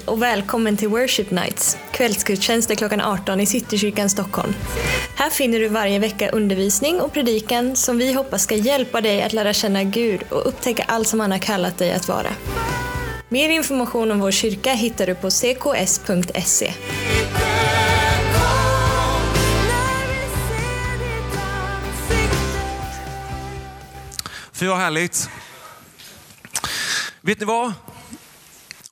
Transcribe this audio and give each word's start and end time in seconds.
Hej 0.00 0.06
och 0.06 0.22
välkommen 0.22 0.76
till 0.76 0.88
Worship 0.88 1.30
Nights, 1.30 1.78
kvällsgudstjänster 1.90 2.74
klockan 2.74 3.00
18 3.00 3.40
i 3.40 3.46
Citykyrkan 3.46 4.10
Stockholm. 4.10 4.54
Här 5.16 5.30
finner 5.30 5.58
du 5.58 5.68
varje 5.68 5.98
vecka 5.98 6.30
undervisning 6.30 7.00
och 7.00 7.12
predikan 7.12 7.76
som 7.76 7.98
vi 7.98 8.12
hoppas 8.12 8.42
ska 8.42 8.54
hjälpa 8.54 9.00
dig 9.00 9.22
att 9.22 9.32
lära 9.32 9.52
känna 9.52 9.84
Gud 9.84 10.22
och 10.30 10.48
upptäcka 10.48 10.84
allt 10.88 11.08
som 11.08 11.20
han 11.20 11.30
har 11.30 11.38
kallat 11.38 11.78
dig 11.78 11.92
att 11.92 12.08
vara. 12.08 12.28
Mer 13.28 13.48
information 13.48 14.10
om 14.10 14.20
vår 14.20 14.30
kyrka 14.30 14.72
hittar 14.72 15.06
du 15.06 15.14
på 15.14 15.30
cks.se. 15.30 16.72
Fy 24.52 24.66
vad 24.66 24.78
härligt. 24.78 25.28
Vet 27.20 27.40
ni 27.40 27.46
vad? 27.46 27.72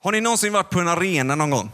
Har 0.00 0.12
ni 0.12 0.20
någonsin 0.20 0.52
varit 0.52 0.70
på 0.70 0.80
en 0.80 0.88
arena 0.88 1.34
någon 1.34 1.50
gång? 1.50 1.70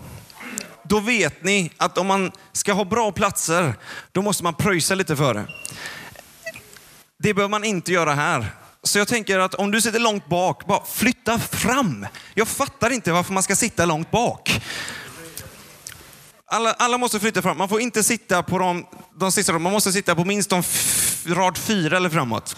Då 0.82 1.00
vet 1.00 1.44
ni 1.44 1.70
att 1.76 1.98
om 1.98 2.06
man 2.06 2.32
ska 2.52 2.72
ha 2.72 2.84
bra 2.84 3.12
platser, 3.12 3.74
då 4.12 4.22
måste 4.22 4.44
man 4.44 4.54
pröjsa 4.54 4.94
lite 4.94 5.16
för 5.16 5.34
det. 5.34 5.46
Det 7.18 7.34
behöver 7.34 7.50
man 7.50 7.64
inte 7.64 7.92
göra 7.92 8.14
här. 8.14 8.46
Så 8.82 8.98
jag 8.98 9.08
tänker 9.08 9.38
att 9.38 9.54
om 9.54 9.70
du 9.70 9.80
sitter 9.80 9.98
långt 9.98 10.28
bak, 10.28 10.66
bara 10.66 10.84
flytta 10.84 11.38
fram. 11.38 12.06
Jag 12.34 12.48
fattar 12.48 12.90
inte 12.90 13.12
varför 13.12 13.32
man 13.32 13.42
ska 13.42 13.56
sitta 13.56 13.84
långt 13.86 14.10
bak. 14.10 14.62
Alla, 16.46 16.72
alla 16.72 16.98
måste 16.98 17.20
flytta 17.20 17.42
fram. 17.42 17.58
Man 17.58 17.68
får 17.68 17.80
inte 17.80 18.02
sitta 18.02 18.42
på 18.42 18.58
de, 18.58 18.86
de 19.14 19.32
sista 19.32 19.58
Man 19.58 19.72
måste 19.72 19.92
sitta 19.92 20.14
på 20.14 20.24
minst 20.24 20.50
de 20.50 20.62
rad 21.26 21.58
fyra 21.58 21.96
eller 21.96 22.10
framåt. 22.10 22.56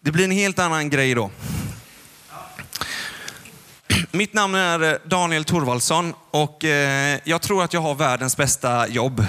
Det 0.00 0.12
blir 0.12 0.24
en 0.24 0.30
helt 0.30 0.58
annan 0.58 0.90
grej 0.90 1.14
då. 1.14 1.30
Mitt 4.14 4.32
namn 4.32 4.54
är 4.54 4.82
eh, 4.82 4.98
Daniel 5.04 5.44
Torvaldsson 5.44 6.14
och 6.30 6.64
eh, 6.64 7.18
jag 7.24 7.42
tror 7.42 7.64
att 7.64 7.72
jag 7.72 7.80
har 7.80 7.94
världens 7.94 8.36
bästa 8.36 8.88
jobb. 8.88 9.26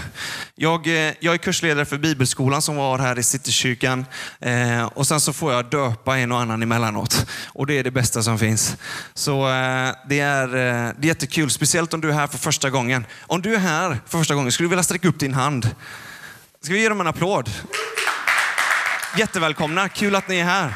Jag, 0.55 0.87
eh, 0.87 1.13
jag 1.19 1.33
är 1.33 1.37
kursledare 1.37 1.85
för 1.85 1.97
Bibelskolan 1.97 2.61
som 2.61 2.75
var 2.75 2.99
här 2.99 3.19
i 3.19 3.23
Citykyrkan 3.23 4.05
och 4.93 5.07
sen 5.07 5.19
så 5.19 5.33
får 5.33 5.53
jag 5.53 5.69
döpa 5.69 6.17
en 6.17 6.31
och 6.31 6.39
annan 6.39 6.63
emellanåt. 6.63 7.25
Och 7.45 7.67
det 7.67 7.79
är 7.79 7.83
det 7.83 7.91
bästa 7.91 8.23
som 8.23 8.39
finns. 8.39 8.77
Så 9.13 9.45
det 10.09 10.19
är, 10.19 10.47
det 10.47 10.59
är 10.59 11.05
jättekul, 11.05 11.49
speciellt 11.49 11.93
om 11.93 12.01
du 12.01 12.09
är 12.09 12.13
här 12.13 12.27
för 12.27 12.37
första 12.37 12.69
gången. 12.69 13.05
Om 13.21 13.41
du 13.41 13.55
är 13.55 13.59
här 13.59 13.99
för 14.07 14.17
första 14.17 14.35
gången, 14.35 14.51
skulle 14.51 14.65
du 14.65 14.69
vilja 14.69 14.83
sträcka 14.83 15.07
upp 15.07 15.19
din 15.19 15.33
hand? 15.33 15.69
Ska 16.61 16.73
vi 16.73 16.81
ge 16.81 16.89
dem 16.89 17.01
en 17.01 17.07
applåd? 17.07 17.49
Jättevälkomna, 19.17 19.89
kul 19.89 20.15
att 20.15 20.27
ni 20.27 20.39
är 20.39 20.45
här. 20.45 20.73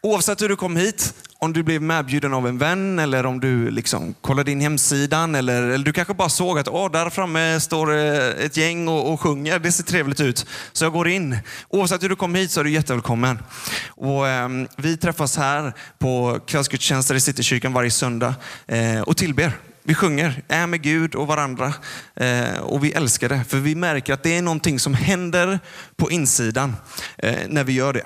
Oavsett 0.00 0.42
hur 0.42 0.48
du 0.48 0.56
kom 0.56 0.76
hit, 0.76 1.14
om 1.38 1.52
du 1.52 1.62
blev 1.62 1.82
medbjuden 1.82 2.34
av 2.34 2.46
en 2.46 2.58
vän 2.58 2.98
eller 2.98 3.26
om 3.26 3.40
du 3.40 3.70
liksom 3.70 4.14
kollade 4.20 4.52
in 4.52 4.60
hemsidan 4.60 5.34
eller, 5.34 5.62
eller 5.62 5.84
du 5.84 5.92
kanske 5.92 6.14
bara 6.14 6.28
såg 6.28 6.58
att 6.58 6.68
oh, 6.68 6.90
där 6.90 7.10
framme 7.10 7.60
står 7.60 7.96
eh, 7.96 8.44
ett 8.44 8.56
gäng 8.56 8.88
och, 8.88 9.12
och 9.12 9.20
sjunger, 9.20 9.58
det 9.58 9.72
ser 9.72 9.84
trevligt 9.84 10.20
ut. 10.20 10.46
Så 10.72 10.84
jag 10.84 10.92
går 10.92 11.08
in. 11.08 11.38
Oavsett 11.68 12.02
hur 12.02 12.08
du 12.08 12.16
kom 12.16 12.34
hit 12.34 12.50
så 12.50 12.60
är 12.60 12.64
du 12.64 12.70
jättevälkommen. 12.70 13.38
Och, 13.88 14.28
eh, 14.28 14.48
vi 14.76 14.96
träffas 14.96 15.36
här 15.36 15.72
på 15.98 16.40
kvällsgudstjänster 16.46 17.14
i 17.14 17.20
Citykyrkan 17.20 17.72
varje 17.72 17.90
söndag 17.90 18.34
eh, 18.66 19.00
och 19.00 19.16
tillber. 19.16 19.52
Vi 19.88 19.94
sjunger, 19.94 20.42
är 20.48 20.66
med 20.66 20.82
Gud 20.82 21.14
och 21.14 21.26
varandra 21.26 21.74
eh, 22.14 22.58
och 22.58 22.84
vi 22.84 22.92
älskar 22.92 23.28
det. 23.28 23.44
För 23.48 23.56
vi 23.56 23.74
märker 23.74 24.12
att 24.12 24.22
det 24.22 24.36
är 24.36 24.42
någonting 24.42 24.78
som 24.78 24.94
händer 24.94 25.58
på 25.96 26.10
insidan 26.10 26.76
eh, 27.18 27.36
när 27.48 27.64
vi 27.64 27.72
gör 27.72 27.92
det. 27.92 28.04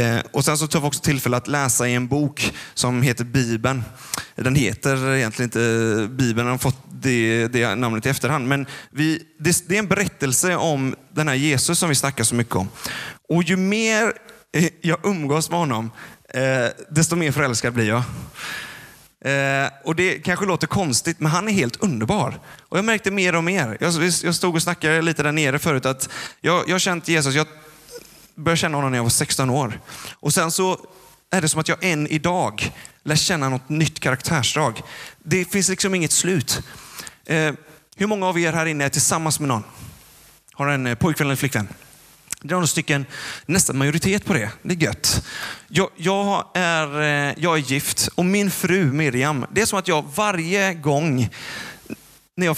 Eh, 0.00 0.20
och 0.32 0.44
sen 0.44 0.58
så 0.58 0.66
tar 0.66 0.80
vi 0.80 0.86
också 0.86 1.00
tillfälle 1.00 1.36
att 1.36 1.48
läsa 1.48 1.88
i 1.88 1.94
en 1.94 2.08
bok 2.08 2.54
som 2.74 3.02
heter 3.02 3.24
Bibeln. 3.24 3.84
Den 4.34 4.54
heter 4.54 5.14
egentligen 5.14 5.48
inte 5.48 6.08
Bibeln, 6.10 6.46
den 6.46 6.50
har 6.50 6.58
fått 6.58 6.84
det, 6.92 7.48
det 7.48 7.74
namnet 7.74 8.06
i 8.06 8.08
efterhand. 8.08 8.48
Men 8.48 8.66
vi, 8.90 9.22
det, 9.38 9.68
det 9.68 9.74
är 9.74 9.78
en 9.78 9.88
berättelse 9.88 10.56
om 10.56 10.94
den 11.14 11.28
här 11.28 11.34
Jesus 11.34 11.78
som 11.78 11.88
vi 11.88 11.94
snackar 11.94 12.24
så 12.24 12.34
mycket 12.34 12.54
om. 12.54 12.68
Och 13.28 13.42
ju 13.42 13.56
mer 13.56 14.12
eh, 14.52 14.68
jag 14.80 14.98
umgås 15.06 15.50
med 15.50 15.58
honom, 15.58 15.90
eh, 16.34 16.66
desto 16.90 17.16
mer 17.16 17.32
förälskad 17.32 17.72
blir 17.72 17.88
jag. 17.88 18.02
Eh, 19.24 19.70
och 19.84 19.96
Det 19.96 20.18
kanske 20.18 20.46
låter 20.46 20.66
konstigt, 20.66 21.20
men 21.20 21.32
han 21.32 21.48
är 21.48 21.52
helt 21.52 21.76
underbar. 21.76 22.40
Och 22.68 22.78
Jag 22.78 22.84
märkte 22.84 23.10
mer 23.10 23.34
och 23.34 23.44
mer. 23.44 23.76
Jag, 23.80 23.94
jag 24.22 24.34
stod 24.34 24.54
och 24.54 24.62
snackade 24.62 25.02
lite 25.02 25.22
där 25.22 25.32
nere 25.32 25.58
förut 25.58 25.86
att 25.86 26.08
jag, 26.40 26.68
jag 26.68 26.74
har 26.74 26.78
känt 26.78 27.08
Jesus, 27.08 27.34
jag 27.34 27.46
började 28.34 28.56
känna 28.56 28.76
honom 28.76 28.90
när 28.90 28.98
jag 28.98 29.02
var 29.02 29.10
16 29.10 29.50
år. 29.50 29.80
Och 30.14 30.34
sen 30.34 30.50
så 30.50 30.80
är 31.30 31.40
det 31.40 31.48
som 31.48 31.60
att 31.60 31.68
jag 31.68 31.84
än 31.84 32.06
idag 32.06 32.72
lär 33.02 33.16
känna 33.16 33.48
något 33.48 33.68
nytt 33.68 34.00
karaktärsdrag. 34.00 34.82
Det 35.18 35.44
finns 35.44 35.68
liksom 35.68 35.94
inget 35.94 36.12
slut. 36.12 36.62
Eh, 37.24 37.52
hur 37.96 38.06
många 38.06 38.26
av 38.26 38.38
er 38.38 38.52
här 38.52 38.66
inne 38.66 38.84
är 38.84 38.88
tillsammans 38.88 39.40
med 39.40 39.48
någon? 39.48 39.64
Har 40.52 40.68
en 40.68 40.86
eh, 40.86 40.94
pojkvän 40.94 41.26
eller 41.26 41.36
flickvän? 41.36 41.68
Det 42.42 42.48
är 42.48 42.54
några 42.54 42.66
stycken, 42.66 43.06
nästan 43.46 43.78
majoritet 43.78 44.24
på 44.24 44.32
det. 44.32 44.50
Det 44.62 44.74
är 44.74 44.78
gött. 44.78 45.26
Jag, 45.68 45.88
jag, 45.96 46.44
är, 46.54 47.02
eh, 47.02 47.34
jag 47.38 47.56
är 47.56 47.60
gift 47.60 48.08
och 48.14 48.24
min 48.24 48.50
fru 48.50 48.92
Miriam, 48.92 49.46
det 49.50 49.60
är 49.60 49.66
som 49.66 49.78
att 49.78 49.88
jag 49.88 50.04
varje 50.14 50.74
gång 50.74 51.28
när 52.36 52.46
jag 52.46 52.56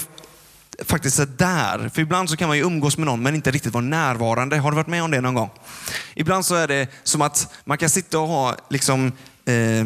faktiskt 0.85 1.19
är 1.19 1.25
där, 1.25 1.89
för 1.89 2.01
ibland 2.01 2.29
så 2.29 2.37
kan 2.37 2.47
man 2.47 2.57
ju 2.57 2.63
umgås 2.63 2.97
med 2.97 3.05
någon 3.05 3.23
men 3.23 3.35
inte 3.35 3.51
riktigt 3.51 3.73
vara 3.73 3.83
närvarande. 3.83 4.57
Har 4.57 4.71
du 4.71 4.75
varit 4.75 4.87
med 4.87 5.03
om 5.03 5.11
det 5.11 5.21
någon 5.21 5.33
gång? 5.33 5.49
Ibland 6.15 6.45
så 6.45 6.55
är 6.55 6.67
det 6.67 6.87
som 7.03 7.21
att 7.21 7.53
man 7.63 7.77
kan 7.77 7.89
sitta 7.89 8.19
och 8.19 8.27
ha 8.27 8.55
liksom 8.69 9.11
eh, 9.45 9.85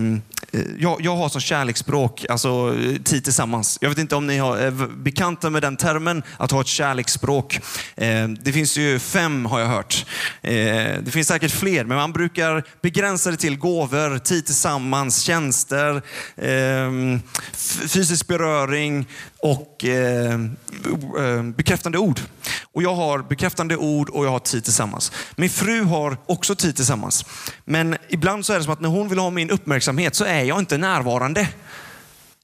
Eh, 0.54 0.62
jag, 0.80 1.02
jag, 1.02 1.16
har 1.16 1.30
som 1.30 1.42
kärleksspråk, 1.42 2.26
alltså 2.30 2.76
eh, 2.80 3.02
tid 3.02 3.24
tillsammans. 3.24 3.78
Jag 3.82 3.90
vet 3.90 3.98
inte 3.98 4.16
om 4.16 4.28
ni 4.28 4.38
är 4.38 4.66
eh, 4.66 4.88
bekanta 4.88 5.50
med 5.50 5.62
den 5.62 5.78
termen, 5.78 6.24
att 6.38 6.52
ha 6.52 6.62
ett 6.62 6.68
kärleksspråk. 6.68 7.60
Eh, 7.96 8.28
det 8.28 8.52
finns 8.52 8.78
ju 8.78 9.00
fem 9.00 9.46
har 9.46 9.60
jag 9.60 9.68
hört. 9.68 10.06
Eh, 10.42 10.54
det 11.02 11.12
finns 11.12 11.28
säkert 11.28 11.52
fler, 11.52 11.84
men 11.84 11.98
man 11.98 12.14
brukar 12.14 12.64
begränsa 12.82 13.32
det 13.32 13.38
till 13.38 13.58
gåvor, 13.58 14.18
tid 14.18 14.46
tillsammans, 14.46 15.22
tjänster, 15.22 16.02
fysisk 17.88 18.28
beröring 18.28 19.08
och 19.44 19.86
eh, 19.86 20.34
eh, 21.20 21.44
bekräftande 21.44 21.98
ord. 21.98 22.20
Och 22.62 22.84
jag 22.84 22.96
har 22.96 23.20
bekräftande 23.20 23.78
ord 23.78 24.10
och 24.10 24.26
jag 24.26 24.32
har 24.32 24.40
tid 24.40 24.64
tillsammans. 24.64 25.12
Min 25.36 25.50
fru 25.50 25.84
har 25.84 26.18
också 26.26 26.56
tid 26.56 26.76
tillsammans. 26.76 27.26
Men 27.66 27.98
ibland 28.10 28.46
så 28.46 28.54
är 28.54 28.58
det 28.58 28.64
som 28.64 28.74
att 28.74 28.82
när 28.82 28.90
hon 28.90 29.10
vill 29.10 29.20
ha 29.20 29.30
min 29.30 29.50
uppmärksamhet 29.50 30.16
så 30.16 30.26
är 30.26 30.44
jag 30.44 30.60
inte 30.60 30.78
närvarande. 30.78 31.50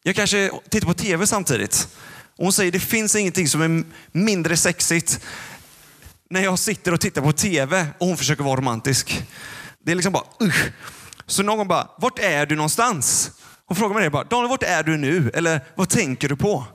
Jag 0.03 0.15
kanske 0.15 0.51
tittar 0.69 0.87
på 0.87 0.93
tv 0.93 1.27
samtidigt. 1.27 1.87
Och 2.37 2.43
hon 2.43 2.53
säger 2.53 2.71
det 2.71 2.79
finns 2.79 3.15
ingenting 3.15 3.47
som 3.47 3.61
är 3.61 3.83
mindre 4.11 4.57
sexigt 4.57 5.19
när 6.29 6.41
jag 6.41 6.59
sitter 6.59 6.93
och 6.93 7.01
tittar 7.01 7.21
på 7.21 7.31
tv 7.31 7.87
och 7.97 8.07
hon 8.07 8.17
försöker 8.17 8.43
vara 8.43 8.55
romantisk. 8.55 9.23
Det 9.85 9.91
är 9.91 9.95
liksom 9.95 10.13
bara 10.13 10.25
usch. 10.41 10.71
Så 11.25 11.43
någon 11.43 11.67
bara, 11.67 11.87
vart 11.97 12.19
är 12.19 12.45
du 12.45 12.55
någonstans? 12.55 13.31
Hon 13.65 13.75
frågar 13.75 13.95
mig 13.95 14.03
det 14.03 14.09
bara, 14.09 14.23
Daniel 14.23 14.49
vart 14.49 14.63
är 14.63 14.83
du 14.83 14.97
nu? 14.97 15.31
Eller 15.33 15.61
vad 15.75 15.89
tänker 15.89 16.29
du 16.29 16.35
på? 16.35 16.65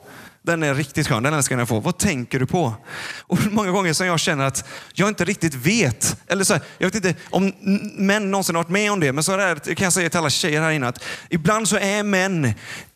Den 0.46 0.62
är 0.62 0.74
riktigt 0.74 1.08
skön, 1.08 1.22
den 1.22 1.34
älskar 1.34 1.58
jag 1.58 1.68
få. 1.68 1.80
Vad 1.80 1.98
tänker 1.98 2.38
du 2.38 2.46
på? 2.46 2.74
Och 3.20 3.38
många 3.50 3.70
gånger 3.70 3.92
som 3.92 4.06
jag 4.06 4.20
känner 4.20 4.44
att 4.44 4.68
jag 4.92 5.08
inte 5.08 5.24
riktigt 5.24 5.54
vet. 5.54 6.16
Eller 6.26 6.44
så 6.44 6.52
här, 6.52 6.62
jag 6.78 6.86
vet 6.86 6.94
inte 6.94 7.14
om 7.30 7.52
män 7.96 8.30
någonsin 8.30 8.54
har 8.54 8.62
varit 8.62 8.70
med 8.70 8.92
om 8.92 9.00
det, 9.00 9.12
men 9.12 9.24
så 9.24 9.38
här 9.38 9.74
kan 9.74 9.84
jag 9.84 9.92
säga 9.92 10.10
till 10.10 10.18
alla 10.18 10.30
tjejer 10.30 10.60
här 10.60 10.70
inne 10.70 10.88
att 10.88 11.04
ibland 11.28 11.68
så 11.68 11.76
är 11.76 12.02
män 12.02 12.52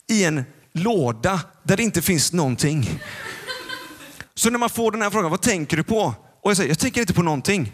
i 0.07 0.23
en 0.23 0.43
låda 0.73 1.41
där 1.63 1.77
det 1.77 1.83
inte 1.83 2.01
finns 2.01 2.33
någonting. 2.33 2.99
Så 4.35 4.49
när 4.49 4.59
man 4.59 4.69
får 4.69 4.91
den 4.91 5.01
här 5.01 5.09
frågan, 5.09 5.31
vad 5.31 5.41
tänker 5.41 5.77
du 5.77 5.83
på? 5.83 6.13
Och 6.41 6.49
jag 6.49 6.57
säger, 6.57 6.69
jag 6.69 6.79
tänker 6.79 7.01
inte 7.01 7.13
på 7.13 7.23
någonting. 7.23 7.73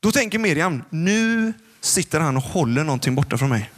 Då 0.00 0.12
tänker 0.12 0.38
Miriam, 0.38 0.82
nu 0.90 1.52
sitter 1.80 2.20
han 2.20 2.36
och 2.36 2.42
håller 2.42 2.84
någonting 2.84 3.14
borta 3.14 3.38
från 3.38 3.48
mig. 3.48 3.70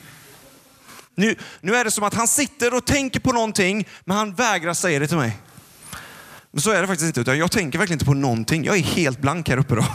Nu, 1.19 1.35
nu 1.61 1.77
är 1.77 1.85
det 1.85 1.91
som 1.91 2.05
att 2.05 2.15
han 2.15 2.29
sitter 2.29 2.75
och 2.75 2.85
tänker 2.85 3.21
på 3.21 3.33
någonting, 3.33 3.89
men 4.05 4.17
han 4.17 4.35
vägrar 4.35 4.75
säga 4.75 4.99
det 4.99 5.07
till 5.07 5.17
mig. 5.17 5.37
Men 6.51 6.61
så 6.61 6.71
är 6.71 6.81
det 6.81 6.87
faktiskt 6.87 7.07
inte, 7.07 7.21
utan 7.21 7.39
jag 7.39 7.51
tänker 7.51 7.79
verkligen 7.79 7.97
inte 7.97 8.05
på 8.05 8.15
någonting. 8.15 8.65
Jag 8.65 8.77
är 8.77 8.83
helt 8.83 9.19
blank 9.19 9.49
här 9.49 9.57
uppe 9.57 9.75
då. 9.75 9.85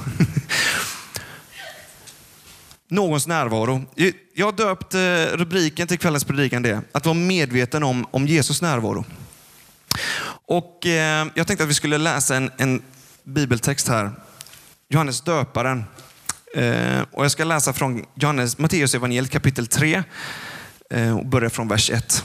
Någons 2.87 3.27
närvaro. 3.27 3.85
Jag 4.33 4.45
har 4.45 4.51
döpt 4.51 4.93
eh, 4.93 5.37
rubriken 5.37 5.87
till 5.87 5.99
kvällens 5.99 6.23
predikan 6.23 6.61
det, 6.61 6.81
att 6.91 7.05
vara 7.05 7.13
medveten 7.13 7.83
om, 7.83 8.05
om 8.11 8.27
Jesus 8.27 8.61
närvaro. 8.61 9.05
Och 10.45 10.85
eh, 10.85 11.27
Jag 11.35 11.47
tänkte 11.47 11.63
att 11.63 11.69
vi 11.69 11.73
skulle 11.73 11.97
läsa 11.97 12.35
en, 12.35 12.51
en 12.57 12.81
bibeltext 13.23 13.87
här. 13.87 14.11
Johannes 14.89 15.21
döparen. 15.21 15.83
Eh, 16.55 17.01
och 17.11 17.23
Jag 17.23 17.31
ska 17.31 17.43
läsa 17.43 17.73
från 17.73 18.05
Johannes, 18.15 18.57
Matteus 18.57 18.95
evangeliet 18.95 19.31
kapitel 19.31 19.67
3, 19.67 20.03
Eh, 20.91 21.17
och 21.17 21.25
börjar 21.25 21.49
från 21.49 21.67
vers 21.67 21.89
1. 21.89 22.23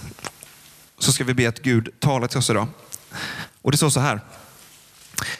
Så 0.99 1.13
ska 1.13 1.25
vi 1.25 1.35
be 1.35 1.49
att 1.49 1.63
Gud 1.63 2.01
talar 2.01 2.27
till 2.27 2.39
oss 2.39 2.51
idag. 2.51 2.69
Och 3.63 3.71
det 3.71 3.77
står 3.77 3.91
så 3.91 4.01
här. 4.01 4.21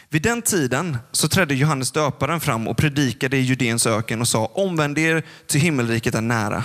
Vid 0.09 0.23
den 0.23 0.43
tiden 0.43 0.99
så 1.13 1.29
trädde 1.29 1.55
Johannes 1.55 1.93
döparen 1.93 2.41
fram 2.41 2.69
och 2.69 2.77
predikade 2.77 3.37
i 3.37 3.41
Judeens 3.41 3.87
öken 3.87 4.21
och 4.21 4.29
sa 4.29 4.47
omvänd 4.47 4.99
er 4.99 5.23
till 5.47 5.61
himmelriket 5.61 6.15
är 6.15 6.21
nära. 6.21 6.65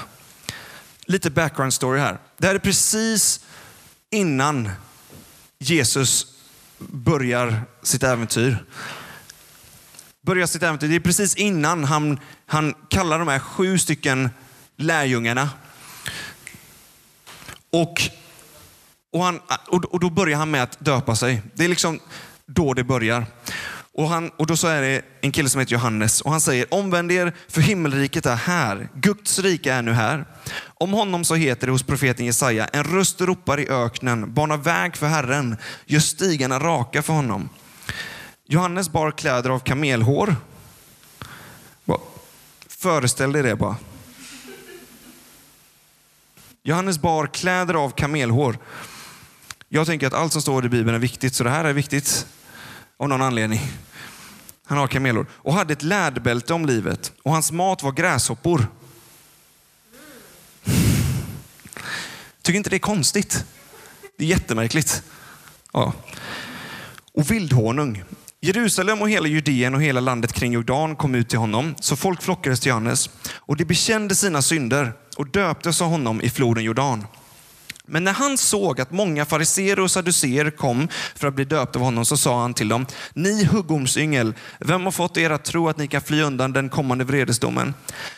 lite 1.05 1.29
background 1.29 1.73
story 1.73 1.99
här. 1.99 2.17
Det 2.37 2.47
här 2.47 2.55
är 2.55 2.59
precis 2.59 3.39
innan 4.09 4.69
Jesus 5.59 6.27
börjar 6.77 7.61
sitt 7.83 8.03
äventyr. 8.03 8.65
Börjar 10.21 10.47
sitt 10.47 10.63
äventyr. 10.63 10.87
Det 10.87 10.95
är 10.95 10.99
precis 10.99 11.35
innan 11.35 11.83
han, 11.83 12.19
han 12.45 12.73
kallar 12.89 13.19
de 13.19 13.27
här 13.27 13.39
sju 13.39 13.77
stycken 13.77 14.29
lärjungarna. 14.77 15.49
Och, 17.71 18.01
och, 19.11 19.23
han, 19.23 19.39
och 19.67 19.99
då 19.99 20.09
börjar 20.09 20.37
han 20.37 20.51
med 20.51 20.63
att 20.63 20.79
döpa 20.79 21.15
sig. 21.15 21.41
Det 21.53 21.65
är 21.65 21.69
liksom 21.69 21.99
då 22.45 22.73
det 22.73 22.83
börjar. 22.83 23.25
Och, 23.93 24.09
han, 24.09 24.29
och 24.29 24.47
då 24.47 24.57
så 24.57 24.67
är 24.67 24.81
det 24.81 25.01
en 25.21 25.31
kille 25.31 25.49
som 25.49 25.59
heter 25.59 25.73
Johannes 25.73 26.21
och 26.21 26.31
han 26.31 26.41
säger 26.41 26.73
omvänd 26.73 27.11
er 27.11 27.33
för 27.47 27.61
himmelriket 27.61 28.25
är 28.25 28.35
här. 28.35 28.89
Guds 28.93 29.39
rike 29.39 29.73
är 29.73 29.81
nu 29.81 29.93
här. 29.93 30.25
Om 30.65 30.93
honom 30.93 31.25
så 31.25 31.35
heter 31.35 31.67
det 31.67 31.71
hos 31.71 31.83
profeten 31.83 32.25
Jesaja, 32.25 32.65
en 32.65 32.83
röst 32.83 33.21
ropar 33.21 33.59
i 33.59 33.69
öknen, 33.69 34.33
bana 34.33 34.57
väg 34.57 34.97
för 34.97 35.07
Herren, 35.07 35.57
gör 35.85 35.99
stigarna 35.99 36.59
raka 36.59 37.01
för 37.01 37.13
honom. 37.13 37.49
Johannes 38.47 38.89
bar 38.89 39.11
kläder 39.11 39.49
av 39.49 39.59
kamelhår. 39.59 40.35
Föreställ 42.67 43.31
dig 43.31 43.43
det 43.43 43.55
bara. 43.55 43.75
Johannes 46.63 46.99
bar 46.99 47.27
kläder 47.27 47.73
av 47.73 47.89
kamelhår. 47.89 48.57
Jag 49.69 49.87
tänker 49.87 50.07
att 50.07 50.13
allt 50.13 50.33
som 50.33 50.41
står 50.41 50.65
i 50.65 50.69
Bibeln 50.69 50.95
är 50.95 50.99
viktigt, 50.99 51.35
så 51.35 51.43
det 51.43 51.49
här 51.49 51.65
är 51.65 51.73
viktigt 51.73 52.27
av 52.97 53.09
någon 53.09 53.21
anledning. 53.21 53.61
Han 54.65 54.77
har 54.77 54.87
kamelhår. 54.87 55.25
Och 55.31 55.53
hade 55.53 55.73
ett 55.73 55.83
läderbälte 55.83 56.53
om 56.53 56.65
livet 56.65 57.13
och 57.23 57.31
hans 57.31 57.51
mat 57.51 57.83
var 57.83 57.91
gräshoppor. 57.91 58.67
Tycker 62.41 62.57
inte 62.57 62.69
det 62.69 62.77
är 62.77 62.79
konstigt? 62.79 63.45
Det 64.17 64.23
är 64.23 64.29
jättemärkligt. 64.29 65.03
Ja. 65.73 65.93
Och 67.13 67.31
vildhonung. 67.31 68.03
Jerusalem 68.41 69.01
och 69.01 69.09
hela 69.09 69.27
Judeen 69.27 69.75
och 69.75 69.81
hela 69.81 69.99
landet 69.99 70.33
kring 70.33 70.53
Jordan 70.53 70.95
kom 70.95 71.15
ut 71.15 71.29
till 71.29 71.39
honom, 71.39 71.75
så 71.79 71.95
folk 71.95 72.21
flockades 72.21 72.59
till 72.59 72.69
Johannes. 72.69 73.09
Och 73.33 73.57
de 73.57 73.65
bekände 73.65 74.15
sina 74.15 74.41
synder 74.41 74.93
och 75.21 75.27
döptes 75.27 75.81
av 75.81 75.89
honom 75.89 76.21
i 76.21 76.29
floden 76.29 76.63
Jordan. 76.63 77.07
Men 77.85 78.03
när 78.03 78.13
han 78.13 78.37
såg 78.37 78.81
att 78.81 78.91
många 78.91 79.25
fariseer 79.25 79.79
och 79.79 79.91
saduceer 79.91 80.49
kom 80.49 80.87
för 81.15 81.27
att 81.27 81.33
bli 81.33 81.45
döpta 81.45 81.79
av 81.79 81.85
honom 81.85 82.05
så 82.05 82.17
sa 82.17 82.41
han 82.41 82.53
till 82.53 82.67
dem, 82.67 82.85
ni 83.13 83.45
huggormsyngel, 83.45 84.33
vem 84.59 84.83
har 84.83 84.91
fått 84.91 85.17
er 85.17 85.29
att 85.29 85.45
tro 85.45 85.69
att 85.69 85.77
ni 85.77 85.87
kan 85.87 86.01
fly 86.01 86.21
undan 86.21 86.53
den 86.53 86.69
kommande 86.69 87.03
vredesdomen? 87.03 87.73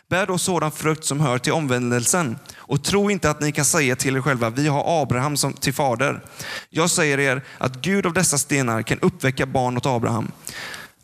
Bär 0.10 0.28
då 0.28 0.38
sådan 0.38 0.72
frukt 0.72 1.06
som 1.06 1.20
hör 1.20 1.38
till 1.38 1.54
omvändelsen 1.54 2.40
och 2.56 2.84
tro 2.84 3.12
inte 3.12 3.30
att 3.30 3.42
ni 3.42 3.52
kan 3.52 3.66
säga 3.66 3.96
till 3.96 4.16
er 4.16 4.22
själva, 4.22 4.50
vi 4.50 4.68
har 4.68 5.02
Abraham 5.02 5.38
som 5.38 5.54
till 5.54 5.74
fader. 5.74 6.24
Jag 6.70 6.90
säger 6.90 7.20
er 7.20 7.42
att 7.58 7.82
Gud 7.82 8.06
av 8.06 8.14
dessa 8.14 8.38
stenar 8.38 8.82
kan 8.82 9.00
uppväcka 9.00 9.46
barn 9.46 9.78
åt 9.78 9.86
Abraham. 9.86 10.32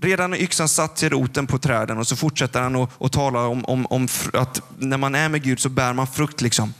Redan 0.02 0.32
när 0.32 0.38
yxan 0.38 0.70
satt 0.70 0.96
till 0.96 1.10
roten 1.10 1.48
på 1.48 1.58
träden 1.58 1.98
och 1.98 2.08
så 2.08 2.16
fortsätter 2.16 2.62
han 2.62 2.88
att 3.00 3.12
tala 3.12 3.48
om, 3.48 3.66
om, 3.66 3.86
om 3.86 4.08
att 4.34 4.62
när 4.78 4.98
man 4.98 5.16
är 5.16 5.30
med 5.30 5.44
Gud 5.44 5.60
så 5.60 5.70
bär 5.70 5.94
man 5.94 6.08
frukt. 6.08 6.42
liksom. 6.42 6.74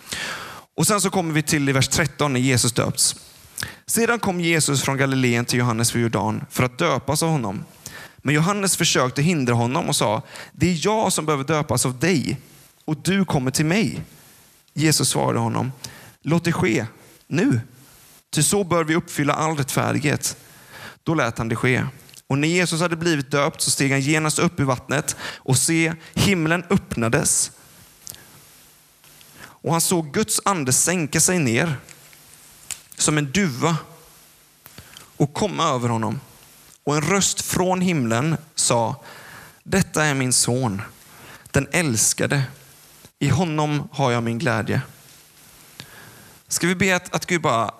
Och 0.76 0.88
sen 0.88 1.02
så 1.02 1.10
kommer 1.10 1.34
vi 1.34 1.42
till 1.42 1.70
i 1.70 1.72
vers 1.72 1.88
13 1.88 2.34
när 2.34 2.40
Jesus 2.40 2.72
döps. 2.72 3.16
Sedan 3.86 4.20
kom 4.20 4.42
Jesus 4.42 4.82
från 4.82 4.98
Galileen 4.98 5.46
till 5.46 5.60
Johannes 5.60 5.96
vid 5.96 6.04
Jordan 6.04 6.46
för 6.50 6.64
att 6.64 6.78
döpas 6.78 7.24
av 7.24 7.30
honom. 7.30 7.64
Men 8.18 8.36
Johannes 8.36 8.78
försökte 8.78 9.22
hindra 9.22 9.54
honom 9.54 9.90
och 9.90 9.96
sa, 9.96 10.22
det 10.52 10.68
är 10.72 10.86
jag 10.86 11.14
som 11.14 11.26
behöver 11.26 11.44
döpas 11.44 11.86
av 11.86 12.00
dig 12.00 12.38
och 12.86 12.98
du 12.98 13.26
kommer 13.26 13.52
till 13.52 13.66
mig. 13.66 14.02
Jesus 14.74 15.10
svarade 15.10 15.40
honom, 15.40 15.72
låt 16.22 16.44
det 16.44 16.52
ske 16.52 16.86
nu, 17.28 17.62
ty 18.32 18.44
så 18.44 18.64
bör 18.64 18.84
vi 18.84 18.96
uppfylla 18.96 19.34
all 19.34 19.58
rättfärdighet. 19.58 20.38
Då 21.04 21.14
lät 21.14 21.38
han 21.38 21.50
det 21.50 21.56
ske. 21.56 21.86
Och 22.30 22.38
när 22.38 22.48
Jesus 22.48 22.82
hade 22.82 22.96
blivit 22.96 23.32
döpt 23.32 23.62
så 23.62 23.72
steg 23.72 23.92
han 23.92 24.02
genast 24.02 24.40
upp 24.40 24.60
i 24.60 24.64
vattnet 24.64 25.16
och 25.22 25.58
se, 25.58 25.94
himlen 26.14 26.64
öppnades 26.70 27.52
och 29.62 29.72
han 29.72 29.82
såg 29.82 30.14
Guds 30.14 30.42
ande 30.46 30.74
sänka 30.74 31.20
sig 31.20 31.40
ner 31.40 31.76
som 32.98 33.18
en 33.18 33.32
duva 33.32 33.78
och 35.18 35.34
komma 35.34 35.64
över 35.64 35.90
honom. 35.90 36.20
Och 36.84 36.96
en 36.96 37.02
röst 37.02 37.42
från 37.42 37.82
himlen 37.82 38.38
sa, 38.56 39.04
detta 39.64 40.06
är 40.06 40.14
min 40.14 40.34
son, 40.34 40.82
den 41.52 41.68
älskade. 41.72 42.44
I 43.20 43.30
honom 43.30 43.90
har 43.92 44.12
jag 44.12 44.24
min 44.24 44.40
glädje. 44.40 44.82
Ska 46.48 46.68
vi 46.68 46.76
be 46.76 46.96
att, 46.96 47.16
att 47.16 47.26
Gud 47.26 47.42
bara 47.42 47.72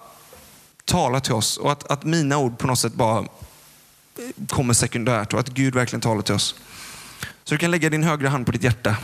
talar 0.86 1.20
till 1.20 1.34
oss 1.34 1.58
och 1.58 1.72
att, 1.72 1.92
att 1.92 2.04
mina 2.04 2.38
ord 2.38 2.58
på 2.58 2.68
något 2.68 2.80
sätt 2.80 2.94
bara 2.94 3.28
kommer 4.50 4.74
sekundärt 4.74 5.34
och 5.34 5.40
att 5.40 5.50
Gud 5.50 5.76
verkligen 5.76 6.02
talar 6.02 6.22
till 6.22 6.36
oss. 6.36 6.56
Så 7.44 7.56
du 7.56 7.58
kan 7.58 7.72
lägga 7.72 7.90
din 7.90 8.04
högra 8.04 8.30
hand 8.30 8.46
på 8.46 8.52
ditt 8.52 8.64
hjärta, 8.64 8.98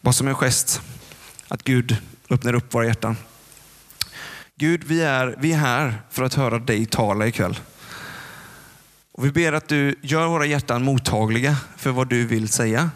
bara 0.00 0.12
som 0.12 0.28
en 0.28 0.34
gest 0.34 0.80
att 1.48 1.62
Gud 1.62 1.96
öppnar 2.30 2.54
upp 2.54 2.74
våra 2.74 2.86
hjärtan. 2.86 3.16
Gud, 4.56 4.84
vi 4.84 5.02
är, 5.02 5.36
vi 5.38 5.52
är 5.52 5.56
här 5.56 6.02
för 6.10 6.22
att 6.22 6.34
höra 6.34 6.58
dig 6.58 6.86
tala 6.86 7.26
ikväll. 7.26 7.60
Och 9.12 9.24
vi 9.24 9.32
ber 9.32 9.52
att 9.52 9.68
du 9.68 9.94
gör 10.02 10.26
våra 10.26 10.46
hjärtan 10.46 10.84
mottagliga 10.84 11.56
för 11.76 11.90
vad 11.90 12.08
du 12.08 12.26
vill 12.26 12.48
säga. 12.48 12.90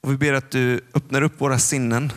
Och 0.00 0.12
vi 0.12 0.16
ber 0.16 0.32
att 0.32 0.50
du 0.50 0.80
öppnar 0.94 1.22
upp 1.22 1.40
våra 1.40 1.58
sinnen 1.58 2.12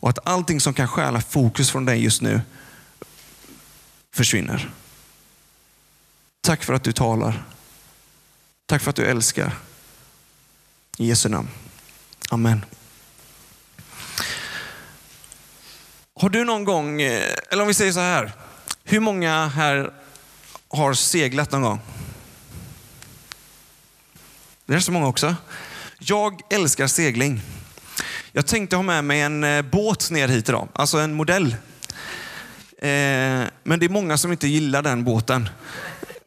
och 0.00 0.08
att 0.08 0.28
allting 0.28 0.60
som 0.60 0.74
kan 0.74 0.88
stjäla 0.88 1.20
fokus 1.20 1.70
från 1.70 1.84
dig 1.84 2.04
just 2.04 2.22
nu 2.22 2.40
försvinner. 4.14 4.70
Tack 6.40 6.64
för 6.64 6.72
att 6.72 6.84
du 6.84 6.92
talar. 6.92 7.42
Tack 8.66 8.82
för 8.82 8.90
att 8.90 8.96
du 8.96 9.06
älskar. 9.06 9.52
I 10.98 11.08
Jesu 11.08 11.28
namn. 11.28 11.48
Amen. 12.30 12.64
Har 16.14 16.28
du 16.28 16.44
någon 16.44 16.64
gång, 16.64 17.02
eh, 17.02 17.34
eller 17.50 17.62
om 17.62 17.68
vi 17.68 17.74
säger 17.74 17.92
så 17.92 18.00
här. 18.00 18.32
Hur 18.84 19.00
många 19.00 19.46
här 19.46 19.92
har 20.68 20.94
seglat 20.94 21.52
någon 21.52 21.62
gång? 21.62 21.80
Det 24.66 24.74
är 24.74 24.80
så 24.80 24.92
många 24.92 25.06
också. 25.06 25.36
Jag 25.98 26.40
älskar 26.50 26.86
segling. 26.86 27.42
Jag 28.32 28.46
tänkte 28.46 28.76
ha 28.76 28.82
med 28.82 29.04
mig 29.04 29.20
en 29.20 29.44
eh, 29.44 29.62
båt 29.62 30.10
ner 30.10 30.28
hit 30.28 30.48
idag, 30.48 30.68
alltså 30.72 30.98
en 30.98 31.12
modell. 31.12 31.56
Eh, 32.78 32.88
men 33.62 33.78
det 33.78 33.84
är 33.84 33.88
många 33.88 34.16
som 34.16 34.32
inte 34.32 34.48
gillar 34.48 34.82
den 34.82 35.04
båten 35.04 35.48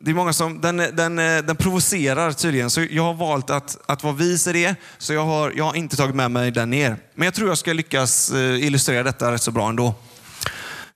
det 0.05 0.11
är 0.11 0.15
många 0.15 0.33
som, 0.33 0.61
den, 0.61 0.77
den, 0.77 1.19
eh, 1.19 1.37
den 1.37 1.55
provocerar 1.55 2.31
tydligen, 2.31 2.69
så 2.69 2.85
jag 2.89 3.03
har 3.03 3.13
valt 3.13 3.49
att, 3.49 3.77
att 3.85 4.03
vara 4.03 4.13
vis 4.13 4.47
i 4.47 4.53
det. 4.53 4.75
Så 4.97 5.13
jag 5.13 5.25
har, 5.25 5.53
jag 5.55 5.63
har 5.63 5.75
inte 5.75 5.95
tagit 5.95 6.15
med 6.15 6.31
mig 6.31 6.51
den 6.51 6.69
ner. 6.69 6.97
Men 7.15 7.25
jag 7.25 7.33
tror 7.33 7.47
jag 7.47 7.57
ska 7.57 7.73
lyckas 7.73 8.31
eh, 8.31 8.65
illustrera 8.65 9.03
detta 9.03 9.31
rätt 9.31 9.41
så 9.41 9.51
bra 9.51 9.69
ändå. 9.69 9.95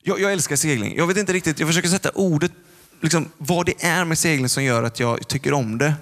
Jag, 0.02 0.20
jag 0.20 0.32
älskar 0.32 0.56
segling. 0.56 0.96
Jag 0.96 1.06
vet 1.06 1.16
inte 1.16 1.32
riktigt, 1.32 1.58
jag 1.58 1.68
försöker 1.68 1.88
sätta 1.88 2.10
ordet 2.10 2.52
Liksom, 3.00 3.28
vad 3.38 3.66
det 3.66 3.84
är 3.84 4.04
med 4.04 4.18
segling 4.18 4.48
som 4.48 4.64
gör 4.64 4.82
att 4.82 5.00
jag 5.00 5.28
tycker 5.28 5.52
om 5.52 5.78
det. 5.78 5.94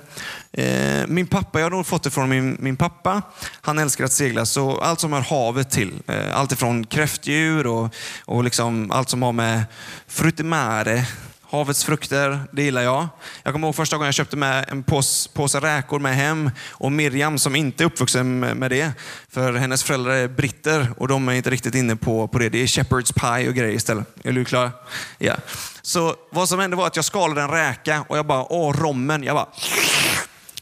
Eh, 0.52 1.06
min 1.06 1.26
pappa, 1.26 1.58
jag 1.58 1.64
har 1.64 1.70
nog 1.70 1.86
fått 1.86 2.02
det 2.02 2.10
från 2.10 2.28
min, 2.28 2.56
min 2.60 2.76
pappa. 2.76 3.22
Han 3.60 3.78
älskar 3.78 4.04
att 4.04 4.12
segla, 4.12 4.46
så 4.46 4.78
allt 4.78 5.00
som 5.00 5.12
hör 5.12 5.20
havet 5.20 5.70
till. 5.70 5.92
Eh, 6.06 6.38
allt 6.38 6.52
ifrån 6.52 6.86
kräftdjur 6.86 7.66
och, 7.66 7.94
och 8.24 8.44
liksom 8.44 8.90
allt 8.90 9.08
som 9.08 9.22
har 9.22 9.32
med 9.32 9.64
frutimare 10.06 11.06
Havets 11.50 11.84
frukter, 11.84 12.40
det 12.52 12.62
gillar 12.62 12.82
jag. 12.82 13.08
Jag 13.42 13.52
kommer 13.52 13.68
ihåg 13.68 13.74
första 13.74 13.96
gången 13.96 14.06
jag 14.06 14.14
köpte 14.14 14.36
med 14.36 14.64
en 14.68 14.82
påse, 14.82 15.30
påse 15.32 15.60
räkor 15.60 15.98
med 15.98 16.14
hem 16.14 16.50
och 16.70 16.92
Miriam 16.92 17.38
som 17.38 17.56
inte 17.56 17.84
är 17.84 17.86
uppvuxen 17.86 18.38
med 18.38 18.70
det. 18.70 18.92
För 19.28 19.52
hennes 19.52 19.84
föräldrar 19.84 20.12
är 20.12 20.28
britter 20.28 20.92
och 20.96 21.08
de 21.08 21.28
är 21.28 21.32
inte 21.32 21.50
riktigt 21.50 21.74
inne 21.74 21.96
på, 21.96 22.28
på 22.28 22.38
det. 22.38 22.48
Det 22.48 22.62
är 22.62 22.66
shepherd's 22.66 23.12
pie 23.12 23.48
och 23.48 23.54
grejer 23.54 23.74
istället. 23.74 24.06
Är 24.24 24.32
du 24.32 24.44
klar? 24.44 24.70
Ja. 25.18 25.34
Så 25.82 26.14
vad 26.30 26.48
som 26.48 26.58
hände 26.58 26.76
var 26.76 26.86
att 26.86 26.96
jag 26.96 27.04
skalade 27.04 27.42
en 27.42 27.50
räka 27.50 28.04
och 28.08 28.18
jag 28.18 28.26
bara, 28.26 28.52
åh 28.52 28.72
rommen. 28.76 29.22
Jag 29.22 29.36
bara 29.36 29.48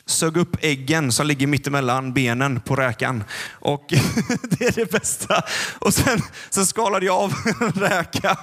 sög 0.06 0.36
upp 0.36 0.56
äggen 0.60 1.12
som 1.12 1.26
ligger 1.26 1.46
mittemellan 1.46 2.12
benen 2.12 2.60
på 2.60 2.76
räkan. 2.76 3.24
Och 3.50 3.84
det 4.42 4.64
är 4.64 4.72
det 4.72 4.90
bästa. 4.90 5.42
Och 5.78 5.94
sen, 5.94 6.20
sen 6.50 6.66
skalade 6.66 7.06
jag 7.06 7.16
av 7.16 7.34
en 7.60 7.70
räka 7.74 8.38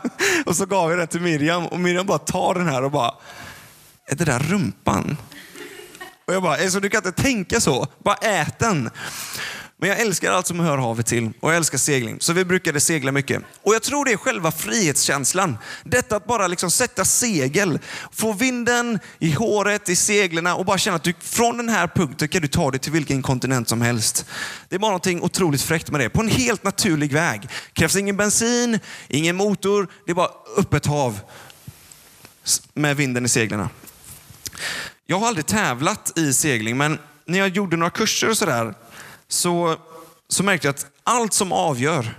och 0.46 0.56
så 0.56 0.65
gav 0.65 0.89
jag 0.89 1.00
den 1.00 1.08
till 1.08 1.22
Miriam. 1.22 1.65
Och 1.65 1.80
Miriam 1.80 2.06
bara 2.06 2.18
tar 2.18 2.53
den 2.53 2.68
här 2.68 2.84
och 2.84 2.91
bara, 2.91 3.13
är 4.06 4.15
det 4.15 4.25
där 4.25 4.39
rumpan? 4.39 5.18
Och 6.27 6.34
jag 6.34 6.44
bara, 6.44 6.53
alltså, 6.53 6.80
du 6.80 6.89
kan 6.89 7.06
inte 7.06 7.22
tänka 7.22 7.60
så. 7.60 7.88
Bara 8.03 8.15
ät 8.15 8.60
den. 8.60 8.89
Men 9.81 9.89
jag 9.89 10.00
älskar 10.00 10.31
allt 10.31 10.47
som 10.47 10.59
hör 10.59 10.77
havet 10.77 11.05
till 11.05 11.31
och 11.39 11.50
jag 11.50 11.57
älskar 11.57 11.77
segling. 11.77 12.17
Så 12.19 12.33
vi 12.33 12.45
brukade 12.45 12.79
segla 12.79 13.11
mycket. 13.11 13.43
Och 13.61 13.75
jag 13.75 13.81
tror 13.81 14.05
det 14.05 14.11
är 14.11 14.17
själva 14.17 14.51
frihetskänslan. 14.51 15.57
Detta 15.83 16.15
att 16.15 16.27
bara 16.27 16.47
liksom 16.47 16.71
sätta 16.71 17.05
segel, 17.05 17.79
få 18.11 18.33
vinden 18.33 19.00
i 19.19 19.31
håret, 19.31 19.89
i 19.89 19.95
seglerna 19.95 20.55
och 20.55 20.65
bara 20.65 20.77
känna 20.77 20.95
att 20.95 21.03
du, 21.03 21.13
från 21.19 21.57
den 21.57 21.69
här 21.69 21.88
punkten 21.88 22.27
kan 22.27 22.41
du 22.41 22.47
ta 22.47 22.71
dig 22.71 22.79
till 22.79 22.91
vilken 22.91 23.21
kontinent 23.21 23.69
som 23.69 23.81
helst. 23.81 24.25
Det 24.69 24.75
är 24.75 24.79
bara 24.79 24.91
någonting 24.91 25.21
otroligt 25.21 25.61
fräckt 25.61 25.91
med 25.91 26.01
det. 26.01 26.09
På 26.09 26.21
en 26.21 26.29
helt 26.29 26.63
naturlig 26.63 27.13
väg. 27.13 27.50
krävs 27.73 27.95
ingen 27.95 28.17
bensin, 28.17 28.79
ingen 29.07 29.35
motor. 29.35 29.88
Det 30.05 30.11
är 30.11 30.15
bara 30.15 30.31
öppet 30.57 30.85
hav 30.85 31.19
med 32.73 32.97
vinden 32.97 33.25
i 33.25 33.29
seglarna. 33.29 33.69
Jag 35.05 35.19
har 35.19 35.27
aldrig 35.27 35.45
tävlat 35.45 36.17
i 36.17 36.33
segling, 36.33 36.77
men 36.77 37.00
när 37.25 37.39
jag 37.39 37.50
gjorde 37.50 37.77
några 37.77 37.91
kurser 37.91 38.29
och 38.29 38.38
sådär 38.38 38.73
så, 39.33 39.77
så 40.27 40.43
märkte 40.43 40.67
jag 40.67 40.75
att 40.75 40.85
allt 41.03 41.33
som 41.33 41.51
avgör 41.51 42.17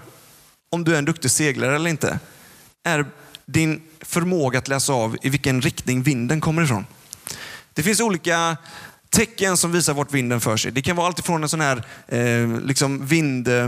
om 0.71 0.85
du 0.85 0.95
är 0.95 0.99
en 0.99 1.04
duktig 1.04 1.31
seglare 1.31 1.76
eller 1.76 1.90
inte 1.90 2.19
är 2.85 3.07
din 3.47 3.83
förmåga 4.00 4.59
att 4.59 4.69
läsa 4.69 4.92
av 4.92 5.16
i 5.23 5.28
vilken 5.28 5.61
riktning 5.61 6.02
vinden 6.02 6.40
kommer 6.40 6.62
ifrån. 6.62 6.87
Det 7.75 7.83
finns 7.83 8.00
olika 8.00 8.57
tecken 9.11 9.57
som 9.57 9.73
visar 9.73 9.95
vart 9.95 10.12
vinden 10.12 10.40
för 10.40 10.57
sig. 10.57 10.73
Det 10.73 10.83
kan 10.83 10.97
vara 10.97 11.07
alltifrån 11.07 11.42
en 11.42 11.49
sån 11.49 11.61
här 11.61 11.85
eh, 12.09 12.61
liksom 12.61 13.07
vind, 13.07 13.49
eh, 13.49 13.64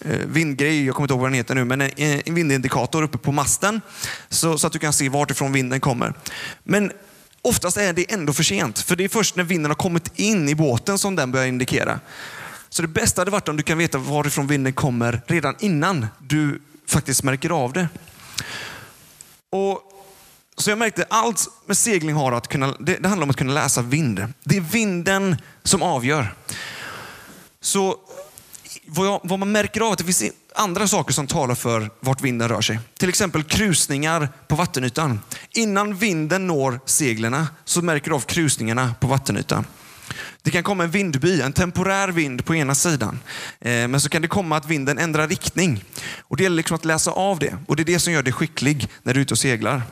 eh, 0.00 0.18
vindgrej, 0.26 0.86
jag 0.86 0.94
kommer 0.94 1.04
inte 1.04 1.12
ihåg 1.14 1.20
vad 1.20 1.30
den 1.30 1.34
heter 1.34 1.54
nu, 1.54 1.64
men 1.64 1.80
en, 1.80 1.90
en 1.96 2.34
vindindikator 2.34 3.02
uppe 3.02 3.18
på 3.18 3.32
masten 3.32 3.80
så, 4.28 4.58
så 4.58 4.66
att 4.66 4.72
du 4.72 4.78
kan 4.78 4.92
se 4.92 5.08
vart 5.08 5.30
ifrån 5.30 5.52
vinden 5.52 5.80
kommer. 5.80 6.14
Men 6.62 6.92
oftast 7.42 7.76
är 7.76 7.92
det 7.92 8.12
ändå 8.12 8.32
för 8.32 8.42
sent, 8.42 8.78
för 8.78 8.96
det 8.96 9.04
är 9.04 9.08
först 9.08 9.36
när 9.36 9.44
vinden 9.44 9.70
har 9.70 9.76
kommit 9.76 10.18
in 10.18 10.48
i 10.48 10.54
båten 10.54 10.98
som 10.98 11.16
den 11.16 11.32
börjar 11.32 11.46
indikera. 11.46 12.00
Så 12.74 12.82
det 12.82 12.88
bästa 12.88 13.20
hade 13.20 13.30
varit 13.30 13.48
om 13.48 13.56
du 13.56 13.62
kan 13.62 13.78
veta 13.78 13.98
varifrån 13.98 14.46
vinden 14.46 14.72
kommer 14.72 15.22
redan 15.26 15.54
innan 15.58 16.06
du 16.18 16.62
faktiskt 16.86 17.22
märker 17.22 17.50
av 17.50 17.72
det. 17.72 17.88
Och 19.50 19.82
så 20.56 20.70
jag 20.70 20.78
märkte 20.78 21.06
allt 21.10 21.48
med 21.66 21.76
segling 21.76 22.14
har 22.14 22.32
att 22.32 22.48
kunna, 22.48 22.74
det, 22.80 22.96
det 22.96 23.08
handlar 23.08 23.22
om 23.22 23.30
att 23.30 23.36
kunna 23.36 23.52
läsa 23.52 23.82
vind. 23.82 24.26
Det 24.44 24.56
är 24.56 24.60
vinden 24.60 25.36
som 25.62 25.82
avgör. 25.82 26.34
Så 27.60 27.96
vad, 28.86 29.06
jag, 29.06 29.20
vad, 29.22 29.38
man 29.38 29.52
märker 29.52 29.80
av 29.80 29.92
att 29.92 29.98
det 29.98 30.04
finns 30.04 30.32
andra 30.54 30.88
saker 30.88 31.12
som 31.12 31.26
talar 31.26 31.54
för 31.54 31.90
vart 32.00 32.20
vinden 32.20 32.48
rör 32.48 32.60
sig. 32.60 32.78
Till 32.98 33.08
exempel 33.08 33.42
krusningar 33.42 34.28
på 34.48 34.54
vattenytan. 34.54 35.20
Innan 35.50 35.96
vinden 35.96 36.46
når 36.46 36.80
seglerna 36.86 37.48
så 37.64 37.82
märker 37.82 38.10
du 38.10 38.16
av 38.16 38.20
krusningarna 38.20 38.94
på 39.00 39.06
vattenytan. 39.06 39.64
Det 40.44 40.50
kan 40.50 40.62
komma 40.62 40.84
en 40.84 40.90
vindby, 40.90 41.40
en 41.40 41.52
temporär 41.52 42.08
vind 42.08 42.44
på 42.44 42.54
ena 42.54 42.74
sidan. 42.74 43.20
Eh, 43.60 43.88
men 43.88 44.00
så 44.00 44.08
kan 44.08 44.22
det 44.22 44.28
komma 44.28 44.56
att 44.56 44.66
vinden 44.66 44.98
ändrar 44.98 45.28
riktning. 45.28 45.84
Och 46.20 46.36
Det 46.36 46.42
gäller 46.42 46.56
liksom 46.56 46.74
att 46.74 46.84
läsa 46.84 47.10
av 47.10 47.38
det. 47.38 47.58
Och 47.66 47.76
Det 47.76 47.82
är 47.82 47.84
det 47.84 47.98
som 47.98 48.12
gör 48.12 48.22
dig 48.22 48.32
skicklig 48.32 48.88
när 49.02 49.14
du 49.14 49.20
är 49.20 49.22
ute 49.22 49.34
och 49.34 49.38
seglar. 49.38 49.82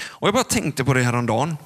Och 0.00 0.28
Jag 0.28 0.34
bara 0.34 0.44
tänkte 0.44 0.84
på 0.84 0.94
det 0.94 1.02
häromdagen. 1.02 1.56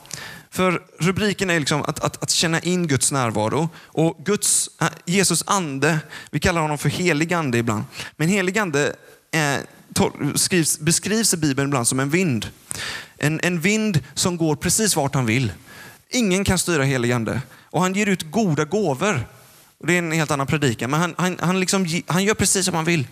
För 0.51 0.83
rubriken 0.99 1.51
är 1.51 1.61
liksom 1.61 1.83
att, 1.83 2.01
att, 2.01 2.23
att, 2.23 2.31
känna 2.31 2.61
in 2.61 2.87
Guds 2.87 3.13
närvaro. 3.13 3.69
Och 3.85 4.17
Guds, 4.25 4.71
eh, 4.81 4.89
Jesus 5.05 5.45
ande, 5.47 5.99
vi 6.31 6.41
kallar 6.41 6.61
honom 6.61 6.79
för 6.79 6.89
helig 6.89 7.35
ande 7.35 7.59
ibland. 7.59 7.85
Men 8.17 8.29
helig 8.29 8.59
ande 8.59 8.97
eh, 9.31 9.41
är, 9.41 10.37
skrivs, 10.37 10.79
beskrivs 10.79 11.35
i 11.35 11.37
Bibeln 11.37 11.69
ibland 11.69 11.89
som 11.89 12.01
en 12.01 12.11
vind. 12.11 12.49
En, 13.19 13.41
en 13.43 13.61
vind 13.61 14.01
som 14.15 14.37
går 14.37 14.57
precis 14.57 14.97
vart 14.97 15.15
han 15.15 15.27
vill. 15.27 15.53
Ingen 16.11 16.45
kan 16.45 16.59
styra 16.59 16.83
helig 16.83 17.13
ande. 17.13 17.41
Och 17.73 17.83
han 17.83 17.95
ger 17.95 18.07
ut 18.07 18.31
goda 18.31 18.65
gåvor. 18.65 19.27
Det 19.79 19.95
är 19.95 19.99
en 19.99 20.13
helt 20.13 20.31
annan 20.31 20.47
predikan, 20.47 20.91
men 20.91 21.01
han, 21.01 21.15
han, 21.19 21.39
han, 21.41 21.61
liksom, 21.61 22.03
han 22.07 22.25
gör 22.25 22.35
precis 22.35 22.65
som 22.67 22.75
han 22.75 22.85
vill. 22.85 23.07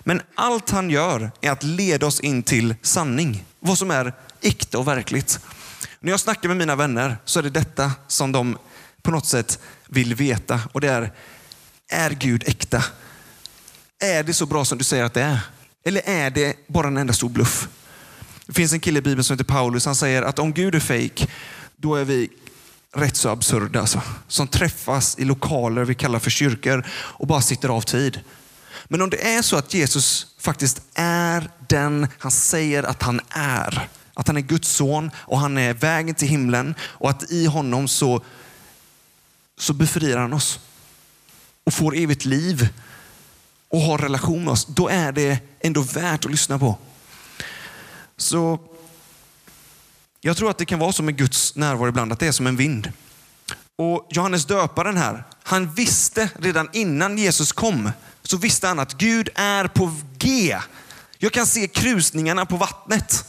Men 0.00 0.22
allt 0.34 0.70
han 0.70 0.90
gör 0.90 1.30
är 1.40 1.50
att 1.50 1.62
leda 1.62 2.06
oss 2.06 2.20
in 2.20 2.42
till 2.42 2.74
sanning. 2.82 3.44
Vad 3.60 3.78
som 3.78 3.90
är 3.90 4.12
äkta 4.40 4.78
och 4.78 4.88
verkligt. 4.88 5.40
När 6.00 6.10
jag 6.10 6.20
snackar 6.20 6.48
med 6.48 6.56
mina 6.56 6.76
vänner 6.76 7.16
så 7.24 7.38
är 7.38 7.42
det 7.42 7.50
detta 7.50 7.92
som 8.08 8.32
de 8.32 8.58
på 9.02 9.10
något 9.10 9.26
sätt 9.26 9.58
vill 9.88 10.14
veta. 10.14 10.60
Och 10.72 10.80
det 10.80 10.88
är, 10.88 11.12
är 11.88 12.10
Gud 12.10 12.44
äkta? 12.46 12.84
Är 13.98 14.22
det 14.22 14.34
så 14.34 14.46
bra 14.46 14.64
som 14.64 14.78
du 14.78 14.84
säger 14.84 15.04
att 15.04 15.14
det 15.14 15.22
är? 15.22 15.40
Eller 15.84 16.02
är 16.04 16.30
det 16.30 16.56
bara 16.68 16.86
en 16.86 16.96
enda 16.96 17.12
stor 17.12 17.28
bluff? 17.28 17.68
Det 18.46 18.52
finns 18.52 18.72
en 18.72 18.80
kille 18.80 18.98
i 18.98 19.02
Bibeln 19.02 19.24
som 19.24 19.34
heter 19.34 19.54
Paulus. 19.54 19.86
Han 19.86 19.96
säger 19.96 20.22
att 20.22 20.38
om 20.38 20.52
Gud 20.52 20.74
är 20.74 20.80
fake, 20.80 21.26
då 21.76 21.94
är 21.94 22.04
vi 22.04 22.30
rätt 22.92 23.16
så 23.16 23.28
absurda. 23.28 23.80
Alltså. 23.80 24.02
Som 24.28 24.48
träffas 24.48 25.18
i 25.18 25.24
lokaler 25.24 25.84
vi 25.84 25.94
kallar 25.94 26.18
för 26.18 26.30
kyrkor 26.30 26.86
och 26.90 27.26
bara 27.26 27.40
sitter 27.40 27.68
av 27.68 27.80
tid. 27.80 28.20
Men 28.84 29.02
om 29.02 29.10
det 29.10 29.34
är 29.34 29.42
så 29.42 29.56
att 29.56 29.74
Jesus 29.74 30.26
faktiskt 30.38 30.82
är 30.94 31.50
den 31.68 32.08
han 32.18 32.30
säger 32.30 32.82
att 32.82 33.02
han 33.02 33.20
är, 33.30 33.88
att 34.14 34.26
han 34.26 34.36
är 34.36 34.40
Guds 34.40 34.68
son 34.68 35.10
och 35.16 35.38
han 35.38 35.58
är 35.58 35.74
vägen 35.74 36.14
till 36.14 36.28
himlen 36.28 36.74
och 36.80 37.10
att 37.10 37.30
i 37.30 37.46
honom 37.46 37.88
så, 37.88 38.24
så 39.58 39.72
befriar 39.72 40.18
han 40.18 40.32
oss 40.32 40.60
och 41.64 41.74
får 41.74 41.96
evigt 41.96 42.24
liv 42.24 42.68
och 43.68 43.80
har 43.80 43.98
relation 43.98 44.44
med 44.44 44.52
oss. 44.52 44.66
Då 44.66 44.88
är 44.88 45.12
det 45.12 45.38
ändå 45.60 45.80
värt 45.80 46.24
att 46.24 46.30
lyssna 46.30 46.58
på. 46.58 46.78
Så 48.16 48.58
jag 50.24 50.36
tror 50.36 50.50
att 50.50 50.58
det 50.58 50.64
kan 50.64 50.78
vara 50.78 50.92
som 50.92 51.06
med 51.06 51.16
Guds 51.16 51.56
närvaro 51.56 51.88
ibland, 51.88 52.12
att 52.12 52.18
det 52.18 52.26
är 52.26 52.32
som 52.32 52.46
en 52.46 52.56
vind. 52.56 52.92
Och 53.76 54.08
Johannes 54.10 54.44
döparen 54.44 54.96
här, 54.96 55.24
han 55.42 55.72
visste 55.72 56.30
redan 56.38 56.68
innan 56.72 57.18
Jesus 57.18 57.52
kom, 57.52 57.90
så 58.22 58.36
visste 58.36 58.66
han 58.66 58.78
att 58.78 58.94
Gud 58.94 59.28
är 59.34 59.68
på 59.68 59.94
G. 60.18 60.58
Jag 61.18 61.32
kan 61.32 61.46
se 61.46 61.68
krusningarna 61.68 62.46
på 62.46 62.56
vattnet. 62.56 63.24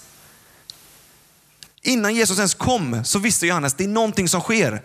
Innan 1.82 2.16
Jesus 2.16 2.38
ens 2.38 2.54
kom 2.54 3.06
så 3.06 3.20
visste 3.20 3.48
Johannes, 3.48 3.74
det 3.74 3.84
är 3.84 3.88
någonting 3.88 4.30
som 4.30 4.42
sker. 4.42 4.82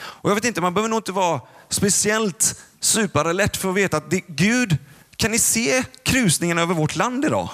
Och 0.00 0.30
jag 0.30 0.34
vet 0.34 0.44
inte, 0.44 0.60
man 0.60 0.74
behöver 0.74 0.88
nog 0.88 0.98
inte 0.98 1.12
vara 1.12 1.40
speciellt 1.68 2.60
superalert 2.80 3.56
för 3.56 3.68
att 3.68 3.74
veta 3.74 3.96
att 3.96 4.10
det, 4.10 4.20
Gud, 4.26 4.76
kan 5.16 5.30
ni 5.30 5.38
se 5.38 5.84
krusningarna 6.02 6.62
över 6.62 6.74
vårt 6.74 6.96
land 6.96 7.24
idag? 7.24 7.50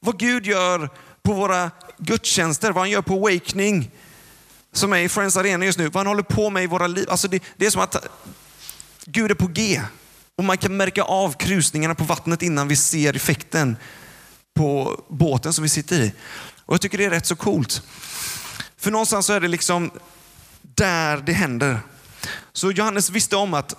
Vad 0.00 0.18
Gud 0.18 0.46
gör 0.46 0.90
på 1.22 1.32
våra 1.32 1.70
gudstjänster, 1.98 2.72
vad 2.72 2.82
han 2.82 2.90
gör 2.90 3.02
på 3.02 3.14
Awakening, 3.14 3.90
som 4.72 4.92
är 4.92 4.98
i 4.98 5.08
Friends 5.08 5.36
Arena 5.36 5.64
just 5.64 5.78
nu, 5.78 5.84
vad 5.88 5.96
han 5.96 6.06
håller 6.06 6.22
på 6.22 6.50
med 6.50 6.64
i 6.64 6.66
våra 6.66 6.86
liv. 6.86 7.10
Alltså 7.10 7.28
det, 7.28 7.42
det 7.56 7.66
är 7.66 7.70
som 7.70 7.82
att 7.82 8.06
Gud 9.04 9.30
är 9.30 9.34
på 9.34 9.46
G. 9.46 9.82
Och 10.36 10.44
man 10.44 10.58
kan 10.58 10.76
märka 10.76 11.02
av 11.02 11.32
krusningarna 11.32 11.94
på 11.94 12.04
vattnet 12.04 12.42
innan 12.42 12.68
vi 12.68 12.76
ser 12.76 13.16
effekten 13.16 13.76
på 14.54 15.00
båten 15.08 15.52
som 15.52 15.62
vi 15.62 15.68
sitter 15.68 16.00
i. 16.00 16.12
Och 16.66 16.74
jag 16.74 16.80
tycker 16.80 16.98
det 16.98 17.04
är 17.04 17.10
rätt 17.10 17.26
så 17.26 17.36
coolt. 17.36 17.82
För 18.76 18.90
någonstans 18.90 19.26
så 19.26 19.32
är 19.32 19.40
det 19.40 19.48
liksom 19.48 19.90
där 20.62 21.16
det 21.16 21.32
händer. 21.32 21.80
Så 22.52 22.70
Johannes 22.70 23.10
visste 23.10 23.36
om 23.36 23.54
att 23.54 23.74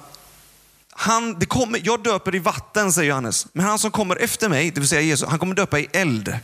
han, 0.92 1.40
det 1.40 1.46
kommer, 1.46 1.82
jag 1.84 2.04
döper 2.04 2.36
i 2.36 2.40
vatten, 2.40 2.94
säger 2.94 3.10
Johannes. 3.10 3.48
Men 3.54 3.66
han 3.66 3.80
som 3.80 3.92
kommer 3.92 4.16
efter 4.16 4.50
mig, 4.50 4.72
det 4.72 4.80
vill 4.80 4.90
säga 4.90 5.02
Jesus, 5.02 5.30
han 5.30 5.40
kommer 5.40 5.56
döpa 5.56 5.80
i 5.80 5.88
eld. 5.92 6.40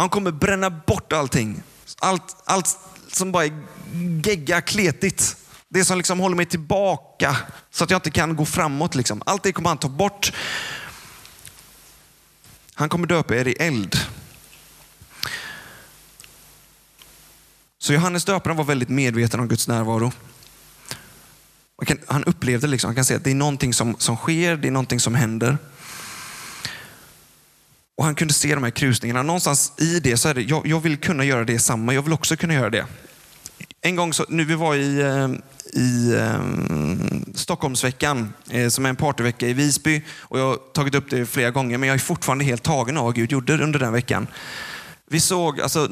Han 0.00 0.08
kommer 0.08 0.30
bränna 0.30 0.70
bort 0.70 1.12
allting. 1.12 1.62
Allt, 1.98 2.36
allt 2.44 2.78
som 3.12 3.32
bara 3.32 3.44
är 3.44 3.52
gegga, 4.24 4.60
kletigt. 4.60 5.36
Det 5.68 5.84
som 5.84 5.98
liksom 5.98 6.20
håller 6.20 6.36
mig 6.36 6.46
tillbaka 6.46 7.36
så 7.70 7.84
att 7.84 7.90
jag 7.90 7.98
inte 7.98 8.10
kan 8.10 8.36
gå 8.36 8.44
framåt. 8.44 8.94
Liksom. 8.94 9.22
Allt 9.26 9.42
det 9.42 9.52
kommer 9.52 9.68
han 9.68 9.78
ta 9.78 9.88
bort. 9.88 10.32
Han 12.74 12.88
kommer 12.88 13.06
döpa 13.06 13.36
er 13.36 13.48
i 13.48 13.52
eld. 13.52 13.96
Så 17.78 17.92
Johannes 17.92 18.24
döparen 18.24 18.56
var 18.56 18.64
väldigt 18.64 18.88
medveten 18.88 19.40
om 19.40 19.48
Guds 19.48 19.68
närvaro. 19.68 20.12
Han 22.06 22.24
upplevde 22.24 22.66
liksom, 22.66 22.88
han 22.88 22.94
kan 22.94 23.04
säga 23.04 23.16
att 23.16 23.24
det 23.24 23.30
är 23.30 23.34
någonting 23.34 23.74
som, 23.74 23.96
som 23.98 24.16
sker, 24.16 24.56
det 24.56 24.68
är 24.68 24.72
någonting 24.72 25.00
som 25.00 25.14
händer. 25.14 25.58
Och 28.00 28.06
han 28.06 28.14
kunde 28.14 28.34
se 28.34 28.54
de 28.54 28.64
här 28.64 28.70
krusningarna. 28.70 29.22
Någonstans 29.22 29.72
i 29.76 30.00
det 30.00 30.16
så 30.16 30.28
är 30.28 30.34
det, 30.34 30.42
jag, 30.42 30.66
jag 30.66 30.80
vill 30.80 30.96
kunna 30.96 31.24
göra 31.24 31.44
det 31.44 31.58
samma. 31.58 31.94
Jag 31.94 32.02
vill 32.02 32.12
också 32.12 32.36
kunna 32.36 32.54
göra 32.54 32.70
det. 32.70 32.86
En 33.80 33.96
gång, 33.96 34.12
så, 34.12 34.24
nu 34.28 34.44
vi 34.44 34.54
var 34.54 34.74
i, 34.74 35.00
eh, 35.00 35.28
i 35.80 36.14
eh, 36.14 36.40
Stockholmsveckan, 37.34 38.32
eh, 38.50 38.68
som 38.68 38.84
är 38.84 38.88
en 38.88 38.96
partyvecka 38.96 39.48
i 39.48 39.52
Visby. 39.52 40.02
Och 40.18 40.38
jag 40.38 40.46
har 40.48 40.56
tagit 40.56 40.94
upp 40.94 41.10
det 41.10 41.26
flera 41.26 41.50
gånger, 41.50 41.78
men 41.78 41.86
jag 41.86 41.94
är 41.94 41.98
fortfarande 41.98 42.44
helt 42.44 42.62
tagen 42.62 42.96
av 42.96 43.04
vad 43.04 43.14
Gud 43.14 43.32
gjorde 43.32 43.64
under 43.64 43.78
den 43.78 43.92
veckan. 43.92 44.26
Vi 45.08 45.20
såg 45.20 45.60
alltså 45.60 45.88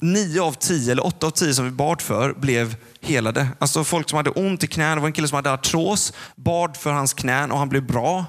nio 0.00 0.42
av 0.42 0.52
tio, 0.52 0.92
eller 0.92 1.06
åtta 1.06 1.26
av 1.26 1.30
tio 1.30 1.54
som 1.54 1.64
vi 1.64 1.70
bad 1.70 2.00
för, 2.00 2.32
blev 2.32 2.76
helade. 3.00 3.48
Alltså 3.58 3.84
folk 3.84 4.10
som 4.10 4.16
hade 4.16 4.30
ont 4.30 4.64
i 4.64 4.66
knän. 4.66 4.96
Det 4.96 5.00
var 5.00 5.08
en 5.08 5.12
kille 5.12 5.28
som 5.28 5.36
hade 5.36 5.52
artros, 5.52 6.12
bad 6.36 6.76
för 6.76 6.92
hans 6.92 7.12
knän 7.12 7.52
och 7.52 7.58
han 7.58 7.68
blev 7.68 7.86
bra. 7.86 8.24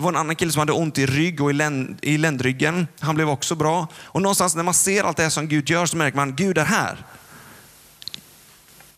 Det 0.00 0.04
var 0.04 0.12
en 0.12 0.16
annan 0.16 0.36
kille 0.36 0.52
som 0.52 0.60
hade 0.60 0.72
ont 0.72 0.98
i 0.98 1.06
rygg 1.06 1.40
och 1.40 1.50
i, 1.50 1.52
länd, 1.52 1.98
i 2.02 2.18
ländryggen. 2.18 2.88
Han 3.00 3.14
blev 3.14 3.28
också 3.28 3.54
bra. 3.54 3.88
Och 3.96 4.22
någonstans 4.22 4.56
när 4.56 4.62
man 4.62 4.74
ser 4.74 5.04
allt 5.04 5.16
det 5.16 5.22
här 5.22 5.30
som 5.30 5.48
Gud 5.48 5.70
gör 5.70 5.86
så 5.86 5.96
märker 5.96 6.16
man, 6.16 6.36
Gud 6.36 6.58
är 6.58 6.64
här. 6.64 7.04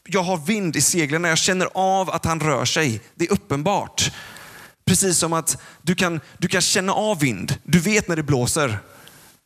jag 0.04 0.23
har 0.23 0.37
vind 0.37 0.76
i 0.76 0.80
seglen, 0.80 1.25
jag 1.25 1.38
känner 1.38 1.68
av 1.75 2.11
att 2.11 2.25
han 2.25 2.40
rör 2.40 2.64
sig. 2.64 3.00
Det 3.14 3.25
är 3.25 3.32
uppenbart. 3.32 4.12
Precis 4.85 5.18
som 5.18 5.32
att 5.32 5.62
du 5.82 5.94
kan, 5.94 6.21
du 6.38 6.49
kan 6.49 6.61
känna 6.61 6.92
av 6.92 7.21
vind. 7.21 7.59
Du 7.62 7.78
vet 7.78 8.09
när 8.09 8.16
det 8.16 8.23
blåser. 8.23 8.78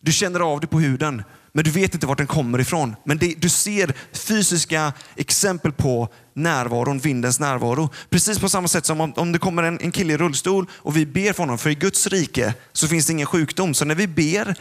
Du 0.00 0.12
känner 0.12 0.40
av 0.40 0.60
det 0.60 0.66
på 0.66 0.80
huden, 0.80 1.24
men 1.56 1.64
du 1.64 1.70
vet 1.70 1.94
inte 1.94 2.06
vart 2.06 2.18
den 2.18 2.26
kommer 2.26 2.60
ifrån. 2.60 2.96
Men 3.04 3.18
det, 3.18 3.34
du 3.38 3.48
ser 3.48 3.94
fysiska 4.12 4.92
exempel 5.14 5.72
på 5.72 6.08
närvaron, 6.34 6.98
vindens 6.98 7.40
närvaro. 7.40 7.90
Precis 8.10 8.38
på 8.38 8.48
samma 8.48 8.68
sätt 8.68 8.86
som 8.86 9.00
om, 9.00 9.12
om 9.16 9.32
det 9.32 9.38
kommer 9.38 9.62
en, 9.62 9.80
en 9.80 9.92
kille 9.92 10.12
i 10.12 10.16
rullstol 10.16 10.66
och 10.72 10.96
vi 10.96 11.06
ber 11.06 11.32
för 11.32 11.42
honom, 11.42 11.58
för 11.58 11.70
i 11.70 11.74
Guds 11.74 12.06
rike 12.06 12.54
så 12.72 12.88
finns 12.88 13.06
det 13.06 13.12
ingen 13.12 13.26
sjukdom. 13.26 13.74
Så 13.74 13.84
när 13.84 13.94
vi 13.94 14.06
ber 14.06 14.54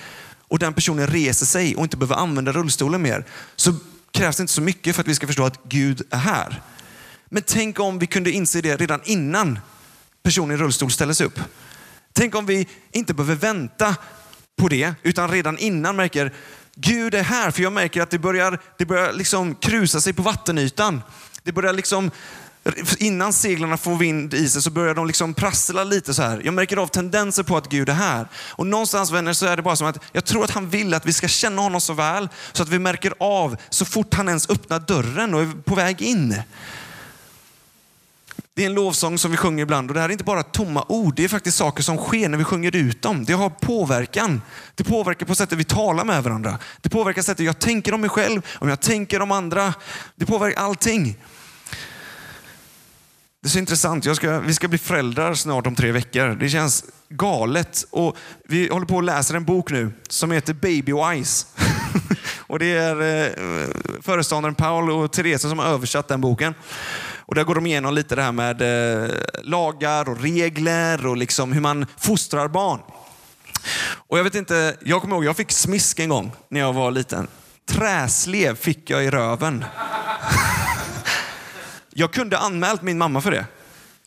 och 0.48 0.60
den 0.60 0.74
personen 0.74 1.08
reser 1.08 1.46
sig 1.46 1.75
och 1.75 1.84
inte 1.84 1.98
behöver 1.98 2.16
använda 2.16 2.52
rullstolen 2.52 3.02
mer, 3.02 3.25
så 3.56 3.74
krävs 4.12 4.38
det 4.38 4.42
inte 4.42 4.54
så 4.54 4.62
mycket 4.62 4.96
för 4.96 5.02
att 5.02 5.08
vi 5.08 5.16
ska 5.16 5.28
förstå 5.28 5.46
att 5.46 5.64
Gud 5.64 6.02
är 6.10 6.18
här. 6.18 6.62
Men 7.30 7.44
tänk 7.46 7.80
om 7.80 8.00
vi 8.00 8.08
kunde 8.08 8.32
inse 8.32 8.62
det 8.62 8.78
redan 8.78 9.02
innan 9.06 9.60
personen 10.24 10.58
i 10.58 10.62
rullstol 10.62 10.92
ställer 10.92 11.14
sig 11.14 11.28
upp. 11.28 11.40
Tänk 12.14 12.36
om 12.36 12.46
vi 12.46 12.68
inte 12.92 13.14
behöver 13.14 13.36
vänta 13.36 13.96
på 14.56 14.68
det, 14.68 14.94
utan 15.04 15.32
redan 15.32 15.58
innan 15.58 15.96
märker 15.96 16.32
Gud 16.75 17.13
är 17.13 17.24
här. 17.24 17.51
För 17.51 17.63
jag 17.63 17.74
märker 17.74 18.01
att 18.01 18.10
det 18.10 18.20
börjar, 18.20 18.60
det 18.77 18.86
börjar 18.86 19.13
liksom 19.13 19.55
krusa 19.55 20.01
sig 20.01 20.13
på 20.13 20.22
vattenytan. 20.22 21.01
Det 21.44 21.51
börjar 21.51 21.74
liksom, 21.74 22.12
innan 22.98 23.34
seglarna 23.34 23.77
får 23.77 23.96
vind 23.96 24.34
i 24.34 24.50
sig 24.50 24.62
så 24.62 24.70
börjar 24.70 24.96
de 24.96 25.08
liksom 25.08 25.34
prassla 25.34 25.84
lite 25.84 26.13
så 26.13 26.22
här. 26.22 26.41
Jag 26.44 26.53
märker 26.53 26.77
av 26.77 26.88
tendenser 26.88 27.44
på 27.44 27.58
att 27.58 27.70
Gud 27.70 27.89
är 27.89 27.94
här. 27.94 28.27
Och 28.36 28.67
någonstans 28.67 29.12
vänner 29.12 29.34
så 29.34 29.46
är 29.46 29.55
det 29.55 29.63
bara 29.63 29.75
som 29.75 29.88
att 29.88 30.03
jag 30.12 30.25
tror 30.25 30.44
att 30.44 30.51
han 30.51 30.70
vill 30.70 30.94
att 30.94 31.05
vi 31.05 31.13
ska 31.13 31.27
känna 31.27 31.62
honom 31.62 31.82
så 31.82 31.94
väl 31.94 32.29
så 32.53 32.63
att 32.63 32.70
vi 32.70 32.79
märker 32.79 33.13
av 33.20 33.58
så 33.70 33.86
fort 33.86 34.13
han 34.13 34.27
ens 34.27 34.50
öppnar 34.50 34.79
dörren 34.79 35.34
och 35.34 35.41
är 35.41 35.62
på 35.63 35.75
väg 35.75 36.01
in. 36.01 36.36
Det 38.56 38.62
är 38.62 38.66
en 38.66 38.74
lovsång 38.74 39.18
som 39.18 39.32
vi 39.32 39.38
sjunger 39.38 39.64
ibland 39.64 39.90
och 39.90 39.94
det 39.94 40.00
här 40.00 40.10
är 40.10 40.12
inte 40.12 40.24
bara 40.24 40.44
tomma 40.44 40.86
ord. 40.90 41.16
Det 41.16 41.24
är 41.24 41.28
faktiskt 41.28 41.58
saker 41.58 41.84
som 41.84 41.98
sker 41.98 42.30
när 42.30 42.38
vi 42.38 42.44
sjunger 42.44 42.76
ut 42.76 43.02
dem. 43.02 43.26
Det 43.26 43.34
har 43.34 43.50
påverkan. 43.50 44.42
Det 44.76 44.84
påverkar 44.84 45.26
på 45.26 45.36
sättet 45.36 45.58
vi 45.58 45.64
talar 45.64 46.06
med 46.06 46.24
varandra. 46.24 46.60
Det 46.82 46.90
påverkar 46.90 47.22
sättet 47.22 47.46
jag 47.46 47.60
tänker 47.60 47.94
om 47.94 48.02
mig 48.02 48.10
själv, 48.10 48.42
om 48.54 48.70
jag 48.70 48.82
tänker 48.82 49.22
om 49.22 49.32
andra. 49.32 49.74
Det 50.16 50.26
påverkar 50.26 50.62
allting. 50.62 51.18
Det 53.42 53.48
är 53.48 53.50
så 53.50 53.60
intressant. 53.60 54.16
Ska, 54.16 54.40
vi 54.40 54.54
ska 54.54 54.68
bli 54.68 54.78
föräldrar 54.78 55.34
snart 55.34 55.68
om 55.68 55.76
tre 55.76 55.92
veckor. 55.92 56.28
Det 56.40 56.50
känns 56.50 56.86
galet. 57.10 57.86
Och 57.92 58.18
vi 58.44 58.70
håller 58.70 58.86
på 58.86 58.98
att 58.98 59.06
läsa 59.06 59.36
en 59.36 59.46
bok 59.46 59.72
nu 59.72 59.92
som 60.10 60.32
heter 60.32 60.54
Baby 60.54 60.94
Wise. 60.94 61.46
och 62.38 62.60
det 62.60 62.72
är 62.72 63.02
eh, 63.02 63.68
föreståndaren 64.02 64.56
Paul 64.56 64.92
och 64.92 65.12
Therese 65.12 65.42
som 65.42 65.60
har 65.60 65.66
översatt 65.66 66.08
den 66.08 66.22
boken. 66.22 66.54
Och 67.27 67.36
där 67.36 67.44
går 67.44 67.55
de 67.55 67.65
igenom 67.65 67.94
lite 67.94 68.15
det 68.15 68.22
här 68.22 68.32
med 68.32 68.62
eh, 68.62 69.10
lagar 69.44 70.10
och 70.10 70.22
regler 70.22 71.05
och 71.05 71.17
liksom 71.17 71.53
hur 71.53 71.62
man 71.62 71.86
fostrar 71.98 72.48
barn. 72.48 72.79
Och 74.08 74.20
jag 74.20 74.24
vet 74.24 74.36
inte, 74.36 74.77
jag 74.82 75.01
kommer 75.01 75.15
ihåg, 75.15 75.25
jag 75.25 75.38
fick 75.38 75.51
smisk 75.51 76.00
en 76.00 76.10
gång 76.10 76.32
när 76.50 76.60
jag 76.60 76.74
var 76.74 76.91
liten. 76.91 77.27
Träslev 77.65 78.55
fick 78.55 78.89
jag 78.89 79.05
i 79.05 79.10
röven. 79.10 79.65
jag 81.94 82.13
kunde 82.13 82.38
anmält 82.38 82.82
min 82.82 82.98
mamma 82.98 83.22
för 83.22 83.32
det. 83.32 83.46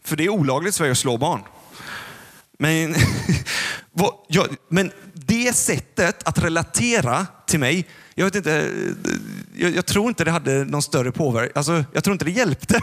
För 0.04 0.16
det 0.16 0.24
är 0.24 0.28
olagligt 0.28 0.74
i 0.74 0.76
Sverige 0.76 0.92
att 0.92 0.98
slå 0.98 1.16
barn. 1.16 1.42
Men, 2.58 2.94
men 4.68 4.92
det 5.14 5.56
sättet 5.56 6.28
att 6.28 6.38
relatera 6.38 7.26
till 7.46 7.58
mig 7.60 7.86
jag 8.18 8.24
vet 8.24 8.34
inte, 8.34 8.70
jag, 9.54 9.70
jag, 9.70 9.86
tror 9.86 10.08
inte 10.08 10.24
det 10.24 10.30
hade 10.30 10.64
någon 10.64 10.82
större 10.82 11.12
påverkan. 11.12 11.52
Alltså, 11.54 11.84
jag 11.92 12.04
tror 12.04 12.12
inte 12.12 12.24
det 12.24 12.30
hjälpte. 12.30 12.80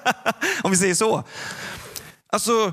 Om 0.62 0.70
vi 0.70 0.76
säger 0.76 0.94
så. 0.94 1.24
Alltså, 2.32 2.72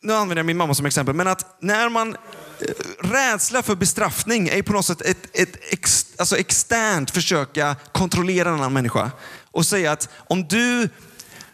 nu 0.00 0.12
använder 0.12 0.36
jag 0.36 0.46
min 0.46 0.56
mamma 0.56 0.74
som 0.74 0.86
exempel, 0.86 1.14
men 1.14 1.26
att 1.26 1.56
när 1.60 1.88
man 1.88 2.16
eh, 2.60 3.06
Rädsla 3.08 3.62
för 3.62 3.74
bestraffning 3.74 4.48
är 4.48 4.62
på 4.62 4.72
något 4.72 4.86
sätt 4.86 5.00
ett, 5.00 5.28
ett 5.32 5.56
ex, 5.70 6.06
alltså 6.18 6.36
externt 6.36 7.10
försöka 7.10 7.76
kontrollera 7.92 8.48
en 8.48 8.54
annan 8.54 8.72
människa 8.72 9.10
och 9.50 9.66
säga 9.66 9.92
att 9.92 10.08
om 10.14 10.48
du, 10.48 10.88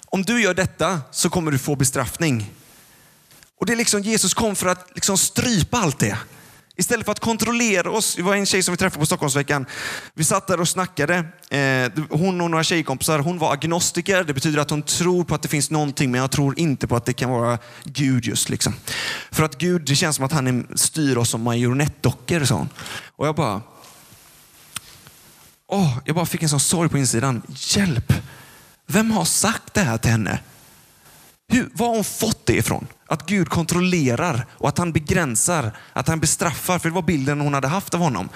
om 0.06 0.22
du 0.22 0.42
gör 0.42 0.54
detta 0.54 1.00
så 1.10 1.30
kommer 1.30 1.50
du 1.50 1.58
få 1.58 1.76
bestraffning. 1.76 2.54
Och 3.58 3.66
det 3.66 3.72
är 3.72 3.76
liksom 3.76 4.02
Jesus 4.02 4.34
kom 4.34 4.56
för 4.56 4.66
att 4.66 4.90
liksom 4.94 5.18
strypa 5.18 5.78
allt 5.78 5.98
det. 5.98 6.18
Istället 6.76 7.04
för 7.04 7.12
att 7.12 7.20
kontrollera 7.20 7.90
oss. 7.90 8.14
Det 8.14 8.22
var 8.22 8.34
en 8.34 8.46
tjej 8.46 8.62
som 8.62 8.72
vi 8.72 8.76
träffade 8.76 9.00
på 9.00 9.06
Stockholmsveckan. 9.06 9.66
Vi 10.14 10.24
satt 10.24 10.46
där 10.46 10.60
och 10.60 10.68
snackade. 10.68 11.16
Eh, 11.50 11.90
hon 12.10 12.40
och 12.40 12.50
några 12.50 12.64
tjejkompisar, 12.64 13.18
hon 13.18 13.38
var 13.38 13.52
agnostiker. 13.52 14.24
Det 14.24 14.34
betyder 14.34 14.60
att 14.60 14.70
hon 14.70 14.82
tror 14.82 15.24
på 15.24 15.34
att 15.34 15.42
det 15.42 15.48
finns 15.48 15.70
någonting, 15.70 16.10
men 16.10 16.20
jag 16.20 16.30
tror 16.30 16.58
inte 16.58 16.86
på 16.86 16.96
att 16.96 17.04
det 17.04 17.12
kan 17.12 17.30
vara 17.30 17.58
Gud 17.84 18.24
just. 18.24 18.48
Liksom. 18.48 18.74
För 19.30 19.42
att 19.42 19.58
Gud, 19.58 19.82
det 19.86 19.96
känns 19.96 20.16
som 20.16 20.24
att 20.24 20.32
han 20.32 20.66
styr 20.74 21.16
oss 21.16 21.30
som 21.30 21.42
marionettdockor. 21.42 22.52
hon. 22.52 22.68
Och 23.16 23.26
jag 23.26 23.34
bara... 23.34 23.60
Åh, 25.66 25.98
jag 26.04 26.14
bara 26.14 26.26
fick 26.26 26.42
en 26.42 26.48
sån 26.48 26.60
sorg 26.60 26.88
på 26.88 26.98
insidan. 26.98 27.42
Hjälp! 27.48 28.12
Vem 28.86 29.10
har 29.10 29.24
sagt 29.24 29.74
det 29.74 29.80
här 29.80 29.98
till 29.98 30.10
henne? 30.10 30.38
Hur, 31.52 31.70
var 31.72 31.86
har 31.86 31.94
hon 31.94 32.04
fått 32.04 32.46
det 32.46 32.56
ifrån? 32.56 32.86
Att 33.06 33.26
Gud 33.26 33.48
kontrollerar 33.48 34.46
och 34.52 34.68
att 34.68 34.78
han 34.78 34.92
begränsar, 34.92 35.76
att 35.92 36.08
han 36.08 36.20
bestraffar. 36.20 36.78
För 36.78 36.88
det 36.88 36.94
var 36.94 37.02
bilden 37.02 37.40
hon 37.40 37.54
hade 37.54 37.68
haft 37.68 37.94
av 37.94 38.00
honom. 38.00 38.28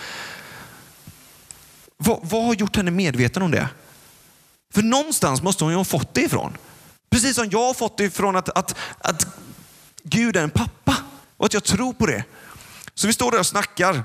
Vad, 1.96 2.18
vad 2.22 2.44
har 2.44 2.55
gjort 2.55 2.76
henne 2.76 2.90
medveten 2.90 3.42
om 3.42 3.50
det? 3.50 3.68
För 4.74 4.83
någonstans 4.83 5.42
måste 5.42 5.64
hon 5.64 5.72
ju 5.72 5.76
ha 5.76 5.85
fått 5.85 6.14
det 6.14 6.20
ifrån. 6.20 6.57
Precis 7.11 7.37
som 7.37 7.48
jag 7.50 7.66
har 7.66 7.74
fått 7.74 7.98
det 7.98 8.05
ifrån 8.05 8.37
att, 8.37 8.48
att, 8.48 8.74
att 8.98 9.26
Gud 10.02 10.37
är 10.37 10.42
en 10.42 10.50
pappa 10.50 10.96
och 11.37 11.46
att 11.46 11.55
jag 11.55 11.64
tror 11.64 11.92
på 11.92 12.07
det. 12.07 12.24
Så 12.94 13.07
vi 13.07 13.12
står 13.12 13.31
där 13.31 13.38
och 13.38 13.46
snackar. 13.46 14.05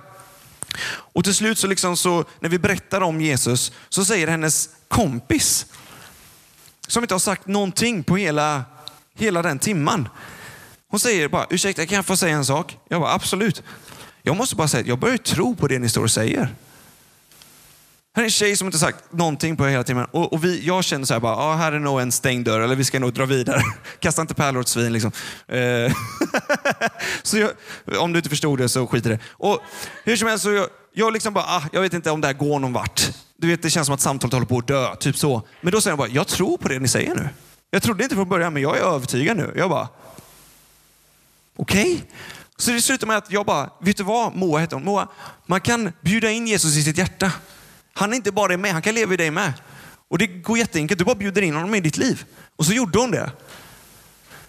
Och 0.88 1.24
till 1.24 1.36
slut 1.36 1.58
så, 1.58 1.68
liksom 1.68 1.98
så 1.98 2.26
när 2.40 2.50
vi 2.50 2.60
berättar 2.60 3.02
om 3.02 3.22
Jesus 3.22 3.72
så 3.90 4.06
säger 4.06 4.28
hennes 4.28 4.70
kompis, 4.88 5.66
som 6.88 7.04
inte 7.04 7.14
har 7.14 7.20
sagt 7.20 7.48
någonting 7.48 8.04
på 8.04 8.18
hela, 8.18 8.64
hela 9.16 9.42
den 9.42 9.60
timman. 9.60 10.10
Hon 10.88 11.00
säger 11.00 11.28
bara, 11.28 11.46
ursäkta 11.50 11.86
kan 11.86 11.96
jag 11.96 12.06
få 12.06 12.18
säga 12.18 12.36
en 12.36 12.46
sak? 12.46 12.78
Jag 12.90 13.02
bara, 13.02 13.14
absolut. 13.14 13.64
Jag 14.24 14.38
måste 14.38 14.56
bara 14.56 14.68
säga 14.68 14.82
att 14.82 14.88
jag 14.88 15.00
börjar 15.00 15.18
tro 15.18 15.56
på 15.56 15.68
det 15.68 15.80
ni 15.80 15.90
står 15.90 16.04
och 16.04 16.12
säger. 16.12 16.50
Här 18.16 18.24
är 18.24 18.26
en 18.26 18.32
tjej 18.32 18.58
som 18.58 18.68
inte 18.68 18.78
sagt 18.78 19.14
någonting 19.14 19.58
på 19.58 19.66
hela 19.66 19.84
timmen. 19.84 20.06
Och, 20.12 20.34
och 20.34 20.44
vi, 20.44 20.66
jag 20.66 20.84
känner 20.84 21.06
så 21.06 21.14
här, 21.14 21.22
bara, 21.22 21.36
ah, 21.36 21.56
här 21.56 21.72
är 21.72 21.80
nog 21.80 22.02
en 22.02 22.12
stängd 22.12 22.46
dörr, 22.46 22.60
eller 22.60 22.76
vi 22.76 22.84
ska 22.84 23.00
nog 23.00 23.14
dra 23.14 23.26
vidare. 23.26 23.62
Kasta 24.00 24.22
inte 24.22 24.34
pärlor 24.34 24.60
åt 24.60 24.68
svin. 24.68 24.94
Liksom. 24.94 25.12
Eh, 25.48 25.94
så 27.24 27.38
jag, 27.38 27.52
om 27.98 28.14
du 28.14 28.20
inte 28.20 28.30
förstod 28.30 28.60
det 28.60 28.70
så 28.70 28.88
skit 28.88 29.06
i 29.06 29.10
det. 29.10 29.20
Och 29.30 29.60
hur 30.04 30.16
som 30.16 30.28
helst, 30.28 30.44
så 30.44 30.52
jag, 30.52 30.68
jag 30.94 31.14
liksom 31.14 31.34
bara, 31.34 31.44
ah, 31.44 31.64
jag 31.72 31.82
vet 31.82 31.94
inte 31.94 32.12
om 32.12 32.22
det 32.22 32.28
här 32.28 32.34
går 32.34 32.60
någon 32.60 32.74
vart. 32.74 33.12
Du 33.38 33.48
vet, 33.48 33.62
det 33.62 33.70
känns 33.70 33.86
som 33.86 33.96
att 33.96 34.02
samtalet 34.02 34.34
håller 34.34 34.48
på 34.48 34.58
att 34.58 34.68
dö. 34.68 34.96
Typ 34.96 35.18
så. 35.18 35.48
Men 35.62 35.72
då 35.72 35.82
säger 35.82 35.92
jag 35.92 35.98
bara, 35.98 36.08
jag 36.08 36.28
tror 36.28 36.58
på 36.58 36.68
det 36.68 36.80
ni 36.80 36.88
säger 36.88 37.16
nu. 37.16 37.30
Jag 37.74 37.84
trodde 37.84 38.04
inte 38.04 38.16
från 38.16 38.30
början, 38.30 38.54
men 38.54 38.62
jag 38.62 38.78
är 38.78 38.82
övertygad 38.82 39.38
nu. 39.38 39.54
Jag 39.56 39.70
bara, 39.70 39.88
Okej? 41.56 41.94
Okay? 41.94 42.02
Så 42.58 42.72
det 42.72 42.82
slutar 42.82 43.08
med 43.08 43.18
att 43.18 43.32
jag 43.32 43.46
bara, 43.46 43.70
vet 43.80 43.98
du 43.98 44.04
vad 44.04 44.36
Moa 44.36 44.60
heter 44.60 44.76
hon? 44.76 44.86
Moa, 44.86 45.08
man 45.46 45.62
kan 45.62 45.92
bjuda 46.02 46.32
in 46.32 46.48
Jesus 46.48 46.78
i 46.78 46.84
sitt 46.84 46.98
hjärta. 46.98 47.32
Han 47.94 48.12
är 48.12 48.16
inte 48.16 48.32
bara 48.32 48.58
med, 48.58 48.74
han 48.74 48.82
kan 48.82 48.96
leva 48.96 49.14
i 49.14 49.18
dig 49.18 49.32
med. 49.32 49.54
Och 50.08 50.18
det 50.18 50.28
går 50.28 50.58
jätteenkelt, 50.58 51.00
du 51.00 51.06
bara 51.06 51.16
bjuder 51.16 51.42
in 51.42 51.56
honom 51.56 51.76
i 51.76 51.80
ditt 51.80 51.98
liv. 51.98 52.26
Och 52.56 52.66
så 52.66 52.74
gjorde 52.74 53.00
hon 53.00 53.12
det. 53.12 53.32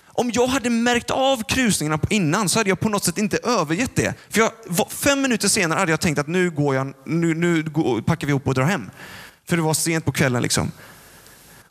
Om 0.07 0.31
jag 0.35 0.47
hade 0.47 0.71
märkt 0.71 1.11
av 1.11 1.43
krusningarna 1.43 2.01
innan 2.11 2.49
så 2.49 2.59
hade 2.59 2.71
jag 2.71 2.81
på 2.81 2.89
något 2.89 3.05
sätt 3.05 3.19
inte 3.19 3.39
övergett 3.45 3.97
det. 3.97 4.15
För 4.31 4.41
jag, 4.41 4.53
fem 4.91 5.23
minuter 5.23 5.49
senare 5.49 5.79
hade 5.79 5.93
jag 5.93 6.01
tänkt 6.01 6.19
att 6.19 6.29
nu, 6.29 6.51
går 6.51 6.75
jag, 6.75 6.95
nu, 7.07 7.35
nu 7.35 7.65
packar 8.07 8.27
vi 8.27 8.31
ihop 8.31 8.49
och 8.49 8.55
drar 8.55 8.65
hem. 8.65 8.91
För 9.49 9.57
det 9.57 9.63
var 9.63 9.75
sent 9.75 10.05
på 10.05 10.13
kvällen. 10.13 10.43
liksom. 10.43 10.73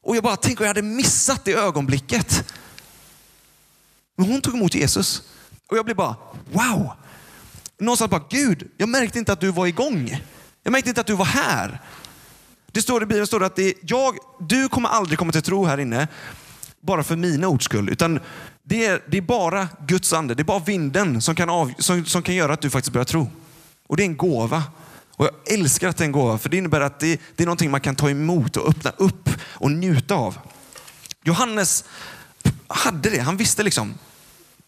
Och 0.03 0.15
jag 0.15 0.23
bara, 0.23 0.35
tänk 0.35 0.59
om 0.59 0.63
jag 0.63 0.69
hade 0.69 0.81
missat 0.81 1.45
det 1.45 1.53
ögonblicket. 1.53 2.53
Men 4.17 4.25
hon 4.25 4.41
tog 4.41 4.53
emot 4.53 4.75
Jesus. 4.75 5.21
Och 5.67 5.77
jag 5.77 5.85
blev 5.85 5.97
bara, 5.97 6.15
wow! 6.51 6.91
Någonstans 7.79 8.11
bara, 8.11 8.23
Gud, 8.29 8.71
jag 8.77 8.89
märkte 8.89 9.19
inte 9.19 9.33
att 9.33 9.39
du 9.39 9.51
var 9.51 9.67
igång. 9.67 10.21
Jag 10.63 10.71
märkte 10.71 10.89
inte 10.89 11.01
att 11.01 11.07
du 11.07 11.15
var 11.15 11.25
här. 11.25 11.81
Det 12.71 12.81
står 12.81 13.03
i 13.03 13.05
Bibeln 13.05 13.27
står 13.27 13.39
det 13.39 13.45
att 13.45 13.55
det 13.55 13.73
jag, 13.81 14.17
du 14.39 14.69
kommer 14.69 14.89
aldrig 14.89 15.19
komma 15.19 15.31
till 15.31 15.41
tro 15.41 15.65
här 15.65 15.77
inne 15.77 16.07
bara 16.81 17.03
för 17.03 17.15
mina 17.15 17.47
ords 17.47 17.65
skull. 17.65 17.89
Utan 17.89 18.19
det 18.63 18.85
är, 18.85 19.01
det 19.07 19.17
är 19.17 19.21
bara 19.21 19.67
Guds 19.87 20.13
ande, 20.13 20.35
det 20.35 20.41
är 20.41 20.45
bara 20.45 20.59
vinden 20.59 21.21
som 21.21 21.35
kan, 21.35 21.49
av, 21.49 21.73
som, 21.77 22.05
som 22.05 22.21
kan 22.21 22.35
göra 22.35 22.53
att 22.53 22.61
du 22.61 22.69
faktiskt 22.69 22.93
börjar 22.93 23.05
tro. 23.05 23.29
Och 23.87 23.97
det 23.97 24.03
är 24.03 24.05
en 24.05 24.17
gåva. 24.17 24.63
Och 25.21 25.27
jag 25.27 25.53
älskar 25.53 25.89
att 25.89 25.97
det 25.97 26.03
är 26.03 26.05
en 26.05 26.11
gåva, 26.11 26.37
för 26.37 26.49
det 26.49 26.57
innebär 26.57 26.81
att 26.81 26.99
det, 26.99 27.21
det 27.35 27.43
är 27.43 27.45
någonting 27.45 27.71
man 27.71 27.81
kan 27.81 27.95
ta 27.95 28.09
emot 28.09 28.57
och 28.57 28.69
öppna 28.69 28.91
upp 28.97 29.29
och 29.41 29.71
njuta 29.71 30.15
av. 30.15 30.37
Johannes 31.23 31.85
hade 32.67 33.09
det. 33.09 33.19
Han 33.19 33.37
visste 33.37 33.63
liksom, 33.63 33.93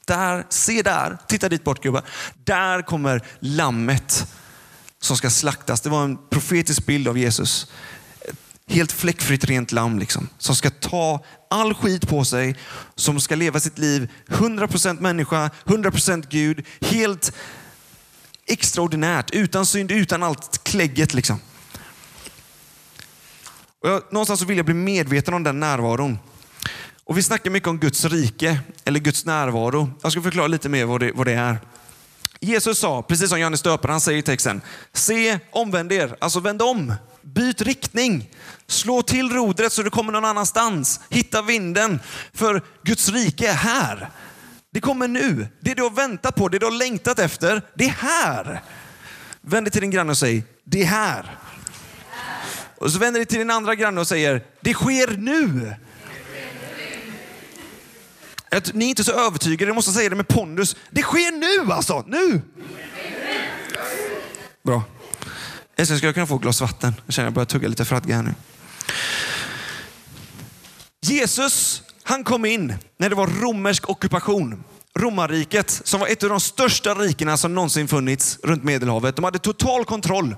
där, 0.06 0.46
se 0.50 0.82
där, 0.82 1.18
titta 1.28 1.50
dit 1.50 1.64
bort 1.64 1.84
gubbar. 1.84 2.04
Där 2.44 2.82
kommer 2.82 3.26
lammet 3.40 4.28
som 5.02 5.18
ska 5.18 5.30
slaktas. 5.30 5.82
Det 5.82 5.90
var 5.90 6.04
en 6.04 6.18
profetisk 6.30 6.86
bild 6.86 7.08
av 7.08 7.18
Jesus. 7.18 7.72
helt 8.68 8.92
fläckfritt 8.92 9.46
rent 9.46 9.72
lamm 9.72 10.00
liksom, 10.00 10.30
som 10.38 10.56
ska 10.56 10.70
ta 10.70 11.24
all 11.50 11.74
skit 11.74 12.08
på 12.08 12.26
sig, 12.26 12.56
som 12.96 13.22
ska 13.22 13.36
leva 13.36 13.60
sitt 13.60 13.78
liv 13.78 14.12
100% 14.28 15.02
människa, 15.02 15.50
100% 15.66 16.26
Gud, 16.30 16.66
helt 16.82 17.34
extraordinärt, 18.46 19.32
utan 19.32 19.66
synd, 19.66 19.92
utan 19.92 20.24
allt 20.24 20.64
klägget. 20.64 21.14
Liksom. 21.14 21.40
Och 23.82 23.90
jag, 23.90 24.04
någonstans 24.12 24.40
så 24.40 24.46
vill 24.46 24.58
jag 24.58 24.66
bli 24.66 24.76
medveten 24.76 25.34
om 25.34 25.44
den 25.44 25.60
närvaron. 25.60 26.20
Och 27.06 27.18
Vi 27.18 27.24
snackar 27.24 27.52
mycket 27.52 27.70
om 27.70 27.80
Guds 27.80 28.06
rike, 28.06 28.60
eller 28.86 29.00
Guds 29.00 29.26
närvaro. 29.26 29.92
Jag 30.02 30.12
ska 30.12 30.22
förklara 30.22 30.48
lite 30.48 30.70
mer 30.70 30.86
vad 30.86 31.00
det, 31.00 31.12
vad 31.12 31.28
det 31.28 31.34
är. 31.34 31.58
Jesus 32.40 32.80
sa, 32.80 33.02
precis 33.02 33.30
som 33.30 33.40
Johannes 33.40 33.62
döparen, 33.62 33.92
han 33.92 34.02
säger 34.02 34.20
i 34.20 34.22
texten, 34.22 34.62
se, 34.94 35.40
omvänd 35.52 35.92
er, 35.92 36.16
alltså 36.20 36.40
vänd 36.40 36.62
om, 36.62 36.94
byt 37.22 37.62
riktning, 37.62 38.30
slå 38.68 39.02
till 39.02 39.30
rodret 39.30 39.74
så 39.74 39.84
du 39.84 39.90
kommer 39.90 40.12
någon 40.12 40.26
annanstans, 40.26 41.00
hitta 41.10 41.42
vinden, 41.42 42.00
för 42.34 42.62
Guds 42.84 43.10
rike 43.10 43.50
är 43.50 43.54
här. 43.54 44.10
Det 44.74 44.82
kommer 44.82 45.08
nu. 45.08 45.48
Det 45.60 45.74
du 45.74 45.82
har 45.82 45.90
väntat 45.90 46.36
på, 46.36 46.50
det 46.50 46.60
du 46.60 46.66
har 46.66 46.72
längtat 46.72 47.20
efter, 47.20 47.62
det 47.74 47.86
är 47.86 47.90
här. 47.90 48.62
Vänd 49.42 49.66
dig 49.66 49.72
till 49.72 49.82
din 49.82 49.92
granne 49.92 50.12
och 50.12 50.18
säg, 50.18 50.44
det 50.64 50.82
är 50.82 50.86
här. 50.86 51.38
Och 52.78 52.92
så 52.92 53.00
vänder 53.00 53.20
dig 53.20 53.26
till 53.26 53.38
din 53.38 53.50
andra 53.50 53.76
granne 53.76 54.02
och 54.02 54.08
säger, 54.08 54.44
det 54.62 54.74
sker 54.74 55.18
nu. 55.18 55.76
Att 58.52 58.74
ni 58.74 58.86
är 58.86 58.90
inte 58.90 59.04
så 59.04 59.12
övertygade, 59.12 59.70
jag 59.70 59.76
måste 59.76 59.92
säga 59.92 60.10
det 60.10 60.16
med 60.16 60.28
pondus. 60.28 60.76
Det 60.90 61.02
sker 61.02 61.32
nu 61.66 61.74
alltså, 61.74 62.04
nu! 62.08 62.42
Bra. 64.64 64.84
Älskling, 65.76 65.98
ska 65.98 66.08
jag 66.08 66.14
kunna 66.14 66.28
få 66.28 66.36
ett 66.36 66.42
glas 66.42 66.62
vatten? 66.62 66.94
Jag 67.06 67.14
känner 67.14 67.28
att 67.28 67.30
jag 67.30 67.34
börjar 67.34 67.46
tugga 67.46 67.68
lite 67.68 67.86
fradga 67.86 68.16
här 68.16 68.24
nu. 68.24 68.34
Jesus, 71.02 71.84
han 72.04 72.24
kom 72.24 72.46
in 72.46 72.74
när 72.98 73.10
det 73.10 73.16
var 73.16 73.28
romersk 73.28 73.90
ockupation. 73.90 74.64
Romarriket, 75.00 75.82
som 75.84 76.00
var 76.00 76.08
ett 76.08 76.24
av 76.24 76.30
de 76.30 76.40
största 76.40 76.94
rikena 76.94 77.38
som 77.38 77.56
någonsin 77.56 77.88
funnits 77.88 78.40
runt 78.44 78.64
Medelhavet. 78.64 79.16
De 79.16 79.26
hade 79.26 79.40
total 79.40 79.86
kontroll. 79.86 80.36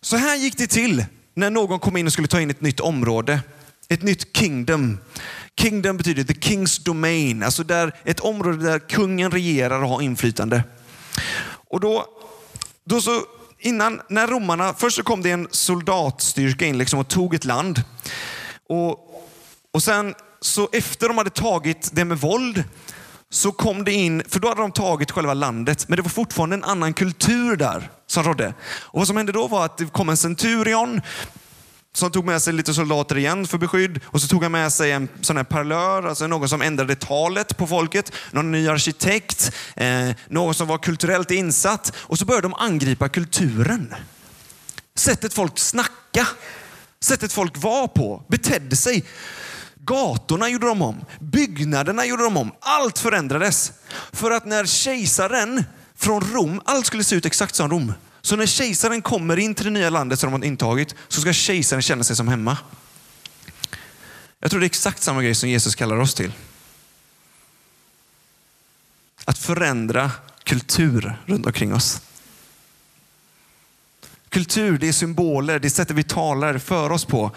Så 0.00 0.16
här 0.16 0.36
gick 0.36 0.58
det 0.58 0.66
till 0.66 1.04
när 1.34 1.50
någon 1.50 1.78
kom 1.78 1.96
in 1.96 2.06
och 2.06 2.12
skulle 2.12 2.28
ta 2.28 2.40
in 2.40 2.50
ett 2.50 2.60
nytt 2.60 2.80
område. 2.80 3.40
Ett 3.88 4.02
nytt 4.02 4.36
kingdom. 4.36 4.98
Kingdom 5.60 5.96
betyder 5.96 6.24
the 6.24 6.32
king's 6.32 6.84
domain, 6.84 7.42
alltså 7.42 7.64
där, 7.64 7.92
ett 8.04 8.20
område 8.20 8.64
där 8.64 8.78
kungen 8.78 9.30
regerar 9.30 9.82
och 9.82 9.88
har 9.88 10.02
inflytande. 10.02 10.64
Och 11.68 11.80
då, 11.80 12.06
då 12.84 13.00
så, 13.00 13.20
innan, 13.58 14.00
när 14.08 14.26
romarna, 14.26 14.74
först 14.74 14.96
så 14.96 15.02
kom 15.02 15.22
det 15.22 15.30
en 15.30 15.48
soldatstyrka 15.50 16.66
in 16.66 16.78
liksom 16.78 17.00
och 17.00 17.08
tog 17.08 17.34
ett 17.34 17.44
land. 17.44 17.82
Och, 18.68 18.98
och 19.72 19.82
sen 19.82 20.14
så 20.46 20.68
efter 20.72 21.08
de 21.08 21.18
hade 21.18 21.30
tagit 21.30 21.90
det 21.92 22.04
med 22.04 22.18
våld 22.18 22.64
så 23.30 23.52
kom 23.52 23.84
det 23.84 23.92
in, 23.92 24.22
för 24.28 24.40
då 24.40 24.48
hade 24.48 24.60
de 24.60 24.72
tagit 24.72 25.10
själva 25.10 25.34
landet, 25.34 25.88
men 25.88 25.96
det 25.96 26.02
var 26.02 26.10
fortfarande 26.10 26.56
en 26.56 26.64
annan 26.64 26.94
kultur 26.94 27.56
där 27.56 27.90
som 28.06 28.24
rådde. 28.24 28.54
Och 28.64 28.98
vad 28.98 29.06
som 29.06 29.16
hände 29.16 29.32
då 29.32 29.46
var 29.46 29.64
att 29.64 29.78
det 29.78 29.92
kom 29.92 30.08
en 30.08 30.16
centurion 30.16 31.00
som 31.92 32.10
tog 32.10 32.24
med 32.24 32.42
sig 32.42 32.52
lite 32.52 32.74
soldater 32.74 33.18
igen 33.18 33.46
för 33.46 33.58
beskydd. 33.58 34.00
Och 34.04 34.20
så 34.20 34.28
tog 34.28 34.42
han 34.42 34.52
med 34.52 34.72
sig 34.72 34.92
en 34.92 35.08
sån 35.20 35.36
här 35.36 35.44
parlör, 35.44 36.02
alltså 36.02 36.26
någon 36.26 36.48
som 36.48 36.62
ändrade 36.62 36.94
talet 36.94 37.56
på 37.56 37.66
folket. 37.66 38.12
Någon 38.30 38.52
ny 38.52 38.68
arkitekt, 38.68 39.52
eh, 39.76 40.10
någon 40.28 40.54
som 40.54 40.68
var 40.68 40.78
kulturellt 40.78 41.30
insatt. 41.30 41.92
Och 41.96 42.18
så 42.18 42.24
började 42.24 42.48
de 42.48 42.54
angripa 42.54 43.08
kulturen. 43.08 43.94
Sättet 44.94 45.34
folk 45.34 45.58
snacka, 45.58 46.26
sättet 47.00 47.32
folk 47.32 47.56
var 47.56 47.86
på, 47.86 48.24
betedde 48.28 48.76
sig. 48.76 49.04
Gatorna 49.84 50.48
gjorde 50.48 50.66
de 50.66 50.82
om, 50.82 51.04
byggnaderna 51.20 52.06
gjorde 52.06 52.22
de 52.22 52.36
om. 52.36 52.52
Allt 52.60 52.98
förändrades. 52.98 53.72
För 54.12 54.30
att 54.30 54.46
när 54.46 54.66
kejsaren 54.66 55.64
från 55.96 56.20
Rom, 56.20 56.60
allt 56.64 56.86
skulle 56.86 57.04
se 57.04 57.16
ut 57.16 57.26
exakt 57.26 57.54
som 57.54 57.70
Rom. 57.70 57.92
Så 58.20 58.36
när 58.36 58.46
kejsaren 58.46 59.02
kommer 59.02 59.36
in 59.36 59.54
till 59.54 59.64
det 59.64 59.70
nya 59.70 59.90
landet 59.90 60.18
som 60.18 60.30
de 60.32 60.40
har 60.40 60.46
intagit 60.46 60.94
så 61.08 61.20
ska 61.20 61.32
kejsaren 61.32 61.82
känna 61.82 62.04
sig 62.04 62.16
som 62.16 62.28
hemma. 62.28 62.58
Jag 64.38 64.50
tror 64.50 64.60
det 64.60 64.64
är 64.64 64.68
exakt 64.68 65.02
samma 65.02 65.22
grej 65.22 65.34
som 65.34 65.48
Jesus 65.48 65.74
kallar 65.74 65.96
oss 65.96 66.14
till. 66.14 66.32
Att 69.24 69.38
förändra 69.38 70.10
kultur 70.44 71.16
runt 71.26 71.46
omkring 71.46 71.74
oss. 71.74 72.00
Kultur, 74.28 74.78
det 74.78 74.88
är 74.88 74.92
symboler, 74.92 75.58
det 75.58 75.68
är 75.68 75.70
sättet 75.70 75.96
vi 75.96 76.02
talar 76.02 76.58
för 76.58 76.92
oss 76.92 77.04
på. 77.04 77.30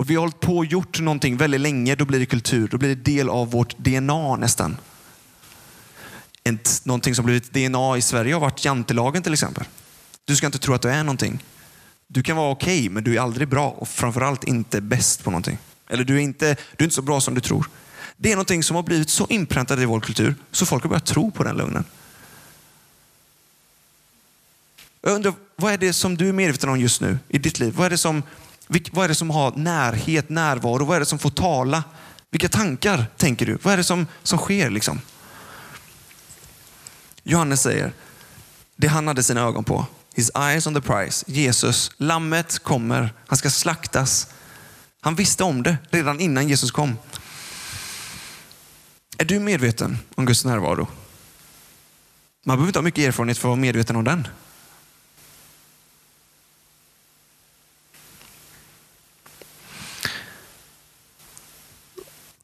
Och 0.00 0.10
vi 0.10 0.14
har 0.14 0.20
hållit 0.20 0.40
på 0.40 0.56
och 0.56 0.66
gjort 0.66 1.00
någonting 1.00 1.36
väldigt 1.36 1.60
länge, 1.60 1.94
då 1.94 2.04
blir 2.04 2.18
det 2.18 2.26
kultur. 2.26 2.68
Då 2.68 2.78
blir 2.78 2.88
det 2.88 2.94
del 2.94 3.28
av 3.28 3.50
vårt 3.50 3.78
DNA 3.78 4.36
nästan. 4.36 4.76
någonting 6.84 7.14
som 7.14 7.24
blivit 7.24 7.52
DNA 7.52 7.96
i 7.96 8.02
Sverige 8.02 8.34
har 8.34 8.40
varit 8.40 8.64
jantelagen 8.64 9.22
till 9.22 9.32
exempel. 9.32 9.64
Du 10.24 10.36
ska 10.36 10.46
inte 10.46 10.58
tro 10.58 10.74
att 10.74 10.82
du 10.82 10.90
är 10.90 11.04
någonting. 11.04 11.44
Du 12.06 12.22
kan 12.22 12.36
vara 12.36 12.50
okej, 12.50 12.78
okay, 12.78 12.90
men 12.90 13.04
du 13.04 13.16
är 13.16 13.20
aldrig 13.20 13.48
bra 13.48 13.70
och 13.70 13.88
framförallt 13.88 14.44
inte 14.44 14.80
bäst 14.80 15.24
på 15.24 15.30
någonting. 15.30 15.58
Eller 15.88 16.04
du 16.04 16.16
är, 16.16 16.20
inte, 16.20 16.56
du 16.76 16.82
är 16.82 16.84
inte 16.84 16.94
så 16.94 17.02
bra 17.02 17.20
som 17.20 17.34
du 17.34 17.40
tror. 17.40 17.68
Det 18.16 18.32
är 18.32 18.36
någonting 18.36 18.62
som 18.62 18.76
har 18.76 18.82
blivit 18.82 19.10
så 19.10 19.26
inpräntat 19.26 19.78
i 19.78 19.84
vår 19.84 20.00
kultur 20.00 20.34
så 20.50 20.66
folk 20.66 20.82
har 20.82 20.88
börjat 20.88 21.06
tro 21.06 21.30
på 21.30 21.44
den 21.44 21.56
lögnen. 21.56 21.84
Jag 25.02 25.12
undrar, 25.12 25.34
vad 25.56 25.72
är 25.72 25.78
det 25.78 25.92
som 25.92 26.16
du 26.16 26.28
är 26.28 26.32
medveten 26.32 26.68
om 26.68 26.80
just 26.80 27.00
nu 27.00 27.18
i 27.28 27.38
ditt 27.38 27.58
liv? 27.58 27.74
Vad 27.76 27.86
är 27.86 27.90
det 27.90 27.98
som, 27.98 28.22
vad 28.92 29.04
är 29.04 29.08
det 29.08 29.14
som 29.14 29.30
har 29.30 29.52
närhet, 29.56 30.28
närvaro? 30.28 30.84
Vad 30.84 30.96
är 30.96 31.00
det 31.00 31.06
som 31.06 31.18
får 31.18 31.30
tala? 31.30 31.84
Vilka 32.30 32.48
tankar 32.48 33.06
tänker 33.16 33.46
du? 33.46 33.58
Vad 33.62 33.72
är 33.72 33.76
det 33.76 33.84
som, 33.84 34.06
som 34.22 34.38
sker? 34.38 34.70
Liksom? 34.70 35.00
Johannes 37.22 37.62
säger, 37.62 37.92
det 38.76 38.88
han 38.88 39.06
hade 39.06 39.22
sina 39.22 39.40
ögon 39.40 39.64
på, 39.64 39.86
His 40.14 40.30
eyes 40.34 40.66
on 40.66 40.74
the 40.74 40.80
prize. 40.80 41.24
Jesus, 41.28 41.90
lammet 41.96 42.58
kommer. 42.58 43.14
Han 43.26 43.38
ska 43.38 43.50
slaktas. 43.50 44.26
Han 45.00 45.14
visste 45.14 45.44
om 45.44 45.62
det 45.62 45.76
redan 45.90 46.20
innan 46.20 46.48
Jesus 46.48 46.70
kom. 46.70 46.98
Är 49.18 49.24
du 49.24 49.38
medveten 49.38 49.98
om 50.14 50.26
Guds 50.26 50.44
närvaro? 50.44 50.88
Man 52.44 52.56
behöver 52.56 52.68
inte 52.68 52.78
ha 52.78 52.84
mycket 52.84 53.08
erfarenhet 53.08 53.38
för 53.38 53.48
att 53.48 53.50
vara 53.50 53.60
medveten 53.60 53.96
om 53.96 54.04
den. 54.04 54.28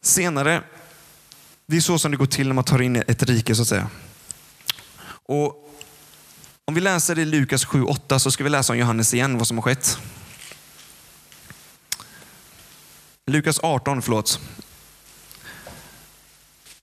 Senare, 0.07 0.63
det 1.67 1.77
är 1.77 1.81
så 1.81 1.99
som 1.99 2.11
det 2.11 2.17
går 2.17 2.27
till 2.27 2.47
när 2.47 2.55
man 2.55 2.65
tar 2.65 2.83
in 2.83 2.97
ett 2.97 3.23
rike 3.23 3.55
så 3.55 3.63
att 3.63 3.69
säga. 3.69 3.91
Och 5.09 5.73
om 6.65 6.75
vi 6.75 6.81
läser 6.81 7.19
i 7.19 7.25
Lukas 7.25 7.67
7.8 7.67 8.19
så 8.19 8.31
ska 8.31 8.45
vi 8.45 8.51
läsa 8.51 8.73
om 8.73 8.79
Johannes 8.79 9.15
igen, 9.15 9.39
vad 9.39 9.47
som 9.47 9.57
har 9.57 9.63
skett. 9.63 9.99
Lukas 13.27 13.61
18, 13.63 14.03
förlåt. 14.03 14.41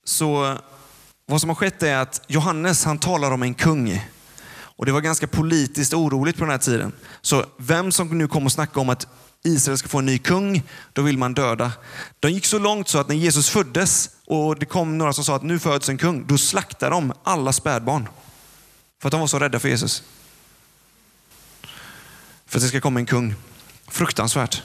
Så 0.04 0.58
vad 1.26 1.40
som 1.40 1.50
har 1.50 1.54
skett 1.54 1.82
är 1.82 1.96
att 1.96 2.22
Johannes 2.26 2.84
han 2.84 2.98
talar 2.98 3.30
om 3.30 3.42
en 3.42 3.54
kung. 3.54 4.08
Och 4.54 4.86
Det 4.86 4.92
var 4.92 5.00
ganska 5.00 5.26
politiskt 5.26 5.94
oroligt 5.94 6.36
på 6.36 6.44
den 6.44 6.50
här 6.50 6.58
tiden. 6.58 6.92
Så 7.20 7.46
vem 7.56 7.92
som 7.92 8.18
nu 8.18 8.28
kommer 8.28 8.46
att 8.46 8.52
snacka 8.52 8.80
om 8.80 8.88
att 8.88 9.06
Israel 9.46 9.78
ska 9.78 9.88
få 9.88 9.98
en 9.98 10.06
ny 10.06 10.18
kung, 10.18 10.62
då 10.92 11.02
vill 11.02 11.18
man 11.18 11.34
döda. 11.34 11.72
De 12.20 12.32
gick 12.32 12.46
så 12.46 12.58
långt 12.58 12.88
så 12.88 12.98
att 12.98 13.08
när 13.08 13.14
Jesus 13.14 13.50
föddes 13.50 14.10
och 14.26 14.58
det 14.58 14.66
kom 14.66 14.98
några 14.98 15.12
som 15.12 15.24
sa 15.24 15.36
att 15.36 15.42
nu 15.42 15.58
föds 15.58 15.88
en 15.88 15.98
kung, 15.98 16.26
då 16.26 16.38
slaktade 16.38 16.94
de 16.94 17.12
alla 17.22 17.52
spädbarn. 17.52 18.08
För 19.02 19.08
att 19.08 19.12
de 19.12 19.20
var 19.20 19.26
så 19.26 19.38
rädda 19.38 19.60
för 19.60 19.68
Jesus. 19.68 20.02
För 22.46 22.58
att 22.58 22.62
det 22.62 22.68
ska 22.68 22.80
komma 22.80 23.00
en 23.00 23.06
kung. 23.06 23.34
Fruktansvärt. 23.88 24.62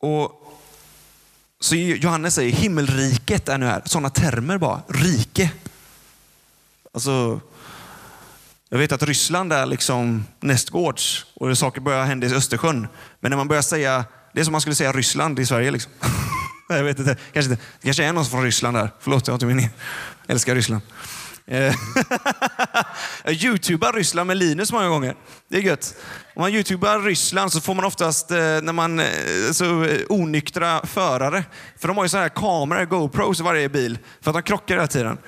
Och 0.00 0.40
så 1.60 1.76
Johannes 1.76 2.34
säger 2.34 2.52
himmelriket 2.52 3.48
är 3.48 3.58
nu 3.58 3.66
här. 3.66 3.82
Sådana 3.84 4.10
termer 4.10 4.58
bara. 4.58 4.82
Rike. 4.88 5.50
Alltså, 6.92 7.40
jag 8.74 8.78
vet 8.78 8.92
att 8.92 9.02
Ryssland 9.02 9.52
är 9.52 9.66
liksom 9.66 10.24
nästgårds 10.40 11.26
och 11.34 11.58
saker 11.58 11.80
börjar 11.80 12.04
hända 12.04 12.26
i 12.26 12.34
Östersjön. 12.34 12.88
Men 13.20 13.30
när 13.30 13.36
man 13.36 13.48
börjar 13.48 13.62
säga, 13.62 14.04
det 14.32 14.40
är 14.40 14.44
som 14.44 14.52
man 14.52 14.60
skulle 14.60 14.76
säga 14.76 14.92
Ryssland 14.92 15.38
i 15.38 15.46
Sverige. 15.46 15.70
Liksom. 15.70 15.92
jag 16.68 16.84
vet 16.84 16.98
inte. 16.98 17.16
Kanske, 17.32 17.52
inte. 17.52 17.64
Det 17.80 17.84
kanske 17.84 18.04
är 18.04 18.12
någon 18.12 18.24
från 18.24 18.42
Ryssland 18.42 18.76
där. 18.76 18.90
Förlåt, 19.00 19.26
jag 19.26 19.32
har 19.32 19.36
inte 19.36 19.46
meningen. 19.46 19.70
Älskar 20.26 20.54
Ryssland. 20.54 20.82
Eh, 21.46 21.56
jag 23.24 23.32
youtubar 23.32 23.92
Ryssland 23.92 24.26
med 24.26 24.36
Linus 24.36 24.72
många 24.72 24.88
gånger. 24.88 25.14
Det 25.48 25.56
är 25.56 25.62
gött. 25.62 25.94
Om 26.34 26.42
man 26.42 26.54
youtubar 26.54 27.00
Ryssland 27.00 27.52
så 27.52 27.60
får 27.60 27.74
man 27.74 27.84
oftast 27.84 28.30
eh, 28.30 28.36
när 28.36 28.72
man, 28.72 29.00
eh, 29.00 29.06
så 29.52 29.88
onyktra 30.08 30.86
förare. 30.86 31.44
För 31.78 31.88
de 31.88 31.96
har 31.96 32.04
ju 32.04 32.08
så 32.08 32.18
här 32.18 32.28
kameror, 32.28 32.84
GoPros 32.84 33.40
i 33.40 33.42
varje 33.42 33.68
bil. 33.68 33.98
För 34.20 34.30
att 34.30 34.36
de 34.36 34.42
krockar 34.42 34.74
hela 34.74 34.86
tiden. 34.86 35.18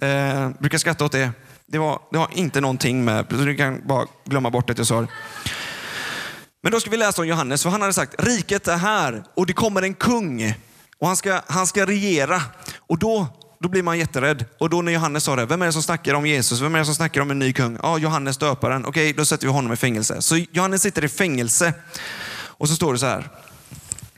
Eh, 0.00 0.50
brukar 0.60 0.78
skratta 0.78 1.04
åt 1.04 1.12
det. 1.12 1.30
Det, 1.68 1.78
var, 1.78 2.00
det 2.12 2.18
har 2.18 2.28
inte 2.32 2.60
någonting 2.60 3.04
med, 3.04 3.26
du 3.28 3.56
kan 3.56 3.82
bara 3.86 4.06
glömma 4.24 4.50
bort 4.50 4.70
att 4.70 4.78
jag 4.78 4.86
sa 4.86 5.00
det. 5.00 5.08
Men 6.62 6.72
då 6.72 6.80
ska 6.80 6.90
vi 6.90 6.96
läsa 6.96 7.22
om 7.22 7.28
Johannes, 7.28 7.62
för 7.62 7.70
han 7.70 7.80
hade 7.80 7.92
sagt, 7.92 8.14
riket 8.18 8.68
är 8.68 8.76
här 8.76 9.24
och 9.34 9.46
det 9.46 9.52
kommer 9.52 9.82
en 9.82 9.94
kung 9.94 10.54
och 10.98 11.06
han 11.06 11.16
ska, 11.16 11.40
han 11.46 11.66
ska 11.66 11.86
regera. 11.86 12.42
Och 12.78 12.98
då, 12.98 13.26
då 13.60 13.68
blir 13.68 13.82
man 13.82 13.98
jätterädd. 13.98 14.44
Och 14.58 14.70
då 14.70 14.82
när 14.82 14.92
Johannes 14.92 15.24
sa 15.24 15.36
det, 15.36 15.46
vem 15.46 15.62
är 15.62 15.66
det 15.66 15.72
som 15.72 15.82
snackar 15.82 16.14
om 16.14 16.26
Jesus? 16.26 16.60
Vem 16.60 16.74
är 16.74 16.78
det 16.78 16.84
som 16.84 16.94
snackar 16.94 17.20
om 17.20 17.30
en 17.30 17.38
ny 17.38 17.52
kung? 17.52 17.78
Ja, 17.82 17.98
Johannes 17.98 18.38
döparen. 18.38 18.86
Okej, 18.86 19.12
då 19.12 19.24
sätter 19.24 19.46
vi 19.46 19.52
honom 19.52 19.72
i 19.72 19.76
fängelse. 19.76 20.22
Så 20.22 20.36
Johannes 20.36 20.82
sitter 20.82 21.04
i 21.04 21.08
fängelse. 21.08 21.74
Och 22.32 22.68
så 22.68 22.74
står 22.74 22.92
det 22.92 22.98
så 22.98 23.06
här. 23.06 23.28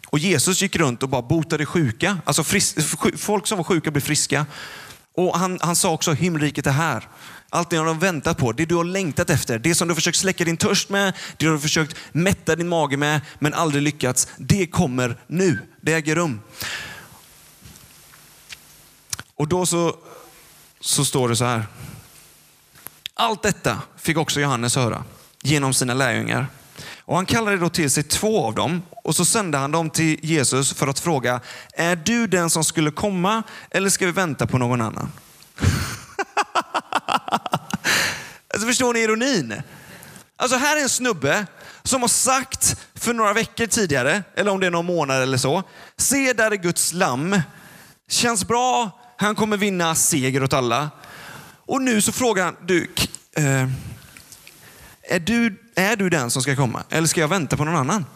Och 0.08 0.18
Jesus 0.18 0.62
gick 0.62 0.76
runt 0.76 1.02
och 1.02 1.08
bara 1.08 1.22
botade 1.22 1.66
sjuka. 1.66 2.18
Alltså 2.24 2.44
frisk, 2.44 2.76
folk 3.18 3.46
som 3.46 3.56
var 3.56 3.64
sjuka 3.64 3.90
blev 3.90 4.02
friska. 4.02 4.46
Och 5.16 5.38
han, 5.38 5.58
han 5.62 5.76
sa 5.76 5.92
också, 5.92 6.12
himmelriket 6.12 6.66
är 6.66 6.70
här. 6.70 7.08
Allt 7.50 7.70
det 7.70 7.76
du 7.76 7.82
har 7.82 7.94
väntat 7.94 8.38
på, 8.38 8.52
det 8.52 8.64
du 8.64 8.74
har 8.74 8.84
längtat 8.84 9.30
efter, 9.30 9.58
det 9.58 9.74
som 9.74 9.88
du 9.88 9.92
har 9.92 9.96
försökt 9.96 10.18
släcka 10.18 10.44
din 10.44 10.56
törst 10.56 10.88
med, 10.88 11.14
det 11.36 11.46
du 11.46 11.50
har 11.50 11.58
försökt 11.58 11.96
mätta 12.12 12.56
din 12.56 12.68
mage 12.68 12.96
med, 12.96 13.20
men 13.38 13.54
aldrig 13.54 13.82
lyckats. 13.82 14.28
Det 14.36 14.66
kommer 14.66 15.16
nu. 15.26 15.58
Det 15.80 15.92
äger 15.92 16.14
rum. 16.14 16.40
Och 19.34 19.48
då 19.48 19.66
så, 19.66 19.96
så 20.80 21.04
står 21.04 21.28
det 21.28 21.36
så 21.36 21.44
här. 21.44 21.66
Allt 23.14 23.42
detta 23.42 23.82
fick 23.96 24.16
också 24.16 24.40
Johannes 24.40 24.76
höra 24.76 25.04
genom 25.42 25.74
sina 25.74 25.94
lärjungar. 25.94 26.46
Och 26.98 27.16
han 27.16 27.26
kallade 27.26 27.56
då 27.56 27.68
till 27.68 27.90
sig 27.90 28.02
två 28.02 28.46
av 28.46 28.54
dem 28.54 28.82
och 28.90 29.16
så 29.16 29.24
sände 29.24 29.58
han 29.58 29.70
dem 29.70 29.90
till 29.90 30.18
Jesus 30.22 30.72
för 30.72 30.86
att 30.86 30.98
fråga, 30.98 31.40
är 31.72 31.96
du 31.96 32.26
den 32.26 32.50
som 32.50 32.64
skulle 32.64 32.90
komma 32.90 33.42
eller 33.70 33.90
ska 33.90 34.06
vi 34.06 34.12
vänta 34.12 34.46
på 34.46 34.58
någon 34.58 34.80
annan? 34.80 35.12
Alltså 38.58 38.68
förstår 38.68 38.94
ni 38.94 39.00
ironin? 39.00 39.62
Alltså 40.36 40.56
här 40.56 40.76
är 40.76 40.82
en 40.82 40.88
snubbe 40.88 41.46
som 41.82 42.00
har 42.00 42.08
sagt 42.08 42.76
för 42.94 43.14
några 43.14 43.32
veckor 43.32 43.66
tidigare, 43.66 44.22
eller 44.34 44.50
om 44.50 44.60
det 44.60 44.66
är 44.66 44.70
någon 44.70 44.86
månad 44.86 45.22
eller 45.22 45.36
så, 45.36 45.62
se 45.96 46.32
där 46.32 46.50
är 46.50 46.56
Guds 46.56 46.92
lamm. 46.92 47.40
Känns 48.08 48.44
bra, 48.48 48.90
han 49.16 49.34
kommer 49.34 49.56
vinna 49.56 49.94
seger 49.94 50.42
åt 50.42 50.52
alla. 50.52 50.90
Och 51.66 51.82
nu 51.82 52.00
så 52.00 52.12
frågar 52.12 52.44
han, 52.44 52.56
du, 52.66 52.90
eh, 53.36 53.68
är 55.02 55.18
du, 55.18 55.62
är 55.74 55.96
du 55.96 56.10
den 56.10 56.30
som 56.30 56.42
ska 56.42 56.56
komma 56.56 56.82
eller 56.90 57.08
ska 57.08 57.20
jag 57.20 57.28
vänta 57.28 57.56
på 57.56 57.64
någon 57.64 57.76
annan? 57.76 58.06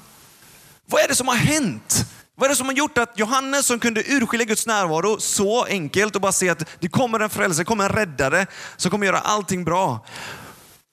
Vad 0.86 1.02
är 1.02 1.08
det 1.08 1.14
som 1.14 1.28
har 1.28 1.36
hänt? 1.36 2.06
Vad 2.42 2.46
är 2.46 2.52
det 2.52 2.56
som 2.56 2.66
har 2.66 2.74
gjort 2.74 2.98
att 2.98 3.18
Johannes 3.18 3.66
som 3.66 3.78
kunde 3.78 4.00
urskilja 4.00 4.44
Guds 4.44 4.66
närvaro 4.66 5.20
så 5.20 5.64
enkelt 5.64 6.14
och 6.14 6.20
bara 6.20 6.32
se 6.32 6.48
att 6.48 6.64
det 6.80 6.88
kommer 6.88 7.20
en 7.20 7.30
frälsare, 7.30 7.62
det 7.62 7.64
kommer 7.64 7.84
en 7.84 7.90
räddare 7.90 8.46
som 8.76 8.90
kommer 8.90 9.06
göra 9.06 9.18
allting 9.18 9.64
bra. 9.64 10.06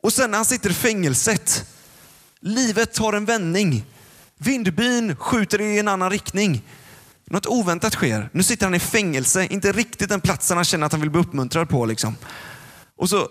Och 0.03 0.13
sen 0.13 0.31
när 0.31 0.37
han 0.37 0.45
sitter 0.45 0.69
i 0.69 0.73
fängelset, 0.73 1.65
livet 2.39 2.93
tar 2.93 3.13
en 3.13 3.25
vändning. 3.25 3.85
Vindbyn 4.37 5.15
skjuter 5.15 5.61
i 5.61 5.79
en 5.79 5.87
annan 5.87 6.09
riktning. 6.09 6.65
Något 7.25 7.45
oväntat 7.45 7.93
sker. 7.93 8.29
Nu 8.33 8.43
sitter 8.43 8.65
han 8.65 8.75
i 8.75 8.79
fängelse, 8.79 9.47
inte 9.49 9.71
riktigt 9.71 10.09
den 10.09 10.21
platsen 10.21 10.57
han 10.57 10.65
känner 10.65 10.85
att 10.85 10.91
han 10.91 11.01
vill 11.01 11.09
bli 11.09 11.21
uppmuntrad 11.21 11.69
på. 11.69 11.85
Liksom. 11.85 12.15
Och, 12.97 13.09
så, 13.09 13.21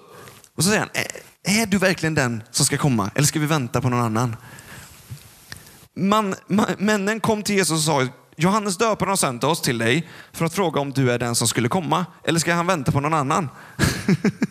och 0.54 0.64
så 0.64 0.70
säger 0.70 0.80
han, 0.80 0.90
är 1.42 1.66
du 1.66 1.78
verkligen 1.78 2.14
den 2.14 2.42
som 2.50 2.66
ska 2.66 2.78
komma 2.78 3.10
eller 3.14 3.26
ska 3.26 3.40
vi 3.40 3.46
vänta 3.46 3.80
på 3.80 3.88
någon 3.88 4.04
annan? 4.04 4.36
Man, 5.98 6.34
man, 6.46 6.66
männen 6.78 7.20
kom 7.20 7.42
till 7.42 7.54
Jesus 7.54 7.88
och 7.88 7.94
sa, 7.94 8.06
Johannes 8.36 8.78
döparen 8.78 9.08
har 9.08 9.16
sänt 9.16 9.44
oss 9.44 9.62
till 9.62 9.78
dig 9.78 10.08
för 10.32 10.44
att 10.44 10.54
fråga 10.54 10.80
om 10.80 10.92
du 10.92 11.12
är 11.12 11.18
den 11.18 11.34
som 11.34 11.48
skulle 11.48 11.68
komma 11.68 12.06
eller 12.24 12.38
ska 12.38 12.54
han 12.54 12.66
vänta 12.66 12.92
på 12.92 13.00
någon 13.00 13.14
annan? 13.14 13.48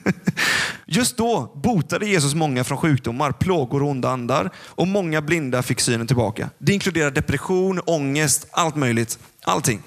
Just 0.86 1.18
då 1.18 1.52
botade 1.56 2.08
Jesus 2.08 2.34
många 2.34 2.64
från 2.64 2.78
sjukdomar, 2.78 3.32
plågor 3.32 3.84
och 3.84 3.90
onda 3.90 4.10
andar 4.10 4.52
och 4.58 4.88
många 4.88 5.22
blinda 5.22 5.64
fick 5.64 5.80
synen 5.80 6.08
tillbaka. 6.08 6.50
Det 6.58 6.74
inkluderar 6.74 7.12
depression, 7.12 7.80
ångest, 7.86 8.48
allt 8.52 8.76
möjligt. 8.76 9.20
Allting. 9.44 9.82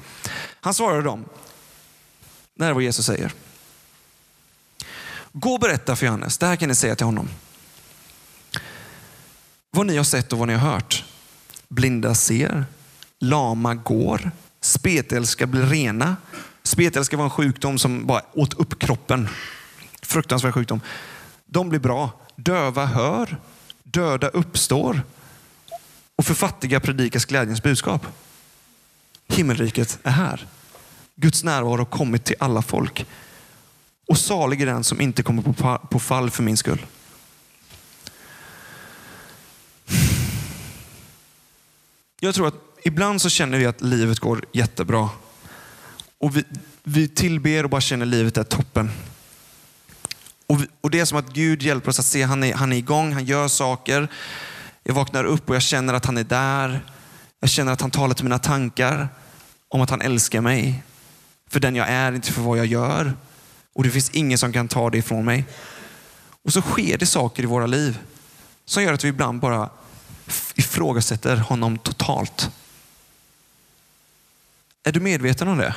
Han 0.61 0.75
svarade 0.75 1.03
dem, 1.03 1.25
det 2.55 2.65
här 2.65 2.71
är 2.71 2.75
vad 2.75 2.83
Jesus 2.83 3.07
säger. 3.07 3.33
Gå 5.33 5.53
och 5.53 5.61
berätta 5.61 5.97
för 5.97 6.07
Johannes, 6.07 6.39
det 6.39 6.47
här 6.47 6.57
kan 6.57 6.69
ni 6.69 6.75
säga 6.75 6.95
till 6.95 7.07
honom. 7.07 7.29
Vad 9.71 9.87
ni 9.87 9.97
har 9.97 10.05
sett 10.05 10.33
och 10.33 10.39
vad 10.39 10.49
ni 10.49 10.55
har 10.55 10.73
hört. 10.73 11.05
Blinda 11.71 12.15
ser, 12.15 12.65
lama 13.19 13.75
går, 13.75 14.31
spetälska 14.61 15.47
blir 15.47 15.63
rena. 15.63 16.17
Spetälska 16.63 17.17
var 17.17 17.25
en 17.25 17.31
sjukdom 17.31 17.79
som 17.79 18.07
bara 18.07 18.23
åt 18.33 18.55
upp 18.55 18.79
kroppen. 18.79 19.29
Fruktansvärd 20.03 20.55
sjukdom. 20.55 20.81
De 21.47 21.69
blir 21.69 21.81
bra. 21.81 22.11
Döva 22.37 22.87
hör, 22.87 23.37
döda 23.83 24.29
uppstår 24.29 25.03
och 26.17 26.27
för 26.27 26.35
fattiga 26.35 26.81
predikas 26.81 27.25
glädjens 27.25 27.63
budskap. 27.63 28.07
Himmelriket 29.29 29.99
är 30.03 30.11
här. 30.11 30.47
Guds 31.17 31.45
närvaro 31.45 31.77
har 31.77 31.85
kommit 31.85 32.25
till 32.25 32.37
alla 32.39 32.63
folk. 32.63 33.07
Och 34.09 34.19
salig 34.19 34.63
är 34.63 34.67
den 34.67 34.85
som 34.85 35.01
inte 35.01 35.23
kommer 35.23 35.43
på 35.91 35.99
fall 35.99 36.31
för 36.31 36.43
min 36.43 36.57
skull. 36.57 36.87
Jag 42.23 42.35
tror 42.35 42.49
att 42.49 42.55
ibland 42.85 43.23
så 43.23 43.29
känner 43.29 43.59
vi 43.59 43.67
att 43.67 43.81
livet 43.81 44.19
går 44.19 44.45
jättebra. 44.53 45.11
Och 46.19 46.37
vi, 46.37 46.45
vi 46.83 47.09
tillber 47.09 47.65
och 47.65 47.71
bara 47.71 47.81
känner 47.81 48.07
att 48.07 48.11
livet 48.11 48.37
är 48.37 48.43
toppen. 48.43 48.91
Och, 50.47 50.63
vi, 50.63 50.67
och 50.81 50.91
Det 50.91 51.01
är 51.01 51.05
som 51.05 51.19
att 51.19 51.33
Gud 51.33 51.63
hjälper 51.63 51.91
oss 51.91 51.99
att 51.99 52.07
se 52.07 52.23
han 52.23 52.45
är, 52.45 52.55
han 52.55 52.73
är 52.73 52.77
igång, 52.77 53.13
han 53.13 53.25
gör 53.25 53.49
saker. 53.49 54.09
Jag 54.83 54.95
vaknar 54.95 55.25
upp 55.25 55.51
och 55.51 55.55
jag 55.55 55.63
känner 55.63 55.95
att 55.95 56.07
han 56.07 56.19
är 56.19 56.25
där. 56.25 56.85
Jag 57.41 57.51
känner 57.51 57.73
att 57.73 57.81
han 57.81 57.91
talar 57.91 58.15
till 58.15 58.25
mina 58.25 58.39
tankar 58.39 59.09
om 59.69 59.81
att 59.81 59.91
han 59.91 60.01
älskar 60.01 60.41
mig. 60.41 60.83
För 61.49 61.61
den 61.61 61.77
jag 61.77 61.89
är, 61.89 62.13
inte 62.13 62.33
för 62.33 62.43
vad 62.43 62.59
jag 62.59 62.67
gör. 62.67 63.13
Och 63.75 63.85
det 63.85 63.91
finns 63.91 64.11
ingen 64.11 64.39
som 64.39 64.53
kan 64.53 64.69
ta 64.69 64.91
det 64.91 64.99
ifrån 64.99 65.25
mig. 65.25 65.45
Och 66.45 66.53
så 66.53 66.61
sker 66.61 66.99
det 66.99 67.07
saker 67.07 67.43
i 67.43 67.47
våra 67.47 67.67
liv 67.67 67.99
som 68.65 68.83
gör 68.83 68.93
att 68.93 69.05
vi 69.05 69.09
ibland 69.09 69.41
bara 69.41 69.71
ifrågasätter 70.55 71.37
honom 71.37 71.79
totalt. 71.79 72.51
Är 74.83 74.93
du 74.93 75.01
medveten 75.01 75.49
om 75.49 75.59
det? 75.59 75.75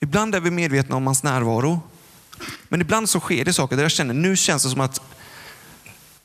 Ibland 0.00 0.34
är 0.34 0.40
vi 0.40 0.50
medvetna 0.50 0.96
om 0.96 1.06
hans 1.06 1.22
närvaro. 1.22 1.80
Men 2.68 2.80
ibland 2.80 3.08
så 3.08 3.20
sker 3.20 3.44
det 3.44 3.52
saker 3.52 3.76
där 3.76 3.82
jag 3.82 3.92
känner, 3.92 4.14
nu 4.14 4.36
känns 4.36 4.62
det 4.62 4.70
som 4.70 4.80
att, 4.80 5.00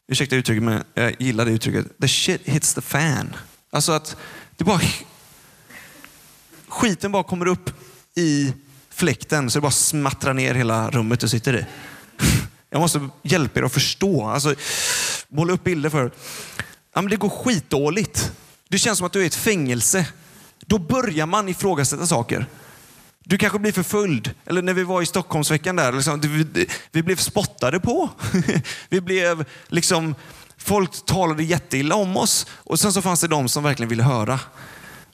ursäkta 0.07 0.35
uttrycket 0.35 0.63
men 0.63 0.83
jag 0.93 1.15
gillar 1.21 1.45
det 1.45 1.51
uttrycket, 1.51 1.99
the 2.01 2.07
shit 2.07 2.41
hits 2.45 2.73
the 2.73 2.81
fan. 2.81 3.35
Alltså 3.69 3.91
att 3.91 4.15
det 4.57 4.63
bara, 4.63 4.81
skiten 6.67 7.11
bara 7.11 7.23
kommer 7.23 7.45
upp 7.45 7.69
i 8.15 8.53
fläkten 8.89 9.49
så 9.49 9.59
det 9.59 9.61
bara 9.61 9.71
smattrar 9.71 10.33
ner 10.33 10.53
hela 10.53 10.89
rummet 10.89 11.19
du 11.19 11.29
sitter 11.29 11.55
i. 11.55 11.65
Jag 12.69 12.79
måste 12.79 13.09
hjälpa 13.23 13.59
er 13.59 13.63
att 13.63 13.73
förstå. 13.73 14.27
Alltså, 14.27 14.55
måla 15.31 15.53
upp 15.53 15.63
bilder 15.63 15.89
för 15.89 16.11
ja, 16.93 17.01
men 17.01 17.09
Det 17.09 17.15
går 17.15 17.29
skitdåligt. 17.29 18.31
Det 18.69 18.77
känns 18.77 18.97
som 18.97 19.07
att 19.07 19.13
du 19.13 19.19
är 19.19 19.23
i 19.23 19.27
ett 19.27 19.35
fängelse. 19.35 20.07
Då 20.65 20.77
börjar 20.79 21.25
man 21.25 21.49
ifrågasätta 21.49 22.07
saker. 22.07 22.45
Du 23.23 23.37
kanske 23.37 23.59
blir 23.59 23.71
förföljd. 23.71 24.33
Eller 24.45 24.61
när 24.61 24.73
vi 24.73 24.83
var 24.83 25.01
i 25.01 25.05
Stockholmsveckan 25.05 25.75
där, 25.75 25.91
liksom, 25.91 26.19
vi, 26.19 26.67
vi 26.91 27.03
blev 27.03 27.15
spottade 27.15 27.79
på. 27.79 28.09
vi 28.89 29.01
blev 29.01 29.45
liksom, 29.67 30.15
folk 30.57 31.05
talade 31.05 31.43
jätteilla 31.43 31.95
om 31.95 32.17
oss 32.17 32.47
och 32.51 32.79
sen 32.79 32.93
så 32.93 33.01
fanns 33.01 33.21
det 33.21 33.27
de 33.27 33.49
som 33.49 33.63
verkligen 33.63 33.89
ville 33.89 34.03
höra. 34.03 34.39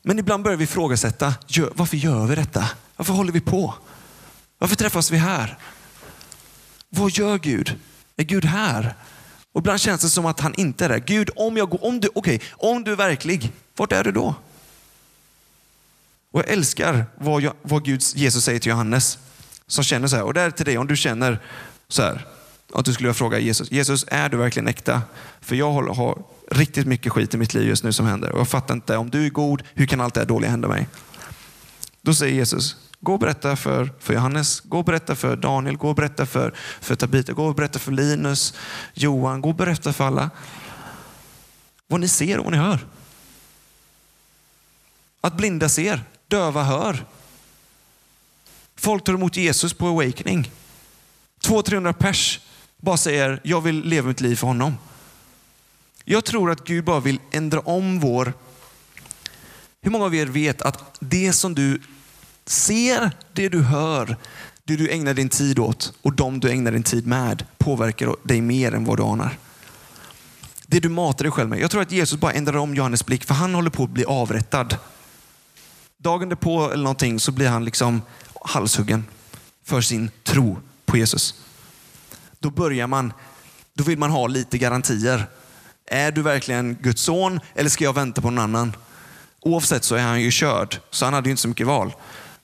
Men 0.02 0.20
ibland 0.20 0.44
börjar 0.44 0.58
vi 0.58 0.64
ifrågasätta, 0.64 1.34
varför 1.74 1.98
gör 1.98 2.26
vi 2.26 2.36
detta? 2.36 2.70
Varför 2.96 3.14
håller 3.14 3.32
vi 3.32 3.42
på? 3.42 3.74
Varför 4.58 4.76
träffas 4.76 5.12
vi 5.12 5.18
här? 5.18 5.58
Vad 6.90 7.12
gör 7.12 7.38
Gud? 7.38 7.80
Är 8.18 8.24
Gud 8.24 8.46
här? 8.46 8.96
Och 9.58 9.62
ibland 9.62 9.80
känns 9.80 10.02
det 10.02 10.10
som 10.10 10.26
att 10.26 10.40
han 10.40 10.54
inte 10.58 10.86
är 10.86 10.90
där. 10.90 11.00
Gud, 11.00 11.30
om, 11.36 11.58
jag 11.58 11.70
går, 11.70 11.86
om, 11.86 12.00
du, 12.00 12.10
okay, 12.14 12.40
om 12.52 12.84
du 12.84 12.92
är 12.92 12.96
verklig, 12.96 13.52
vart 13.76 13.92
är 13.92 14.04
du 14.04 14.12
då? 14.12 14.36
Och 16.32 16.40
jag 16.40 16.50
älskar 16.50 17.06
vad, 17.16 17.42
jag, 17.42 17.54
vad 17.62 17.86
Gud, 17.86 18.02
Jesus 18.16 18.44
säger 18.44 18.60
till 18.60 18.70
Johannes 18.70 19.18
som 19.68 19.84
känner 19.84 20.08
så 20.08 20.16
här. 20.16 20.24
Och 20.24 20.34
det 20.34 20.42
är 20.42 20.52
till 20.52 20.66
dig, 20.66 20.78
om 20.78 20.88
du 20.88 20.96
känner 20.96 21.40
så 21.88 22.02
här, 22.02 22.26
att 22.74 22.86
du 22.86 22.94
skulle 22.94 23.08
vilja 23.08 23.14
fråga 23.14 23.40
Jesus, 23.40 23.72
Jesus 23.72 24.06
är 24.08 24.30
du 24.30 24.38
verkligen 24.38 24.68
äkta? 24.68 25.02
För 25.42 25.56
jag 25.56 25.72
har, 25.72 25.84
har 25.84 26.24
riktigt 26.52 26.88
mycket 26.88 27.12
skit 27.12 27.34
i 27.34 27.38
mitt 27.38 27.54
liv 27.54 27.68
just 27.68 27.84
nu 27.84 27.94
som 27.94 28.06
händer 28.06 28.32
och 28.32 28.40
jag 28.40 28.48
fattar 28.48 28.74
inte, 28.74 28.98
om 28.98 29.10
du 29.10 29.26
är 29.26 29.30
god, 29.30 29.64
hur 29.74 29.86
kan 29.86 30.02
allt 30.02 30.14
det 30.14 30.20
här 30.20 30.28
dåliga 30.28 30.52
hända 30.52 30.68
mig? 30.68 30.88
Då 32.02 32.14
säger 32.14 32.34
Jesus, 32.34 32.76
gå 33.00 33.14
och 33.14 33.20
berätta 33.20 33.56
för, 33.56 33.94
för 34.00 34.14
Johannes, 34.14 34.60
gå 34.60 34.78
och 34.78 34.86
berätta 34.86 35.16
för 35.16 35.36
Daniel, 35.36 35.78
gå 35.78 35.90
och 35.90 35.96
berätta 35.96 36.26
för, 36.26 36.54
för 36.82 36.96
Tabita, 36.96 37.34
gå 37.34 37.46
och 37.46 37.56
berätta 37.56 37.80
för 37.80 37.92
Linus, 37.92 38.54
Johan, 38.94 39.42
gå 39.42 39.50
och 39.50 39.56
berätta 39.56 39.94
för 39.94 40.08
alla 40.08 40.30
vad 41.88 42.00
ni 42.00 42.08
ser 42.08 42.38
och 42.38 42.44
vad 42.44 42.54
ni 42.54 42.60
hör. 42.60 42.80
Att 45.22 45.38
blinda 45.38 45.70
ser, 45.70 46.04
döva 46.28 46.64
hör. 46.64 47.06
Folk 48.76 49.04
tar 49.04 49.14
emot 49.14 49.38
Jesus 49.38 49.74
på 49.74 49.88
Awakening. 49.88 50.52
200-300 51.42 51.94
pers 51.94 52.40
bara 52.78 52.98
säger, 52.98 53.42
jag 53.44 53.62
vill 53.62 53.84
leva 53.84 54.08
mitt 54.08 54.22
liv 54.22 54.36
för 54.36 54.48
honom. 54.48 54.78
Jag 56.06 56.26
tror 56.26 56.52
att 56.52 56.64
Gud 56.64 56.84
bara 56.84 57.00
vill 57.00 57.20
ändra 57.32 57.60
om 57.60 58.00
vår... 58.00 58.34
Hur 59.82 59.92
många 59.92 60.06
av 60.06 60.16
er 60.16 60.26
vet 60.26 60.62
att 60.62 60.98
det 61.00 61.34
som 61.34 61.56
du 61.56 61.82
ser, 62.50 63.12
det 63.34 63.50
du 63.50 63.62
hör, 63.62 64.18
det 64.64 64.76
du 64.76 64.90
ägnar 64.90 65.14
din 65.14 65.30
tid 65.30 65.60
åt 65.60 65.94
och 66.02 66.14
de 66.14 66.40
du 66.40 66.52
ägnar 66.52 66.72
din 66.72 66.84
tid 66.84 67.08
med 67.08 67.46
påverkar 67.58 68.16
dig 68.24 68.42
mer 68.42 68.74
än 68.74 68.86
vad 68.86 68.98
du 68.98 69.04
anar. 69.04 69.38
Det 70.66 70.80
du 70.80 70.90
matar 70.90 71.24
dig 71.24 71.32
själv 71.32 71.50
med. 71.50 71.60
Jag 71.60 71.72
tror 71.72 71.82
att 71.82 71.92
Jesus 71.92 72.20
bara 72.20 72.32
ändrar 72.32 72.58
om 72.58 72.76
Johannes 72.76 73.06
blick 73.06 73.26
för 73.26 73.34
han 73.34 73.56
håller 73.56 73.70
på 73.70 73.84
att 73.84 73.90
bli 73.90 74.06
avrättad. 74.06 74.78
Dagen 75.98 76.30
därpå 76.30 76.72
eller 76.72 76.84
någonting 76.84 77.20
så 77.20 77.32
blir 77.32 77.50
han 77.50 77.66
liksom 77.66 78.02
halshuggen 78.42 79.06
för 79.64 79.82
sin 79.82 80.12
tro 80.24 80.60
på 80.86 80.98
Jesus. 80.98 81.36
Då 82.40 82.50
börjar 82.50 82.88
man, 82.88 83.14
då 83.74 83.84
vill 83.84 83.98
man 83.98 84.12
ha 84.12 84.28
lite 84.28 84.58
garantier. 84.58 85.26
Är 85.86 86.12
du 86.12 86.22
verkligen 86.22 86.76
Guds 86.82 87.02
son 87.02 87.40
eller 87.56 87.70
ska 87.70 87.84
jag 87.84 87.94
vänta 87.94 88.22
på 88.22 88.30
någon 88.30 88.44
annan? 88.44 88.76
Oavsett 89.40 89.84
så 89.84 89.96
är 89.96 90.04
han 90.04 90.22
ju 90.22 90.32
körd, 90.32 90.78
så 90.90 91.06
han 91.06 91.14
hade 91.14 91.30
ju 91.30 91.32
inte 91.32 91.42
så 91.42 91.48
mycket 91.48 91.68
val. 91.68 91.94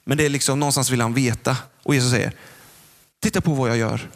Men 0.04 0.18
det 0.18 0.24
är 0.24 0.28
liksom, 0.28 0.60
någonstans 0.60 0.90
vill 0.90 1.00
han 1.00 1.14
veta. 1.14 1.56
Och 1.82 1.94
Jesus 1.94 2.10
säger, 2.10 2.32
titta 3.22 3.40
på 3.40 3.54
vad 3.54 3.70
jag 3.70 3.76
gör. 3.76 4.10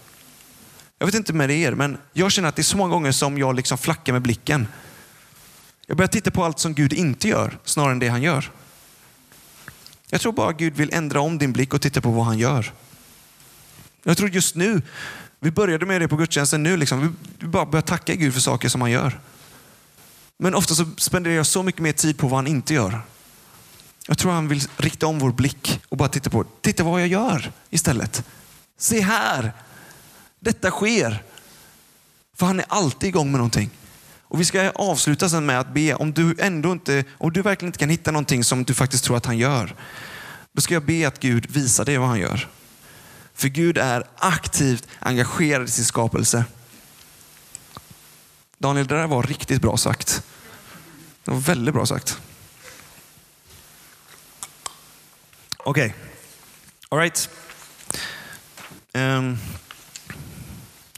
Jag 0.98 1.06
vet 1.06 1.14
inte 1.14 1.32
med 1.32 1.50
er, 1.50 1.72
men 1.72 1.98
jag 2.12 2.32
känner 2.32 2.48
att 2.48 2.56
det 2.56 2.62
är 2.62 2.64
så 2.64 2.76
många 2.76 2.90
gånger 2.90 3.12
som 3.12 3.38
jag 3.38 3.56
liksom 3.56 3.78
flackar 3.78 4.12
med 4.12 4.22
blicken. 4.22 4.68
Jag 5.86 5.96
börjar 5.96 6.08
titta 6.08 6.30
på 6.30 6.44
allt 6.44 6.58
som 6.58 6.74
Gud 6.74 6.92
inte 6.92 7.28
gör, 7.28 7.58
snarare 7.64 7.92
än 7.92 7.98
det 7.98 8.08
han 8.08 8.22
gör. 8.22 8.50
Jag 10.10 10.20
tror 10.20 10.32
bara 10.32 10.52
Gud 10.52 10.74
vill 10.74 10.92
ändra 10.92 11.20
om 11.20 11.38
din 11.38 11.52
blick 11.52 11.74
och 11.74 11.82
titta 11.82 12.00
på 12.00 12.10
vad 12.10 12.24
han 12.24 12.38
gör. 12.38 12.72
Jag 14.02 14.16
tror 14.16 14.30
just 14.30 14.54
nu, 14.54 14.82
vi 15.40 15.50
började 15.50 15.86
med 15.86 16.00
det 16.00 16.08
på 16.08 16.16
gudstjänsten 16.16 16.62
nu, 16.62 16.76
liksom, 16.76 17.16
vi 17.38 17.46
bara 17.46 17.66
börjar 17.66 17.82
tacka 17.82 18.14
Gud 18.14 18.34
för 18.34 18.40
saker 18.40 18.68
som 18.68 18.80
han 18.80 18.90
gör. 18.90 19.20
Men 20.38 20.54
ofta 20.54 20.74
så 20.74 20.86
spenderar 20.96 21.34
jag 21.34 21.46
så 21.46 21.62
mycket 21.62 21.80
mer 21.80 21.92
tid 21.92 22.18
på 22.18 22.28
vad 22.28 22.38
han 22.38 22.46
inte 22.46 22.74
gör. 22.74 23.00
Jag 24.10 24.18
tror 24.18 24.32
han 24.32 24.48
vill 24.48 24.62
rikta 24.76 25.06
om 25.06 25.18
vår 25.18 25.32
blick 25.32 25.80
och 25.88 25.96
bara 25.96 26.08
titta 26.08 26.30
på, 26.30 26.44
titta 26.60 26.84
vad 26.84 27.00
jag 27.00 27.08
gör 27.08 27.52
istället. 27.70 28.24
Se 28.78 29.00
här, 29.00 29.52
detta 30.40 30.70
sker. 30.70 31.22
För 32.36 32.46
han 32.46 32.60
är 32.60 32.66
alltid 32.68 33.08
igång 33.08 33.30
med 33.30 33.38
någonting. 33.38 33.70
Och 34.22 34.40
vi 34.40 34.44
ska 34.44 34.70
avsluta 34.70 35.28
sen 35.28 35.46
med 35.46 35.60
att 35.60 35.74
be, 35.74 35.94
om 35.94 36.12
du 36.12 36.36
ändå 36.38 36.72
inte, 36.72 37.04
om 37.18 37.32
du 37.32 37.42
verkligen 37.42 37.68
inte 37.68 37.78
kan 37.78 37.88
hitta 37.88 38.10
någonting 38.10 38.44
som 38.44 38.64
du 38.64 38.74
faktiskt 38.74 39.04
tror 39.04 39.16
att 39.16 39.26
han 39.26 39.38
gör, 39.38 39.74
då 40.52 40.60
ska 40.60 40.74
jag 40.74 40.84
be 40.84 41.08
att 41.08 41.20
Gud 41.20 41.50
visar 41.50 41.84
dig 41.84 41.98
vad 41.98 42.08
han 42.08 42.20
gör. 42.20 42.48
För 43.34 43.48
Gud 43.48 43.78
är 43.78 44.04
aktivt 44.16 44.86
engagerad 44.98 45.68
i 45.68 45.70
sin 45.70 45.84
skapelse. 45.84 46.44
Daniel, 48.58 48.86
det 48.86 48.94
där 48.94 49.06
var 49.06 49.22
riktigt 49.22 49.62
bra 49.62 49.76
sagt. 49.76 50.22
Det 51.24 51.30
var 51.30 51.38
väldigt 51.38 51.74
bra 51.74 51.86
sagt. 51.86 52.18
Okej, 55.68 55.86
okay. 55.86 55.98
alright. 56.88 57.28
Um, 58.92 59.00
ehm, 59.02 59.38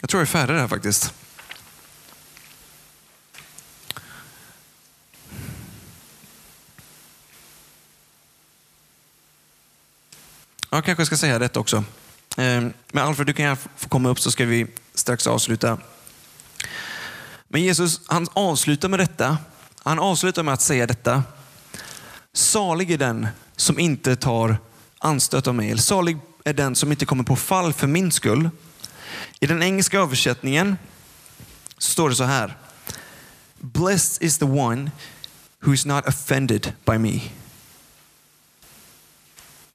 jag 0.01 0.11
tror 0.11 0.21
jag 0.21 0.23
är 0.23 0.31
färdig 0.31 0.55
här 0.55 0.69
faktiskt. 0.69 1.15
Jag 10.71 10.85
kanske 10.85 11.07
ska 11.07 11.17
säga 11.17 11.39
detta 11.39 11.61
också. 11.61 11.85
Ehm, 12.37 12.73
men 12.93 13.05
Alfred, 13.05 13.27
du 13.27 13.33
kan 13.33 13.57
få 13.57 13.89
komma 13.89 14.09
upp 14.09 14.21
så 14.21 14.31
ska 14.31 14.45
vi 14.45 14.67
strax 14.95 15.27
avsluta. 15.27 15.79
Men 17.49 17.63
Jesus, 17.63 18.01
han 18.07 18.27
avslutar 18.33 18.89
med 18.89 18.99
detta. 18.99 19.39
Han 19.83 19.99
avslutar 19.99 20.43
med 20.43 20.55
att 20.55 20.63
säga 20.63 20.87
detta. 20.87 21.23
Salig 22.33 22.91
är 22.91 22.99
den 22.99 23.29
som 23.61 23.79
inte 23.79 24.17
tar 24.17 24.59
anstöt 24.99 25.47
av 25.47 25.55
mig. 25.55 25.79
Salig 25.79 26.19
är 26.45 26.53
den 26.53 26.77
som 26.77 26.91
inte 26.91 27.07
kommer 27.07 27.25
på 27.25 27.37
fall 27.37 27.73
för 27.73 27.87
min 27.87 28.13
skull. 28.13 28.51
I 29.41 29.47
den 29.47 29.63
engelska 29.63 29.99
översättningen 29.99 30.77
står 31.79 32.09
det 32.09 32.15
så 32.15 32.25
här. 32.25 32.57
Blessed 33.59 34.27
is 34.27 34.39
the 34.39 34.45
one 34.45 34.91
who 35.61 35.75
is 35.75 35.87
not 35.87 36.09
offended 36.09 36.73
by 36.85 36.99
me. 36.99 37.21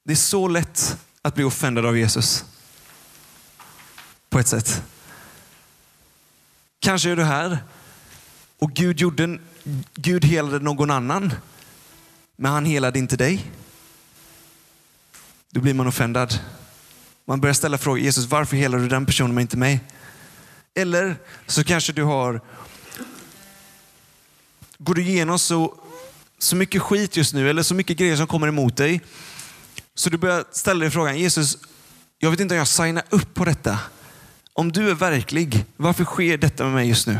Det 0.03 0.13
är 0.13 0.17
så 0.17 0.47
lätt 0.47 0.97
att 1.21 1.35
bli 1.35 1.43
offended 1.43 1.85
av 1.85 1.97
Jesus. 1.97 2.45
På 4.29 4.39
ett 4.39 4.47
sätt. 4.47 4.83
Kanske 6.79 7.09
är 7.09 7.15
du 7.15 7.23
här 7.23 7.57
och 8.59 8.71
Gud, 8.71 8.99
gjorde, 8.99 9.39
Gud 9.95 10.25
helade 10.25 10.59
någon 10.59 10.91
annan, 10.91 11.33
men 12.35 12.51
han 12.51 12.65
helade 12.65 12.99
inte 12.99 13.17
dig. 13.17 13.51
Då 15.55 15.61
blir 15.61 15.73
man 15.73 15.87
offendad. 15.87 16.39
Man 17.25 17.41
börjar 17.41 17.53
ställa 17.53 17.77
frågor, 17.77 17.99
Jesus 17.99 18.25
varför 18.25 18.57
helar 18.57 18.79
du 18.79 18.87
den 18.87 19.05
personen 19.05 19.35
men 19.35 19.41
inte 19.41 19.57
mig? 19.57 19.79
Eller 20.73 21.15
så 21.47 21.63
kanske 21.63 21.93
du 21.93 22.03
har, 22.03 22.41
går 24.77 24.93
du 24.93 25.01
igenom 25.01 25.39
så, 25.39 25.75
så 26.39 26.55
mycket 26.55 26.81
skit 26.81 27.17
just 27.17 27.33
nu 27.33 27.49
eller 27.49 27.63
så 27.63 27.75
mycket 27.75 27.97
grejer 27.97 28.15
som 28.15 28.27
kommer 28.27 28.47
emot 28.47 28.77
dig 28.77 29.01
så 29.93 30.09
du 30.09 30.17
börjar 30.17 30.45
ställa 30.51 30.79
dig 30.79 30.91
frågan, 30.91 31.19
Jesus, 31.19 31.57
jag 32.17 32.31
vet 32.31 32.39
inte 32.39 32.53
om 32.53 32.57
jag 32.57 32.67
signar 32.67 33.03
upp 33.09 33.33
på 33.33 33.45
detta. 33.45 33.79
Om 34.53 34.71
du 34.71 34.89
är 34.89 34.95
verklig, 34.95 35.65
varför 35.77 36.05
sker 36.05 36.37
detta 36.37 36.63
med 36.63 36.73
mig 36.73 36.87
just 36.87 37.07
nu? 37.07 37.19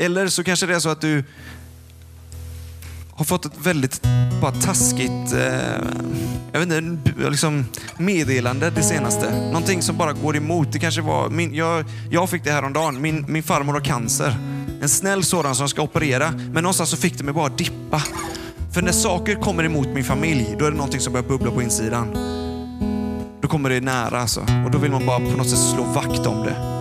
Eller 0.00 0.28
så 0.28 0.44
kanske 0.44 0.66
det 0.66 0.74
är 0.74 0.80
så 0.80 0.88
att 0.88 1.00
du 1.00 1.24
har 3.18 3.24
fått 3.24 3.44
ett 3.44 3.66
väldigt 3.66 4.02
bara 4.40 4.52
taskigt 4.52 5.32
eh, 5.32 5.78
jag 6.52 6.60
vet 6.60 6.82
inte, 6.82 7.30
liksom 7.30 7.64
meddelande 7.96 8.70
det 8.70 8.82
senaste. 8.82 9.30
Någonting 9.40 9.82
som 9.82 9.96
bara 9.96 10.12
går 10.12 10.36
emot. 10.36 10.72
Det 10.72 10.78
kanske 10.78 11.00
var, 11.00 11.28
min, 11.28 11.54
jag, 11.54 11.84
jag 12.10 12.30
fick 12.30 12.44
det 12.44 12.50
häromdagen. 12.50 13.00
Min, 13.00 13.24
min 13.28 13.42
farmor 13.42 13.72
har 13.72 13.80
cancer. 13.80 14.36
En 14.82 14.88
snäll 14.88 15.24
sådan 15.24 15.54
som 15.54 15.68
ska 15.68 15.82
operera. 15.82 16.30
Men 16.30 16.62
någonstans 16.62 16.90
så 16.90 16.96
fick 16.96 17.18
det 17.18 17.24
mig 17.24 17.34
bara 17.34 17.48
dippa. 17.48 18.02
För 18.74 18.82
när 18.82 18.92
saker 18.92 19.34
kommer 19.34 19.64
emot 19.64 19.88
min 19.88 20.04
familj, 20.04 20.56
då 20.58 20.64
är 20.64 20.70
det 20.70 20.76
någonting 20.76 21.00
som 21.00 21.12
börjar 21.12 21.28
bubbla 21.28 21.50
på 21.50 21.62
insidan. 21.62 22.08
Då 23.40 23.48
kommer 23.48 23.70
det 23.70 23.80
nära 23.80 24.20
alltså. 24.20 24.40
Och 24.40 24.70
då 24.70 24.78
vill 24.78 24.90
man 24.90 25.06
bara 25.06 25.18
på 25.18 25.36
något 25.36 25.50
sätt 25.50 25.58
slå 25.58 25.82
vakt 25.82 26.26
om 26.26 26.42
det. 26.42 26.78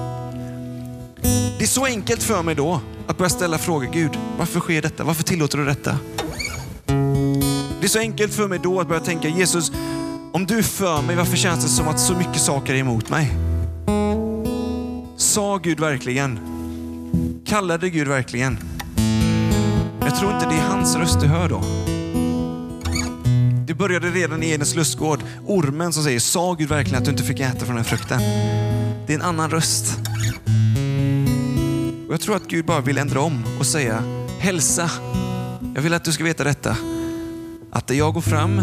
Det 1.57 1.63
är 1.63 1.67
så 1.67 1.85
enkelt 1.85 2.23
för 2.23 2.43
mig 2.43 2.55
då 2.55 2.81
att 3.07 3.17
börja 3.17 3.29
ställa 3.29 3.57
frågor. 3.57 3.89
Gud, 3.93 4.17
varför 4.37 4.59
sker 4.59 4.81
detta? 4.81 5.03
Varför 5.03 5.23
tillåter 5.23 5.57
du 5.57 5.65
detta? 5.65 5.97
Det 7.87 7.91
är 7.91 7.93
så 7.93 7.99
enkelt 7.99 8.33
för 8.33 8.47
mig 8.47 8.59
då 8.63 8.79
att 8.79 8.87
börja 8.87 9.01
tänka, 9.01 9.27
Jesus, 9.27 9.71
om 10.31 10.45
du 10.45 10.57
är 10.57 10.63
för 10.63 11.01
mig, 11.01 11.15
varför 11.15 11.37
känns 11.37 11.63
det 11.63 11.69
som 11.69 11.87
att 11.87 11.99
så 11.99 12.13
mycket 12.13 12.41
saker 12.41 12.73
är 12.73 12.77
emot 12.77 13.09
mig? 13.09 13.33
Sa 15.17 15.57
Gud 15.57 15.79
verkligen? 15.79 16.39
Kallade 17.45 17.89
Gud 17.89 18.07
verkligen? 18.07 18.57
Jag 20.01 20.15
tror 20.19 20.33
inte 20.33 20.45
det 20.45 20.55
är 20.55 20.67
hans 20.67 20.95
röst 20.95 21.19
du 21.21 21.27
hör 21.27 21.49
då. 21.49 21.63
Det 23.67 23.73
började 23.73 24.09
redan 24.09 24.43
i 24.43 24.49
Edens 24.49 24.75
lustgård. 24.75 25.19
Ormen 25.45 25.93
som 25.93 26.03
säger, 26.03 26.19
sa 26.19 26.53
Gud 26.53 26.69
verkligen 26.69 26.99
att 26.99 27.05
du 27.05 27.11
inte 27.11 27.23
fick 27.23 27.39
äta 27.39 27.65
från 27.65 27.75
den 27.75 27.85
frukten? 27.85 28.19
Det 29.07 29.13
är 29.13 29.15
en 29.15 29.21
annan 29.21 29.49
röst. 29.49 29.97
Och 32.07 32.13
jag 32.13 32.21
tror 32.21 32.35
att 32.35 32.47
Gud 32.47 32.65
bara 32.65 32.81
vill 32.81 32.97
ändra 32.97 33.19
om 33.19 33.43
och 33.59 33.65
säga, 33.65 34.03
hälsa. 34.39 34.91
Jag 35.75 35.81
vill 35.81 35.93
att 35.93 36.03
du 36.03 36.11
ska 36.11 36.23
veta 36.23 36.43
detta. 36.43 36.77
Att 37.77 37.87
där 37.87 37.95
jag 37.95 38.13
går 38.13 38.21
fram, 38.21 38.57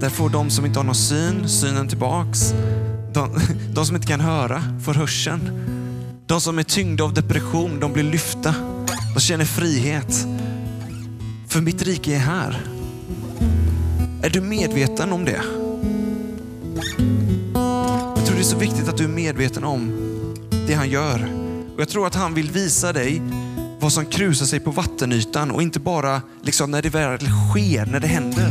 där 0.00 0.10
får 0.10 0.30
de 0.30 0.50
som 0.50 0.66
inte 0.66 0.78
har 0.78 0.84
någon 0.84 0.94
syn, 0.94 1.48
synen 1.48 1.88
tillbaks. 1.88 2.54
De, 3.12 3.40
de 3.74 3.86
som 3.86 3.96
inte 3.96 4.08
kan 4.08 4.20
höra 4.20 4.62
får 4.84 4.94
hörseln. 4.94 5.50
De 6.26 6.40
som 6.40 6.58
är 6.58 6.62
tyngda 6.62 7.04
av 7.04 7.14
depression, 7.14 7.80
de 7.80 7.92
blir 7.92 8.02
lyfta. 8.02 8.54
De 9.14 9.20
känner 9.20 9.44
frihet. 9.44 10.26
För 11.48 11.60
mitt 11.60 11.82
rike 11.82 12.14
är 12.14 12.18
här. 12.18 12.66
Är 14.22 14.30
du 14.30 14.40
medveten 14.40 15.12
om 15.12 15.24
det? 15.24 15.42
Jag 18.16 18.26
tror 18.26 18.34
det 18.34 18.42
är 18.42 18.42
så 18.42 18.58
viktigt 18.58 18.88
att 18.88 18.96
du 18.96 19.04
är 19.04 19.08
medveten 19.08 19.64
om 19.64 19.92
det 20.66 20.74
han 20.74 20.90
gör. 20.90 21.28
Och 21.74 21.80
Jag 21.80 21.88
tror 21.88 22.06
att 22.06 22.14
han 22.14 22.34
vill 22.34 22.50
visa 22.50 22.92
dig 22.92 23.22
vad 23.80 23.92
som 23.92 24.06
krusar 24.06 24.46
sig 24.46 24.60
på 24.60 24.70
vattenytan 24.70 25.50
och 25.50 25.62
inte 25.62 25.80
bara 25.80 26.22
liksom 26.42 26.70
när 26.70 26.82
det 26.82 26.88
väl 26.88 27.18
sker, 27.18 27.86
när 27.86 28.00
det 28.00 28.06
händer. 28.06 28.50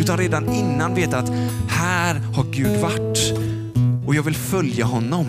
Utan 0.00 0.18
redan 0.18 0.54
innan 0.54 0.94
veta 0.94 1.18
att 1.18 1.30
här 1.68 2.14
har 2.14 2.44
Gud 2.44 2.80
varit 2.80 3.32
och 4.06 4.14
jag 4.14 4.22
vill 4.22 4.36
följa 4.36 4.84
honom. 4.84 5.26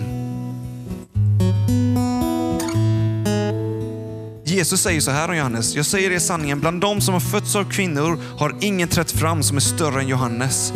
Jesus 4.44 4.82
säger 4.82 5.02
så 5.02 5.12
här 5.12 5.30
om 5.30 5.38
Johannes. 5.38 5.76
Jag 5.76 5.86
säger 5.86 6.12
er 6.12 6.20
sanningen, 6.20 6.60
bland 6.60 6.82
de 6.82 7.02
som 7.02 7.14
har 7.14 7.22
fötts 7.22 7.56
av 7.56 7.72
kvinnor 7.72 8.20
har 8.38 8.56
ingen 8.62 8.88
trätt 8.88 9.12
fram 9.12 9.44
som 9.44 9.58
är 9.58 9.62
större 9.62 10.02
än 10.02 10.08
Johannes. 10.08 10.74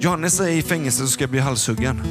Johannes 0.00 0.40
är 0.40 0.48
i 0.48 0.62
fängelse 0.62 1.02
och 1.02 1.08
ska 1.08 1.26
bli 1.26 1.40
halshuggen. 1.40 2.02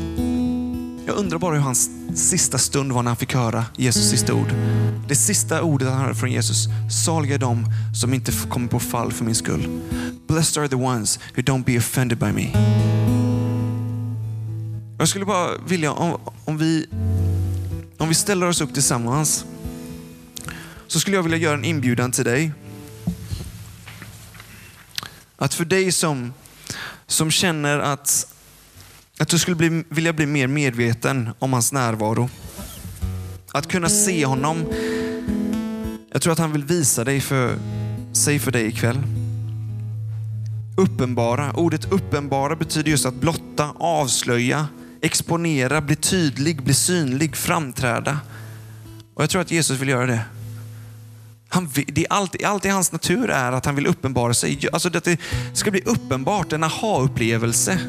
Jag 1.06 1.16
undrar 1.16 1.38
bara 1.38 1.56
hur 1.56 1.62
han 1.62 1.76
sista 2.16 2.57
stund 2.57 2.91
var 2.91 3.03
när 3.03 3.09
han 3.09 3.18
fick 3.18 3.34
höra 3.34 3.66
Jesus 3.78 4.09
sista 4.09 4.34
ord. 4.34 4.53
Det 5.07 5.16
sista 5.16 5.62
ordet 5.62 5.89
han 5.89 6.01
hörde 6.01 6.16
från 6.16 6.32
Jesus. 6.32 6.68
Saliga 7.05 7.36
är 7.36 7.39
de 7.39 7.66
som 8.01 8.14
inte 8.14 8.32
kommer 8.49 8.68
på 8.68 8.80
fall 8.80 9.12
för 9.12 9.26
min 9.26 9.36
skull. 9.36 9.82
Blessed 10.28 10.62
are 10.62 10.70
the 10.70 10.76
ones 10.76 11.20
who 11.36 11.41
don't 11.41 11.64
be 11.64 11.78
offended 11.78 12.18
by 12.18 12.32
me. 12.32 12.51
Jag 14.99 15.07
skulle 15.07 15.26
bara 15.26 15.57
vilja, 15.57 15.91
om, 15.91 16.18
om, 16.45 16.57
vi, 16.57 16.88
om 17.97 18.09
vi 18.09 18.16
ställer 18.16 18.47
oss 18.47 18.62
upp 18.62 18.74
tillsammans, 18.74 19.45
så 20.88 20.99
skulle 20.99 21.16
jag 21.16 21.24
vilja 21.24 21.38
göra 21.38 21.53
en 21.53 21.66
inbjudan 21.66 22.12
till 22.12 22.26
dig. 22.26 22.51
Att 25.38 25.53
för 25.53 25.66
dig 25.66 25.91
som, 25.91 26.34
som 27.07 27.32
känner 27.32 27.80
att, 27.80 28.34
att 29.22 29.28
du 29.28 29.39
skulle 29.39 29.55
bli, 29.55 29.84
vilja 29.89 30.13
bli 30.13 30.26
mer 30.26 30.47
medveten 30.47 31.30
om 31.39 31.53
hans 31.53 31.72
närvaro. 31.72 32.30
Att 33.51 33.67
kunna 33.67 33.89
se 33.89 34.26
honom. 34.26 34.65
Jag 36.11 36.22
tror 36.22 36.34
att 36.34 36.39
han 36.39 36.51
vill 36.51 36.63
visa 36.63 37.03
dig 37.03 37.22
för, 37.22 37.55
sig 38.13 38.39
för 38.39 38.51
dig 38.51 38.67
ikväll. 38.67 38.97
Uppenbara. 40.78 41.53
Ordet 41.53 41.91
uppenbara 41.91 42.55
betyder 42.55 42.91
just 42.91 43.05
att 43.05 43.13
blotta, 43.13 43.74
avslöja, 43.80 44.67
exponera, 45.01 45.82
bli 45.82 45.95
tydlig, 45.95 46.63
bli 46.63 46.74
synlig, 46.74 47.36
framträda. 47.36 48.19
Och 49.13 49.24
jag 49.24 49.30
tror 49.30 49.41
att 49.41 49.51
Jesus 49.51 49.80
vill 49.80 49.89
göra 49.89 50.05
det. 50.05 50.22
Han, 51.54 51.70
det 51.88 52.02
är 52.02 52.14
alltid, 52.14 52.45
alltid 52.45 52.72
hans 52.72 52.91
natur 52.91 53.30
är 53.30 53.52
att 53.52 53.66
han 53.66 53.76
vill 53.76 53.88
uppenbara 53.88 54.34
sig. 54.34 54.60
Alltså 54.74 54.88
att 54.88 55.04
det 55.04 55.18
ska 55.54 55.72
bli 55.72 55.82
uppenbart, 55.82 56.54
en 56.54 56.64
aha-upplevelse. 56.64 57.80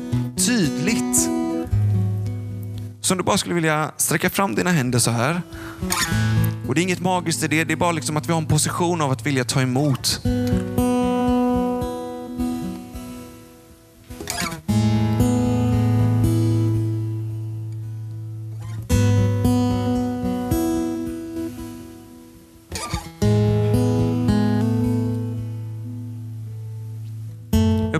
Tydligt. 0.46 1.28
Så 3.00 3.14
om 3.14 3.18
du 3.18 3.24
bara 3.24 3.38
skulle 3.38 3.54
vilja 3.54 3.92
sträcka 3.96 4.30
fram 4.30 4.54
dina 4.54 4.70
händer 4.70 4.98
så 4.98 5.10
här. 5.10 5.42
Och 6.68 6.74
det 6.74 6.80
är 6.80 6.82
inget 6.82 7.00
magiskt 7.00 7.42
i 7.42 7.48
det, 7.48 7.64
det 7.64 7.72
är 7.72 7.76
bara 7.76 7.92
liksom 7.92 8.16
att 8.16 8.28
vi 8.28 8.32
har 8.32 8.40
en 8.40 8.46
position 8.46 9.00
av 9.00 9.10
att 9.10 9.26
vilja 9.26 9.44
ta 9.44 9.62
emot. 9.62 10.20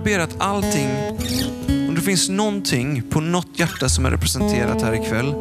Ber 0.03 0.19
att 0.19 0.35
allting, 0.37 0.89
om 1.87 1.95
det 1.95 2.01
finns 2.01 2.29
någonting 2.29 3.03
på 3.09 3.19
något 3.21 3.59
hjärta 3.59 3.89
som 3.89 4.05
är 4.05 4.11
representerat 4.11 4.81
här 4.81 4.93
ikväll, 4.93 5.33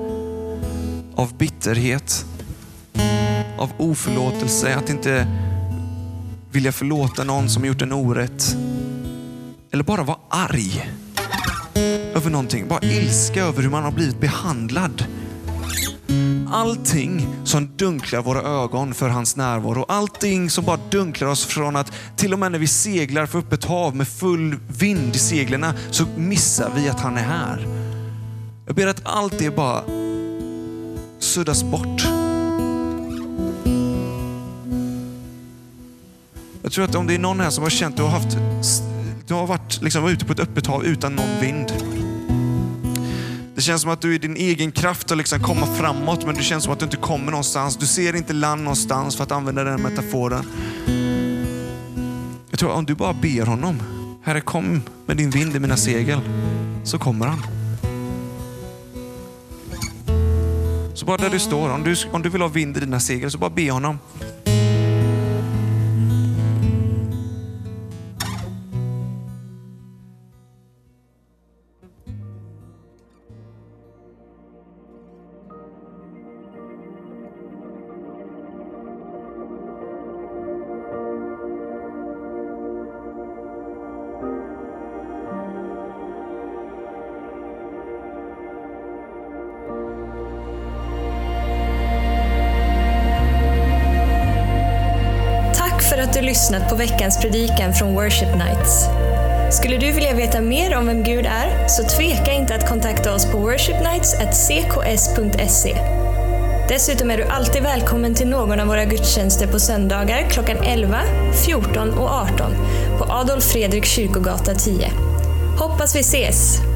av 1.15 1.35
bitterhet, 1.39 2.25
av 3.59 3.71
oförlåtelse, 3.79 4.77
att 4.77 4.91
inte 4.91 5.27
vilja 6.53 6.73
förlåta 6.73 7.25
någon 7.25 7.49
som 7.49 7.65
gjort 7.65 7.83
en 7.83 7.93
orätt. 7.93 8.57
Eller 9.71 9.85
bara 9.85 10.03
vara 10.03 10.19
arg 10.29 10.91
över 12.15 12.31
någonting. 12.31 12.69
Bara 12.69 12.83
ilska 12.83 13.43
över 13.43 13.63
hur 13.63 13.71
man 13.71 13.85
har 13.85 13.93
blivit 13.93 14.21
behandlad. 14.21 15.05
Allting 16.53 17.27
som 17.45 17.77
dunklar 17.77 18.23
våra 18.23 18.43
ögon 18.43 18.95
för 18.95 19.09
hans 19.09 19.37
närvaro. 19.37 19.85
Allting 19.89 20.51
som 20.51 20.65
bara 20.65 20.79
dunklar 20.91 21.29
oss 21.29 21.47
från 21.47 21.77
att 21.77 21.93
till 22.17 22.33
och 22.33 22.39
med 22.39 22.53
när 22.53 22.59
vi 22.59 22.67
seglar 22.67 23.27
för 23.27 23.39
öppet 23.39 23.65
hav 23.65 23.97
med 23.97 24.09
full 24.09 24.57
vind 24.69 25.17
i 25.17 25.19
seglen 25.19 25.67
så 25.91 26.07
missar 26.17 26.71
vi 26.77 26.89
att 26.89 27.01
han 27.01 27.17
är 27.17 27.23
här. 27.23 27.67
Jag 28.67 28.75
ber 28.75 28.87
att 28.87 29.01
allt 29.05 29.39
det 29.39 29.57
bara 29.57 29.83
suddas 31.19 31.65
bort. 31.65 32.03
Jag 36.63 36.73
tror 36.73 36.85
att 36.85 36.95
om 36.95 37.07
det 37.07 37.15
är 37.15 37.19
någon 37.19 37.41
här 37.41 37.51
som 37.51 37.63
har 37.63 37.71
känt 37.71 37.93
att 37.93 37.97
du 37.97 38.03
har, 38.03 38.11
haft, 38.11 38.37
du 39.27 39.35
har 39.35 39.47
varit 39.47 39.83
liksom 39.83 40.09
ute 40.09 40.25
på 40.25 40.33
ett 40.33 40.41
öppet 40.41 40.67
hav 40.67 40.85
utan 40.85 41.17
någon 41.17 41.41
vind. 41.41 41.92
Det 43.55 43.61
känns 43.61 43.83
som 43.83 43.91
att 43.91 44.01
du 44.01 44.15
i 44.15 44.19
din 44.19 44.37
egen 44.37 44.73
kraft 44.73 45.11
har 45.11 45.17
liksom 45.17 45.41
komma 45.41 45.67
framåt, 45.67 46.27
men 46.27 46.35
det 46.35 46.43
känns 46.43 46.65
som 46.65 46.73
att 46.73 46.79
du 46.79 46.85
inte 46.85 46.97
kommer 46.97 47.31
någonstans. 47.31 47.77
Du 47.77 47.87
ser 47.87 48.17
inte 48.17 48.33
land 48.33 48.63
någonstans 48.63 49.17
för 49.17 49.25
att 49.25 49.33
använda 49.33 49.65
den 49.65 49.83
metaforen. 49.83 50.45
Jag 52.51 52.59
tror 52.59 52.71
att 52.71 52.77
om 52.77 52.85
du 52.85 52.95
bara 52.95 53.13
ber 53.13 53.47
honom, 53.47 53.83
Herre 54.25 54.41
kom 54.41 54.83
med 55.07 55.17
din 55.17 55.31
vind 55.31 55.57
i 55.57 55.61
mina 55.61 55.77
segel, 55.77 56.21
så 56.85 56.99
kommer 56.99 57.27
han. 57.27 57.43
Så 60.95 61.07
bara 61.07 61.17
där 61.17 61.31
du 61.31 61.39
står, 61.39 61.71
om 61.71 61.83
du, 61.85 61.97
om 62.13 62.23
du 62.23 62.29
vill 62.29 62.41
ha 62.41 62.49
vind 62.49 62.77
i 62.77 62.81
dina 62.81 63.01
segel, 63.01 63.31
så 63.31 63.39
bara 63.39 63.51
be 63.51 63.71
honom. 63.71 63.99
På 96.73 96.77
veckans 96.77 97.21
predikan 97.21 97.75
från 97.75 97.95
Worship 97.95 98.35
Nights. 98.35 98.87
Skulle 99.51 99.77
du 99.77 99.93
vilja 99.93 100.15
veta 100.15 100.41
mer 100.41 100.77
om 100.77 100.87
vem 100.87 101.03
Gud 101.03 101.27
är, 101.27 101.69
så 101.69 101.85
tveka 101.85 102.33
inte 102.33 102.55
att 102.55 102.69
kontakta 102.69 103.15
oss 103.15 103.27
på 103.27 103.39
worshipnights.cks.se. 103.39 105.77
Dessutom 106.69 107.11
är 107.11 107.17
du 107.17 107.25
alltid 107.25 107.63
välkommen 107.63 108.15
till 108.15 108.29
någon 108.29 108.61
av 108.61 108.67
våra 108.67 108.85
gudstjänster 108.85 109.47
på 109.47 109.59
söndagar 109.59 110.31
klockan 110.31 110.57
11, 110.57 111.01
14 111.47 111.91
och 111.91 112.11
18 112.11 112.53
på 112.99 113.05
Adolf 113.05 113.45
Fredrik 113.45 113.85
kyrkogata 113.85 114.55
10. 114.55 114.91
Hoppas 115.59 115.97
vi 115.97 116.01
ses! 116.01 116.72